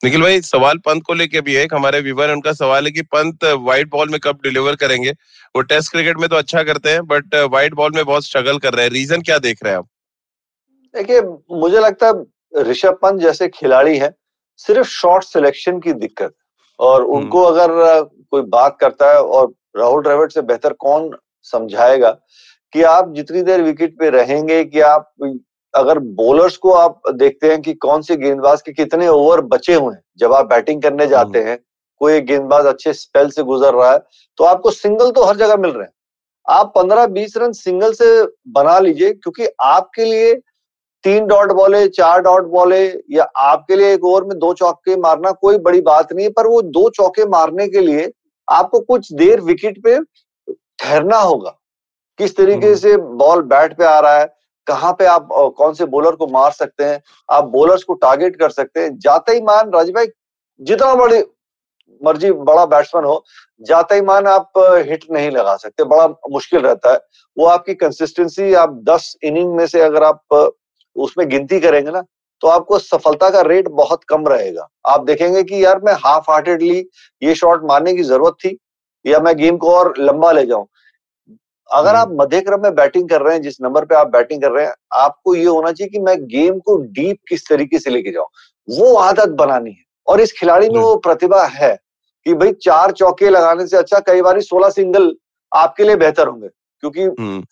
निखिल 0.00 0.22
भाई 0.22 0.40
सवाल 0.40 0.78
पंत 0.78 1.02
को 1.06 1.14
लेके 1.14 1.40
भी 1.40 1.54
है 1.54 1.66
हमारे 1.72 2.00
व्यूवर 2.00 2.30
उनका 2.30 2.52
सवाल 2.52 2.84
है 2.84 2.90
कि 2.90 3.02
पंत 3.14 3.44
व्हाइट 3.44 3.90
बॉल 3.90 4.08
में 4.10 4.18
कब 4.20 4.38
डिलीवर 4.42 4.76
करेंगे। 4.76 5.10
वो 5.10 5.62
टेस्ट 5.72 5.92
क्रिकेट 5.92 6.16
में 6.16 6.28
तो 6.28 6.36
अच्छा 6.36 6.62
करते 6.62 6.90
हैं 6.90 7.06
बट 7.06 7.34
व्हाइट 7.34 7.74
बॉल 7.74 7.92
में 7.96 8.04
बहुत 8.04 8.24
स्ट्रगल 8.24 8.58
कर 8.58 8.74
रहे 8.74 8.84
हैं। 8.84 8.92
रीजन 8.92 9.22
क्या 9.22 9.38
देख 9.40 9.62
रहे 9.64 9.72
हैं 9.72 9.78
आप? 9.78 9.88
देखिए 10.94 11.20
मुझे 11.58 11.80
लगता 11.80 12.06
है 12.06 12.62
ऋषभ 12.70 12.98
पंत 13.02 13.20
जैसे 13.20 13.48
खिलाड़ी 13.50 13.96
है 13.98 14.14
सिर्फ़ 14.66 14.88
शॉर्ट 14.88 15.24
सिलेक्शन 15.24 15.78
की 15.80 15.92
दिक्कत 15.94 16.34
और 16.80 17.00
हम्म। 17.02 17.12
उनको 17.12 17.42
अगर 17.44 18.02
कोई 18.30 18.42
बात 18.50 18.76
करता 18.80 19.12
है 19.12 19.22
और 19.30 19.52
राहुल 19.76 20.02
द्रविड़ 20.02 20.30
से 20.30 20.42
बेहतर 20.42 20.72
कौन 20.80 21.10
समझाएगा 21.46 22.10
कि 22.72 22.82
आप 22.88 23.12
जितनी 23.14 23.42
देर 23.42 23.62
विकेट 23.62 23.98
पे 23.98 24.10
रहेंगे 24.10 24.64
कि 24.64 24.80
आप 24.82 25.12
अगर 25.74 25.98
बॉलर्स 26.14 26.56
को 26.56 26.72
आप 26.74 27.10
देखते 27.14 27.50
हैं 27.50 27.60
कि 27.62 27.72
कौन 27.82 28.02
से 28.02 28.16
गेंदबाज 28.16 28.62
के 28.62 28.72
कितने 28.72 29.08
ओवर 29.08 29.40
बचे 29.48 29.74
हुए 29.74 29.94
हैं 29.94 30.02
जब 30.18 30.32
आप 30.32 30.46
बैटिंग 30.46 30.82
करने 30.82 31.06
जाते 31.06 31.38
हम्म। 31.38 31.48
हैं 31.48 31.58
कोई 32.00 32.20
गेंदबाज 32.22 32.66
अच्छे 32.66 32.92
स्पेल 32.92 33.28
से 33.30 33.42
गुजर 33.44 33.74
रहा 33.74 33.90
है 33.92 33.98
तो 34.38 34.44
आपको 34.44 34.70
सिंगल 34.72 35.10
तो 35.10 35.24
हर 35.24 35.36
जगह 35.36 35.56
मिल 35.56 35.70
रहे 35.70 35.84
हैं 35.84 35.92
आप 36.46 36.72
पंद्रह 36.76 37.06
बीस 37.08 37.36
रन 37.36 37.52
सिंगल 37.54 37.92
से 37.92 38.06
बना 38.50 38.78
लीजिए 38.78 39.12
क्योंकि 39.12 39.46
आपके 39.64 40.04
लिए 40.04 40.32
तीन 41.04 41.26
डॉट 41.26 41.52
बॉले 41.52 41.86
चार 41.90 42.20
डॉट 42.22 42.44
बॉले 42.48 42.82
या 43.10 43.24
आपके 43.40 43.76
लिए 43.76 43.92
एक 43.94 44.04
ओवर 44.04 44.24
में 44.24 44.38
दो 44.38 44.52
चौके 44.54 44.96
मारना 44.98 45.30
कोई 45.38 45.58
बड़ी 45.60 45.80
बात 45.82 46.12
नहीं 46.12 46.26
है 46.26 46.32
पर 46.32 46.46
वो 46.46 46.60
दो 46.70 46.88
चौके 46.90 47.26
मारने 47.28 47.66
के 47.68 47.80
लिए 47.80 48.10
आपको 48.48 48.80
कुछ 48.82 49.12
देर 49.14 49.40
विकेट 49.42 49.82
पे 49.84 49.98
ठहरना 50.48 51.18
होगा 51.18 51.56
किस 52.18 52.36
तरीके 52.36 52.66
हम्म। 52.66 52.76
से 52.76 52.96
बॉल 53.16 53.42
बैट 53.48 53.76
पे 53.76 53.84
आ 53.84 53.98
रहा 53.98 54.18
है 54.18 54.26
कहाँ 54.66 54.92
पे 54.92 55.06
आप 55.08 55.28
कौन 55.56 55.74
से 55.74 55.84
बॉलर 55.88 56.16
को 56.16 56.26
मार 56.28 56.50
सकते 56.52 56.84
हैं 56.84 57.00
आप 57.28 57.44
बॉलर्स 57.50 57.82
को 57.84 57.94
टारगेट 57.98 58.36
कर 58.36 58.50
सकते 58.50 58.80
हैं 58.80 58.96
जाते 59.00 59.32
ही 59.32 59.40
मान 59.42 59.70
राजीव 59.70 59.94
भाई 59.94 60.06
जितना 60.60 60.94
बड़ी 60.94 61.22
मर्ज़ी 62.02 62.30
बड़ा 62.42 62.64
बैट्समैन 62.66 63.04
हो 63.04 63.24
जाते 63.60 63.94
ही 63.94 64.00
मान 64.02 64.26
आप 64.28 64.58
हिट 64.88 65.04
नहीं 65.10 65.30
लगा 65.30 65.56
सकते 65.56 65.84
बड़ा 65.86 66.06
मुश्किल 66.30 66.60
रहता 66.60 66.92
है 66.92 67.00
वो 67.36 67.46
आपकी 67.48 67.74
कंसिस्टेंसी 67.76 68.52
आप 68.56 68.80
दस 68.84 69.16
इनिंग 69.24 69.54
में 69.54 69.66
से 69.66 69.80
अगर 69.82 70.04
आप 70.04 70.52
उसमें 70.96 71.28
गिनती 71.28 71.60
करेंगे 71.60 71.90
ना 71.90 72.02
तो 72.42 72.48
आपको 72.48 72.78
सफलता 72.78 73.28
का 73.30 73.40
रेट 73.40 73.68
बहुत 73.70 74.04
कम 74.04 74.26
रहेगा। 74.28 74.68
आप 74.86 75.04
देखेंगे 75.04 75.42
कि 75.42 75.64
यार 75.64 75.80
मैं 75.84 75.92
हाफ़ 75.94 76.30
हार्टेडली 76.30 76.78
ये 77.22 77.34
शॉट 77.34 77.64
मारने 77.64 77.94
की 77.94 78.02
ज़रूरत 78.02 78.34
थी 78.44 78.56
या 79.04 79.18
मैं 79.20 79.36
गेम 79.36 79.56
को 79.56 79.74
और 79.74 79.92
लंबा 79.98 80.32
ले 80.32 80.44
जाऊँ। 80.46 80.66
अगर 81.70 81.94
आप 81.94 82.08
हम्म। 82.08 82.22
मध्य 82.22 82.40
क्रम 82.40 82.62
में 82.62 82.74
बैटिंग 82.74 83.08
कर 83.08 83.22
रहे 83.22 83.34
हैं 83.34 83.42
जिस 83.42 83.60
नंबर 83.62 83.84
पे 83.84 83.94
आप 83.94 84.10
बैटिंग 84.10 84.42
कर 84.42 84.50
रहे 84.50 84.64
हैं 84.66 84.72
आपको 84.94 85.34
ये 85.34 85.44
होना 85.44 85.72
चाहिए 85.72 85.90
कि 85.90 85.98
मैं 85.98 86.16
गेम 86.26 86.58
को 86.58 86.76
डीप 86.76 87.18
किस 87.28 87.48
तरीके 87.48 87.78
से 87.78 87.90
लेके 87.90 88.10
जाऊँ। 88.10 88.26
वो 88.68 88.94
आदत 88.96 89.28
बनानी 89.36 89.70
है। 89.70 89.84
और 90.06 90.20
इस 90.20 90.32
खिलाड़ी 90.32 90.68
में 90.68 90.80
वो 90.80 90.96
प्रतिभा 90.96 91.44
है 91.44 91.74
कि 92.26 92.34
भाई 92.34 92.52
चार 92.62 92.92
चौके 92.92 93.28
लगाने 93.30 93.66
से 93.66 93.76
अच्छा 93.76 93.98
कई 93.98 94.22
बार 94.22 94.40
सोलह 94.40 94.70
सिंगल 94.70 95.14
आपके 95.52 95.84
लिए 95.84 95.96
बेहतर 95.96 96.28
होंगे 96.28 96.48
क्योंकि 96.48 97.02
हम्म। 97.02 97.42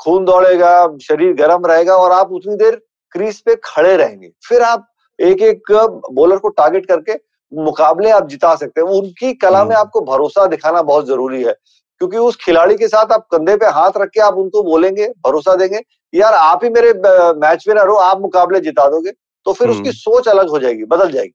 खून 0.00 0.24
दौड़ेगा 0.24 0.72
शरीर 1.02 1.32
गर्म 1.34 1.66
रहेगा 1.66 1.96
और 1.96 2.12
आप 2.12 2.32
उतनी 2.32 2.56
देर 2.56 2.76
क्रीज 3.14 3.40
पे 3.40 3.54
खड़े 3.64 3.96
रहेंगे। 3.96 4.30
फिर 4.48 4.62
आप 4.62 4.86
एक 5.18 5.42
एक 5.42 5.72
बॉलर 6.12 6.36
को 6.36 6.48
टारगेट 6.50 6.86
करके 6.86 7.14
मुकाबले 7.52 8.10
आप 8.10 8.28
जिता 8.28 8.54
सकते 8.56 8.80
हैं। 8.80 8.88
उनकी 8.90 9.32
कला 9.34 9.64
में 9.64 9.70
हम्म। 9.70 9.80
आपको 9.80 10.00
भरोसा 10.02 10.46
दिखाना 10.46 10.82
बहुत 10.82 11.06
ज़रूरी 11.06 11.42
है 11.42 11.52
क्योंकि 12.00 12.16
उस 12.18 12.36
खिलाड़ी 12.36 12.76
के 12.76 12.88
साथ 12.88 13.12
आप 13.12 13.26
कंधे 13.32 13.56
पे 13.56 13.66
हाथ 13.70 13.98
रख 13.98 14.08
के 14.08 14.20
आप 14.20 14.34
उनको 14.34 14.62
बोलेंगे 14.62 15.06
भरोसा 15.26 15.54
देंगे 15.54 15.80
यार 16.12 16.34
आप 16.34 16.64
ही 16.64 16.70
मेरे 16.70 16.92
मैच 17.38 17.64
विनर 17.68 17.88
हो 17.88 17.94
आप 17.96 18.20
मुकाबले 18.20 18.60
जिता 18.60 18.88
दोगे। 18.88 19.10
तो 19.46 19.52
फिर 19.52 19.68
उसकी 19.68 19.80
हम्म। 19.80 19.90
सोच 19.90 20.28
अलग 20.28 20.48
हो 20.48 20.58
जाएगी 20.58 20.84
बदल 20.84 21.12
जाएगी। 21.12 21.34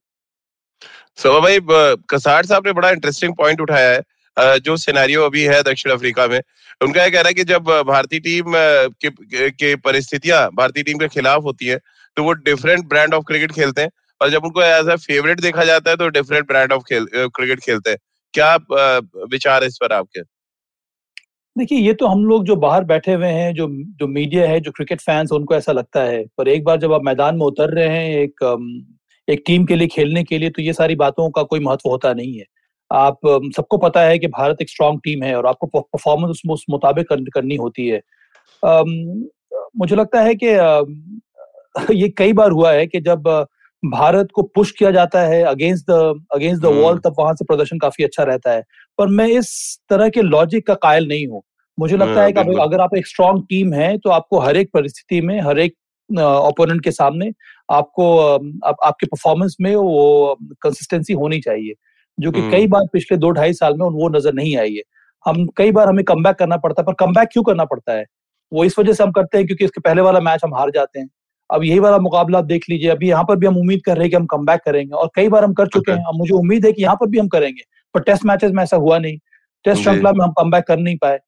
सो 1.18 1.40
भाई 1.40 1.58
कसार 2.10 2.46
साहब 2.46 2.66
ने 2.66 2.72
बड़ा 2.72 2.90
इंटरेस्टिंग 2.90 3.34
पॉइंट 3.34 3.60
उठाया 3.60 3.90
है। 3.90 4.02
जो 4.36 4.76
सिनेरियो 4.76 5.22
अभी 5.22 5.42
है 5.44 5.62
दक्षिण 5.62 5.92
अफ्रीका 5.92 6.26
में 6.26 6.40
उनका 6.80 7.02
यह 7.02 7.10
कहना 7.10 7.28
है 7.28 7.34
कि 7.34 7.44
जब 7.44 7.70
भारतीय 7.86 8.20
टीम 8.20 8.52
के, 8.54 9.50
के 9.50 9.74
परिस्थितियाँ 9.76 10.46
भारतीय 10.54 10.82
टीम 10.82 10.98
के 10.98 11.08
खिलाफ 11.08 11.42
होती 11.44 11.66
है 11.66 11.78
तो 12.16 12.24
वो 12.24 12.32
डिफरेंट 12.32 12.88
ब्रांड 12.88 13.14
ऑफ़ 13.14 13.24
क्रिकेट 13.24 13.52
खेलते 13.52 13.82
हैं 13.82 13.90
और 14.20 14.30
जब 14.30 14.44
उनको 14.44 14.62
एज 14.62 14.88
अ 14.88 14.96
फेवरेट 14.96 15.40
देखा 15.40 15.64
जाता 15.64 15.90
है 15.90 15.96
तो 15.96 16.08
डिफरेंट 16.10 16.46
ब्रांड 16.48 16.72
ऑफ़ 16.72 16.82
खेल 16.82 17.06
क्रिकेट 17.14 17.60
खेलते 17.60 17.90
हैं। 17.90 17.98
क्या 18.34 18.54
विचार 19.30 19.62
है 19.62 19.68
इस 19.68 19.78
पर 19.82 19.92
आपके? 19.92 20.20
देखिए 21.56 21.78
ये 21.78 21.92
तो 21.94 22.06
हम 22.06 22.24
लोग 22.24 22.44
जो 22.44 22.56
बाहर 22.56 22.84
बैठे 22.84 23.12
हुए 23.12 23.26
हैं 23.26 23.52
जो 23.54 23.66
जो 24.00 24.06
मीडिया 24.08 24.48
है 24.48 24.58
जो 24.60 24.70
क्रिकेट 24.70 25.00
फैंस 25.00 25.32
उनको 25.32 25.54
ऐसा 25.54 25.72
लगता 25.72 26.02
है। 26.02 26.24
पर 26.38 26.48
एक 26.48 26.64
बार 26.64 26.78
जब 26.80 26.92
आप 26.92 27.04
मैदान 27.04 27.36
में 27.36 27.44
उतर 27.46 27.70
रहे 27.74 27.88
हैं 27.88 28.18
एक 28.18 28.44
एक 29.28 29.42
टीम 29.46 29.64
के 29.66 29.76
लिए 29.76 29.88
खेलने 29.88 30.22
के 30.24 30.38
लिए 30.38 30.50
तो 30.50 30.62
ये 30.62 30.72
सारी 30.72 30.94
बातों 30.96 31.30
का 31.30 31.42
कोई 31.44 31.60
महत्व 31.60 31.88
होता 31.90 32.12
नहीं 32.14 32.38
है। 32.38 32.44
आप 32.90 33.18
सबको 33.56 33.76
पता 33.78 34.00
है 34.00 34.18
कि 34.18 34.26
भारत 34.28 34.62
एक 34.62 34.70
स्ट्रांग 34.70 34.98
टीम 35.04 35.22
है 35.22 35.34
और 35.36 35.46
आपको 35.46 35.80
परफॉर्मेंस 35.80 36.42
उस 36.48 36.64
मुताबिक 36.70 37.08
करनी 37.34 37.56
होती 37.56 37.88
है। 37.88 38.00
मुझे 39.78 39.96
लगता 39.96 40.20
है 40.20 40.34
कि 40.34 40.46
ये 41.94 42.08
कई 42.08 42.32
बार 42.32 42.50
हुआ 42.50 42.72
है 42.72 42.86
कि 42.86 43.00
जब 43.00 43.28
भारत 43.82 44.28
को 44.34 44.42
पुश 44.44 44.70
किया 44.70 44.90
जाता 44.90 45.20
है 45.22 45.42
against 45.44 45.84
the 45.90 46.26
against 46.34 46.62
the 46.62 46.66
wall 46.66 46.98
तब 46.98 47.14
वहाँ 47.18 47.34
से 47.34 47.44
प्रदर्शन 47.44 47.78
काफ़ी 47.78 48.04
अच्छा 48.04 48.22
रहता 48.22 48.52
है। 48.52 48.62
पर 48.98 49.08
मैं 49.08 49.26
इस 49.28 49.50
तरह 49.90 50.08
के 50.08 50.22
लॉजिक 50.22 50.66
का 50.66 50.74
कायल 50.76 51.08
नहीं 51.08 51.26
हूँ। 51.26 51.42
मुझे 51.78 51.96
लगता 51.96 52.22
है 52.22 52.32
कि 52.32 52.40
अगर 52.60 52.80
आप 52.80 52.94
एक 52.96 53.06
स्ट्रांग 53.06 53.42
टीम 53.42 53.72
है 53.72 53.96
तो 53.98 54.10
आपको 54.10 54.38
हर 54.38 54.56
एक 54.56 54.70
परिस्थिति 54.74 55.20
में 55.20 55.40
हर 55.40 55.58
एक 55.58 55.74
ओपोनेंट 56.10 56.82
के 56.84 56.90
सामने 56.90 57.30
आपको 57.68 58.18
आप, 58.20 58.76
आपके 58.84 59.06
परफॉर्मेंस 59.06 59.56
में 59.60 59.74
वो 59.76 60.36
कंसिस्टेंसी 60.62 61.12
होनी 61.12 61.40
चाहिए। 61.40 61.74
जो 62.18 62.30
कि 62.32 62.50
कई 62.50 62.66
बार 62.66 62.86
पिछले 62.92 63.18
दो 63.18 63.30
ढाई 63.30 63.52
साल 63.54 63.74
में 63.74 63.86
वो 63.86 64.08
नज़र 64.08 64.34
नहीं 64.34 64.56
आई 64.56 64.74
है। 64.74 64.82
हम 65.26 65.46
कई 65.56 65.72
बार 65.72 65.88
हमें 65.88 66.04
कम 66.04 66.30
करना 66.32 66.56
पड़ता 66.58 66.82
है 66.82 66.86
पर 66.86 66.94
कम 66.96 67.24
क्यों 67.24 67.42
करना 67.44 67.64
पड़ता 67.64 67.92
है? 67.92 68.04
वो 68.52 68.64
इस 68.64 68.78
वजह 68.78 68.92
से 68.92 69.02
हम 69.04 69.10
करते 69.12 69.38
हैं 69.38 69.46
क्योंकि 69.46 69.64
इसके 69.64 69.80
पहले 69.80 70.02
वाला 70.02 70.20
मैच 70.20 70.40
हम 70.44 70.54
हार 70.54 70.70
जाते 70.70 70.98
हैं। 71.00 71.08
अब 71.50 71.64
यही 71.64 71.78
वाला 71.78 71.98
मुकाबला 71.98 72.38
आप 72.38 72.44
देख 72.44 72.64
लीजिए 72.70 72.88
अभी 72.90 73.08
यहाँ 73.08 73.24
पर 73.24 73.36
भी 73.36 73.46
हम 73.46 73.56
उम्मीद 73.58 73.82
कर 73.84 73.94
रहे 73.94 74.04
हैं 74.04 74.10
कि 74.10 74.16
हम 74.16 74.26
कम 74.26 74.44
करेंगे 74.56 74.92
और 74.92 75.10
कई 75.14 75.28
बार 75.28 75.44
हम 75.44 75.52
कर 75.54 75.66
चुके 75.68 75.92
हैं। 75.92 76.04
अब 76.04 76.18
मुझे 76.18 76.34
उम्मीद 76.34 76.66
है 76.66 76.72
कि 76.72 76.82
यहाँ 76.82 76.96
पर 76.96 77.08
भी 77.08 77.18
हम 77.18 77.28
करेंगे 77.28 77.62
पर 77.94 78.00
टेस्ट 78.02 78.24
मैचेस 78.26 78.52
में 78.52 78.62
ऐसा 78.62 78.76
हुआ 78.76 78.98
नहीं। 78.98 79.18
टेस्ट 79.64 79.82
श्रृंखला 79.82 80.12
में 80.12 80.24
हम 80.24 80.32
कम 80.32 80.58
कर 80.60 80.78
नहीं 80.78 80.96
पाए। 80.96 81.18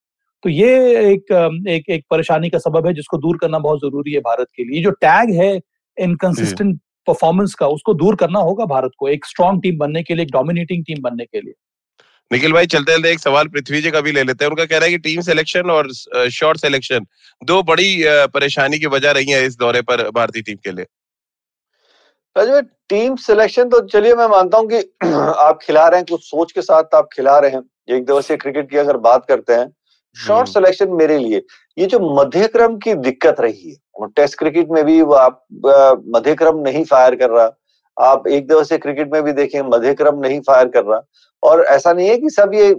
तो 0.44 0.48
ये 0.48 0.68
एक 1.03 1.33
एक 1.68 1.88
एक 1.90 2.05
परेशानी 2.11 2.51
का 2.51 2.59
सबब 2.59 2.87
है 2.87 2.92
जिसको 2.94 3.18
दूर 3.18 3.38
करना 3.40 3.59
बहुत 3.59 3.81
ज़रूरी 3.81 4.12
है 4.12 4.20
भारत 4.22 4.48
के 4.57 4.64
लिए। 4.64 4.83
जो 4.83 4.90
टैग 5.01 5.31
है 5.35 5.55
इनकंसिस्टेंट 5.98 6.79
परफॉर्मेंस 7.09 7.55
का 7.55 7.66
उसको 7.68 7.94
दूर 7.94 8.16
करना 8.16 8.40
होगा 8.40 8.64
भारत 8.66 8.92
को 8.99 9.09
एक 9.09 9.27
स्ट्रॉन्ग 9.27 9.62
टीम 9.62 9.79
बनने 9.79 10.03
के 10.03 10.14
लिए 10.14 10.25
एक 10.25 10.31
डोमिनेटिंग 10.33 10.85
टीम 10.85 11.03
बनने 11.03 11.25
के 11.25 11.40
लिए। 11.40 11.55
निखिल 12.31 12.53
भाई 12.53 12.66
चलते 12.66 12.94
चलते 12.94 13.11
एक 13.11 13.21
सवाल 13.21 13.49
पृथ्वी 13.49 13.81
जी 13.83 13.90
का 13.90 14.01
भी 14.01 14.12
ले 14.12 14.23
लेते 14.23 14.44
हैं। 14.44 14.51
उनका 14.51 14.64
कह 14.64 14.79
रहा 14.79 14.85
है 14.85 14.90
कि 14.90 14.99
टीम 14.99 15.21
सिलेक्शन 15.23 15.71
और 15.71 15.92
शॉर्ट 16.31 16.59
सिलेक्शन 16.59 17.07
दो 17.42 17.62
बड़ी 17.64 17.90
परेशानी 18.35 18.79
की 18.79 18.87
वजह 18.87 19.11
रही 19.11 19.31
है 19.31 19.44
इस 19.47 19.57
दौरे 19.59 19.83
पर 19.83 20.09
भारतीय 20.11 20.42
टीम 20.42 20.57
के 20.64 20.73
लिए। 20.73 20.87
टीम 22.88 23.16
सिलेक्शन 23.16 23.68
तो 23.68 23.81
चलिए 23.87 24.14
मैं 24.14 24.27
मानता 24.29 24.59
हूँ 24.59 24.68
कि 24.68 24.79
आप 25.47 25.59
खिला 25.62 25.87
रहे 25.88 26.01
हैं 26.01 26.07
कुछ 26.11 26.25
सोच 26.25 26.53
के 26.53 26.62
साथ 26.62 26.94
आप 26.94 27.09
खिला 27.12 27.38
रहे 27.38 27.51
हैं। 27.51 27.62
एक 27.97 28.05
दिवसीय 28.07 28.37
क्रिकेट 28.37 28.71
की 28.71 28.77
अगर 28.77 28.97
बात 29.07 29.25
करते 29.29 29.53
हैं 29.53 29.66
शॉर्ट 30.16 30.49
हम्म। 30.49 30.53
सिलेक्शन 30.53 30.92
मेरे 30.92 31.18
लिए 31.18 31.42
ये 31.79 31.87
जो 31.87 31.99
मध्यक्रम 32.14 32.77
की 32.79 32.94
दिक्कत 33.03 33.40
रही 33.40 33.71
है 33.71 33.77
और 33.99 34.11
टेस्ट 34.17 34.39
क्रिकेट 34.39 34.69
में 34.71 34.85
भी 34.85 35.01
वो 35.03 35.15
आप 35.15 35.45
मध्यक्रम 36.17 36.59
नहीं 36.59 36.85
फायर 36.85 37.15
कर 37.15 37.31
रहा। 37.31 37.51
आप 37.97 38.27
एक 38.29 38.47
दिवसीय 38.49 38.79
क्रिकेट 38.79 39.13
में 39.13 39.23
भी 39.23 39.33
देखें 39.33 39.61
मध्यक्रम 39.65 40.19
नहीं 40.19 40.41
फायर 40.41 40.69
कर 40.69 40.85
रहा। 40.85 41.01
और 41.43 41.65
ऐसा 41.65 41.93
नहीं 41.93 42.09
है 42.09 42.17
कि 42.17 42.31
सब 42.31 42.55
ये 42.55 42.75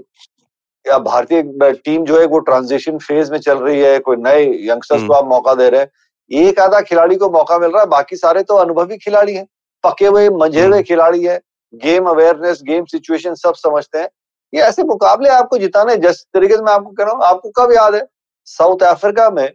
भारतीय 0.86 1.72
टीम 1.86 2.06
जो 2.06 2.20
है 2.20 2.26
वो 2.26 2.40
ट्रांजिशन 2.40 2.98
फ़ेज़ 2.98 3.32
में 3.32 3.40
चल 3.40 3.58
रही 3.58 3.80
है 3.80 3.98
कोई 4.00 4.16
नए 4.18 4.46
यंगस्टर्स 4.70 5.02
को 5.02 5.14
हम्म। 5.14 5.16
आप 5.16 5.30
मौका 5.30 5.54
दे 5.54 5.70
रहे 5.70 5.82
हैं। 5.82 5.90
एक 6.32 6.60
आधा 6.60 6.82
खिलाड़ी 6.82 7.16
को 7.16 7.30
मौका 7.30 7.58
मिल 7.60 7.70
रहा 7.72 7.82
है 7.82 7.88
बाकी 7.88 8.16
सारे 8.16 8.44
तो 8.44 8.56
अनुभवी 8.56 8.98
खिलाड़ी 8.98 9.34
हैं। 9.36 9.46
पके 9.84 10.06
हुए 10.06 10.30
मंझे 10.30 10.62
हुए 10.62 10.68
हम्म। 10.68 10.82
खिलाड़ी 10.82 11.24
है। 11.26 11.40
गेम 11.74 12.06
अवेयरनेस 12.06 12.62
गेम 12.64 12.86
सिचुएशन 12.86 13.34
सब 13.36 13.54
समझते 13.56 14.00
हैं। 14.00 14.10
ये 14.54 14.62
ऐसे 14.62 14.84
मुकाबले 14.84 15.30
आपको 15.30 15.58
जिताने 15.58 15.96
जिस 15.98 16.22
तरीके 16.34 16.56
से 16.56 16.64
मैं 16.64 16.74
आपको 16.74 16.92
कह 16.92 17.04
रहा 17.04 17.14
हूँ 17.14 17.24
आपको 17.24 17.50
कब 17.58 17.72
याद 17.72 17.96
है? 17.96 18.06
साउथ 18.48 18.84
अफ्रीका 18.84 19.30
में 19.30 19.52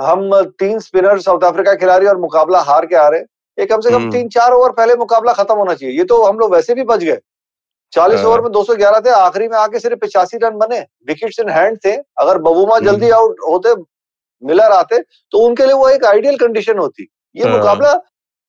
हम 0.00 0.42
तीन 0.58 0.78
स्पिनर 0.80 1.18
साउथ 1.20 1.44
अफ्रीका 1.44 1.74
खिलाड़ी 1.76 2.06
और 2.06 2.16
मुकाबला 2.20 2.60
हार 2.62 2.86
के 2.86 2.96
आ 2.96 3.06
रहे 3.08 3.20
ये 3.58 3.66
कम 3.66 3.80
से 3.80 3.90
कम 3.90 3.96
हम्म। 3.96 4.10
तीन 4.12 4.28
चार 4.28 4.52
ओवर 4.52 4.72
पहले 4.72 4.94
मुकाबला 4.96 5.32
खत्म 5.34 5.54
होना 5.54 5.74
चाहिए 5.74 5.96
ये 5.96 6.04
तो 6.04 6.22
हम 6.24 6.38
लोग 6.38 6.54
वैसे 6.54 6.74
भी 6.74 6.84
बच 6.84 7.00
गए 7.00 7.18
चालीस 7.92 8.20
हाँ। 8.20 8.28
ओवर 8.28 8.40
में 8.40 8.50
211 8.52 9.04
थे 9.04 9.10
आखिरी 9.12 9.48
में 9.48 9.56
आके 9.58 9.78
सिर्फ़ 9.78 9.98
पिचासी 9.98 10.38
रन 10.38 10.58
बने 10.58 10.80
विकेट्स 11.08 11.40
इन 11.40 11.50
हैंड 11.50 11.78
थे 11.84 11.94
अगर 12.18 12.38
बबूमा 12.40 12.74
हम्म। 12.74 12.86
जल्दी 12.86 13.10
आउट 13.12 13.36
होते 13.48 13.74
मिलर 14.42 14.72
आते 14.72 15.00
तो 15.32 15.38
उनके 15.40 15.66
लिए 15.66 15.74
वो 15.74 15.88
एक 15.88 16.04
आइडियल 16.04 16.36
कंडीशन 16.38 16.78
होती 16.78 17.08
ये 17.36 17.44
हाँ। 17.44 17.56
मुकाबला 17.56 17.94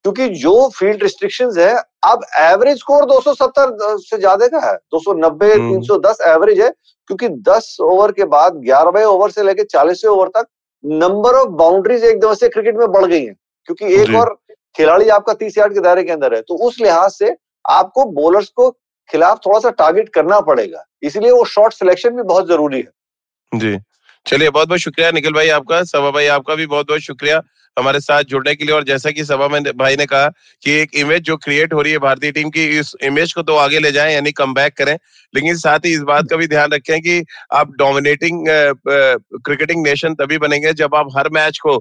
क्योंकि 0.06 0.28
जो 0.40 0.54
फ़ील्ड 0.70 1.04
रिस्ट्रिक्शंस 1.04 1.58
है 1.58 1.74
अब 2.06 2.26
एवरेज 2.40 2.78
स्कोर 2.80 3.06
270 3.06 3.72
से 4.02 4.18
ज़्यादा 4.18 4.48
का 4.48 4.60
है 4.62 4.76
290 4.96 5.54
हम्म। 5.54 5.80
310 5.80 6.22
एवरेज 6.28 6.62
है 6.62 6.70
क्योंकि 7.10 7.30
10 7.48 7.76
ओवर 7.84 8.12
के 8.12 8.26
बाद 8.28 8.62
11वें 8.66 9.04
ओवर 9.06 9.32
से 9.32 9.44
लेकर 9.44 9.64
40वें 9.72 10.10
ओवर 10.10 10.28
तक 10.36 10.48
नंबर 10.88 11.36
ऑफ़ 11.36 11.50
बाउंड्रीज 11.50 12.04
एक 12.04 12.26
से 12.34 12.50
क्रिकेट 12.50 12.76
में 12.76 12.88
बढ़ 12.92 13.06
गई 13.06 13.24
है 13.26 13.34
क्योंकि 13.70 13.94
एक 13.94 14.16
और 14.16 14.38
खिलाड़ी 14.76 15.10
आपका 15.10 15.34
30 15.34 15.58
यार्ड 15.58 15.74
के 15.74 15.80
दायरे 15.80 16.04
के 16.04 16.12
अंदर 16.12 16.36
है 16.36 16.42
तो 16.42 16.56
उस 16.68 16.80
लिहाज 16.82 17.12
से 17.12 17.36
आपको 17.66 18.06
बॉलर्स 18.12 18.50
को 18.50 18.70
खिलाफ 19.10 19.40
थोड़ा 19.46 19.60
सा 19.60 19.70
टारगेट 19.70 20.10
करना 20.10 20.40
पड़ेगा 20.42 20.84
इसलिए 21.04 21.32
वो 21.32 21.44
शॉर्ट 21.46 21.74
सिलेक्शन 21.74 22.10
भी 22.10 22.24
बहुत 22.24 22.48
ज़रूरी 22.48 22.82
है। 22.82 23.60
जी। 23.60 23.78
चलिए, 24.28 24.50
बहुत 24.50 24.68
बहुत 24.68 24.80
शुक्रिया 24.80 25.12
निखिल 25.12 25.34
भाई 25.34 25.50
आपका, 25.50 25.84
सभा 25.86 26.10
भाई 26.12 26.26
आपका 26.28 26.56
भी 26.56 26.66
बहुत 26.66 26.88
बहुत 26.88 27.02
शुक्रिया 27.02 27.42
हमारे 27.78 28.00
साथ 28.00 28.24
जुड़ने 28.24 28.54
के 28.56 28.66
लिए। 28.66 28.74
और 28.76 28.84
जैसा 28.84 29.12
कि 29.12 29.24
सभा 29.26 29.48
में 29.48 29.62
भाई 29.78 29.96
ने 29.96 30.06
कहा 30.06 30.28
कि 30.64 30.72
एक 30.72 30.96
इमेज 30.96 31.22
जो 31.24 31.36
क्रिएट 31.38 31.74
हो 31.74 31.82
रही 31.82 31.92
है 31.94 32.00
भारतीय 32.00 32.32
टीम 32.32 32.50
की, 32.50 32.66
इस 32.80 32.94
इमेज 33.04 33.34
को 33.34 33.42
तो 33.42 33.56
आगे 33.56 33.80
ले 33.80 33.92
जाएँ, 33.92 34.14
यानी 34.14 34.32
कम 34.32 34.54
बैक 34.54 34.74
करें। 34.78 34.98
लेकिन 35.34 35.56
साथ 35.58 35.86
ही 35.86 35.92
इस 35.94 36.02
बात 36.02 36.30
का 36.30 36.36
भी 36.38 36.48
ध्यान 36.48 36.72
रखें 36.72 37.00
कि 37.02 37.24
आप 37.54 37.72
डोमिनेटिंग 37.78 38.46
क्रिकेटिंग 38.48 39.84
नेशन 39.86 40.14
तभी 40.16 40.38
बनेंगे 40.38 40.74
जब 40.74 40.96
आप 40.96 41.08
हर 41.18 41.30
मैच 41.30 41.60
को 41.60 41.76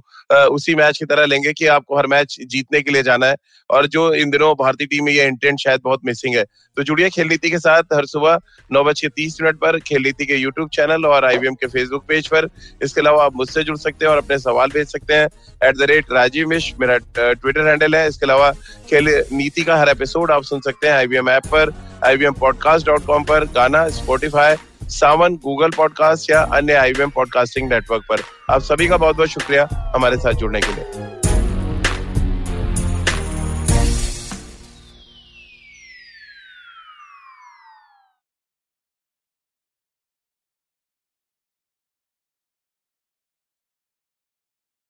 उसी 0.54 0.74
मैच 0.74 0.98
की 0.98 1.04
तरह 1.04 1.26
लेंगे 1.26 1.52
कि 1.52 1.66
आपको 1.66 1.96
हर 1.98 2.06
मैच 2.06 2.36
जीतने 2.42 2.80
के 2.80 2.90
लिए 2.90 3.02
जाना 3.02 3.26
है। 3.26 3.36
और 3.70 3.86
जो 3.86 4.12
इन 4.14 4.30
दिनों 4.30 4.52
भारतीय 4.54 4.86
टीम 4.86 5.04
में 5.04 5.12
ये 5.12 5.26
इंटेंट 5.26 5.58
शायद 5.60 5.80
बहुत 5.84 6.00
मिसिंग 6.06 6.36
है। 6.36 6.44
तो 6.76 6.82
जुड़िए 6.82 7.08
खेल 7.10 7.28
नीति 7.28 7.50
के 7.50 7.58
साथ 7.58 7.94
हर 7.94 8.06
सुबह 8.06 8.38
नौ 8.70 8.82
बज 8.84 9.00
के 9.00 9.08
तीस 9.08 9.40
मिनट 9.42 9.56
पर 9.56 9.78
खेल 9.80 10.02
नीति 10.02 10.26
के 10.26 10.36
यूट्यूब 10.36 10.68
चैनल 10.74 11.06
और 11.06 11.24
आईवीएम 11.24 11.54
के 11.54 11.66
फेसबुक 11.66 12.04
पेज 12.08 12.26
पर। 12.28 12.35
इसके 12.82 13.00
अलावा 13.00 13.24
आप 13.24 13.36
मुझसे 13.36 13.62
जुड़ 13.62 13.76
सकते 13.78 14.04
हैं 14.04 14.12
और 14.12 14.18
अपने 14.18 14.38
सवाल 14.38 14.70
भेज 14.74 14.88
सकते 14.88 15.14
हैं। 15.14 15.28
एट 15.64 15.76
द 15.78 15.86
रेट 15.90 16.12
राजीव 16.12 16.48
मिश 16.48 16.72
मेरा 16.80 16.98
ट्विटर 17.18 17.66
हैंडल 17.68 17.94
है। 17.94 18.06
इसके 18.08 18.26
अलावा 18.26 18.50
खेल 18.90 19.08
नीति 19.32 19.62
का 19.62 19.76
हर 19.76 19.88
एपिसोड 19.88 20.30
आप 20.30 20.42
सुन 20.42 20.60
सकते 20.60 20.86
हैं 20.86 20.94
आईवीएम 20.94 21.28
ऐप 21.30 21.46
पर 21.46 21.72
आईवीएम 22.04 22.32
पॉडकास्ट 22.32 22.86
डॉट 22.86 23.04
कॉम 23.06 23.24
पर, 23.24 23.44
गाना 23.44 23.88
स्पॉटिफाई 23.90 24.56
सावन 24.90 25.34
गूगल 25.44 25.70
पॉडकास्ट 25.76 26.30
या 26.30 26.40
अन्य 26.54 26.74
आईवीएम 26.74 27.10
पॉडकास्टिंग 27.10 27.68
नेटवर्क 27.70 28.04
पर। 28.08 28.22
आप 28.50 28.62
सभी 28.62 28.88
का 28.88 28.96
बहुत 28.96 29.16
बहुत 29.16 29.28
शुक्रिया 29.28 29.68
हमारे 29.96 30.16
साथ 30.16 30.32
जुड़ने 30.32 30.60
के 30.60 30.72
लिए। 30.72 31.05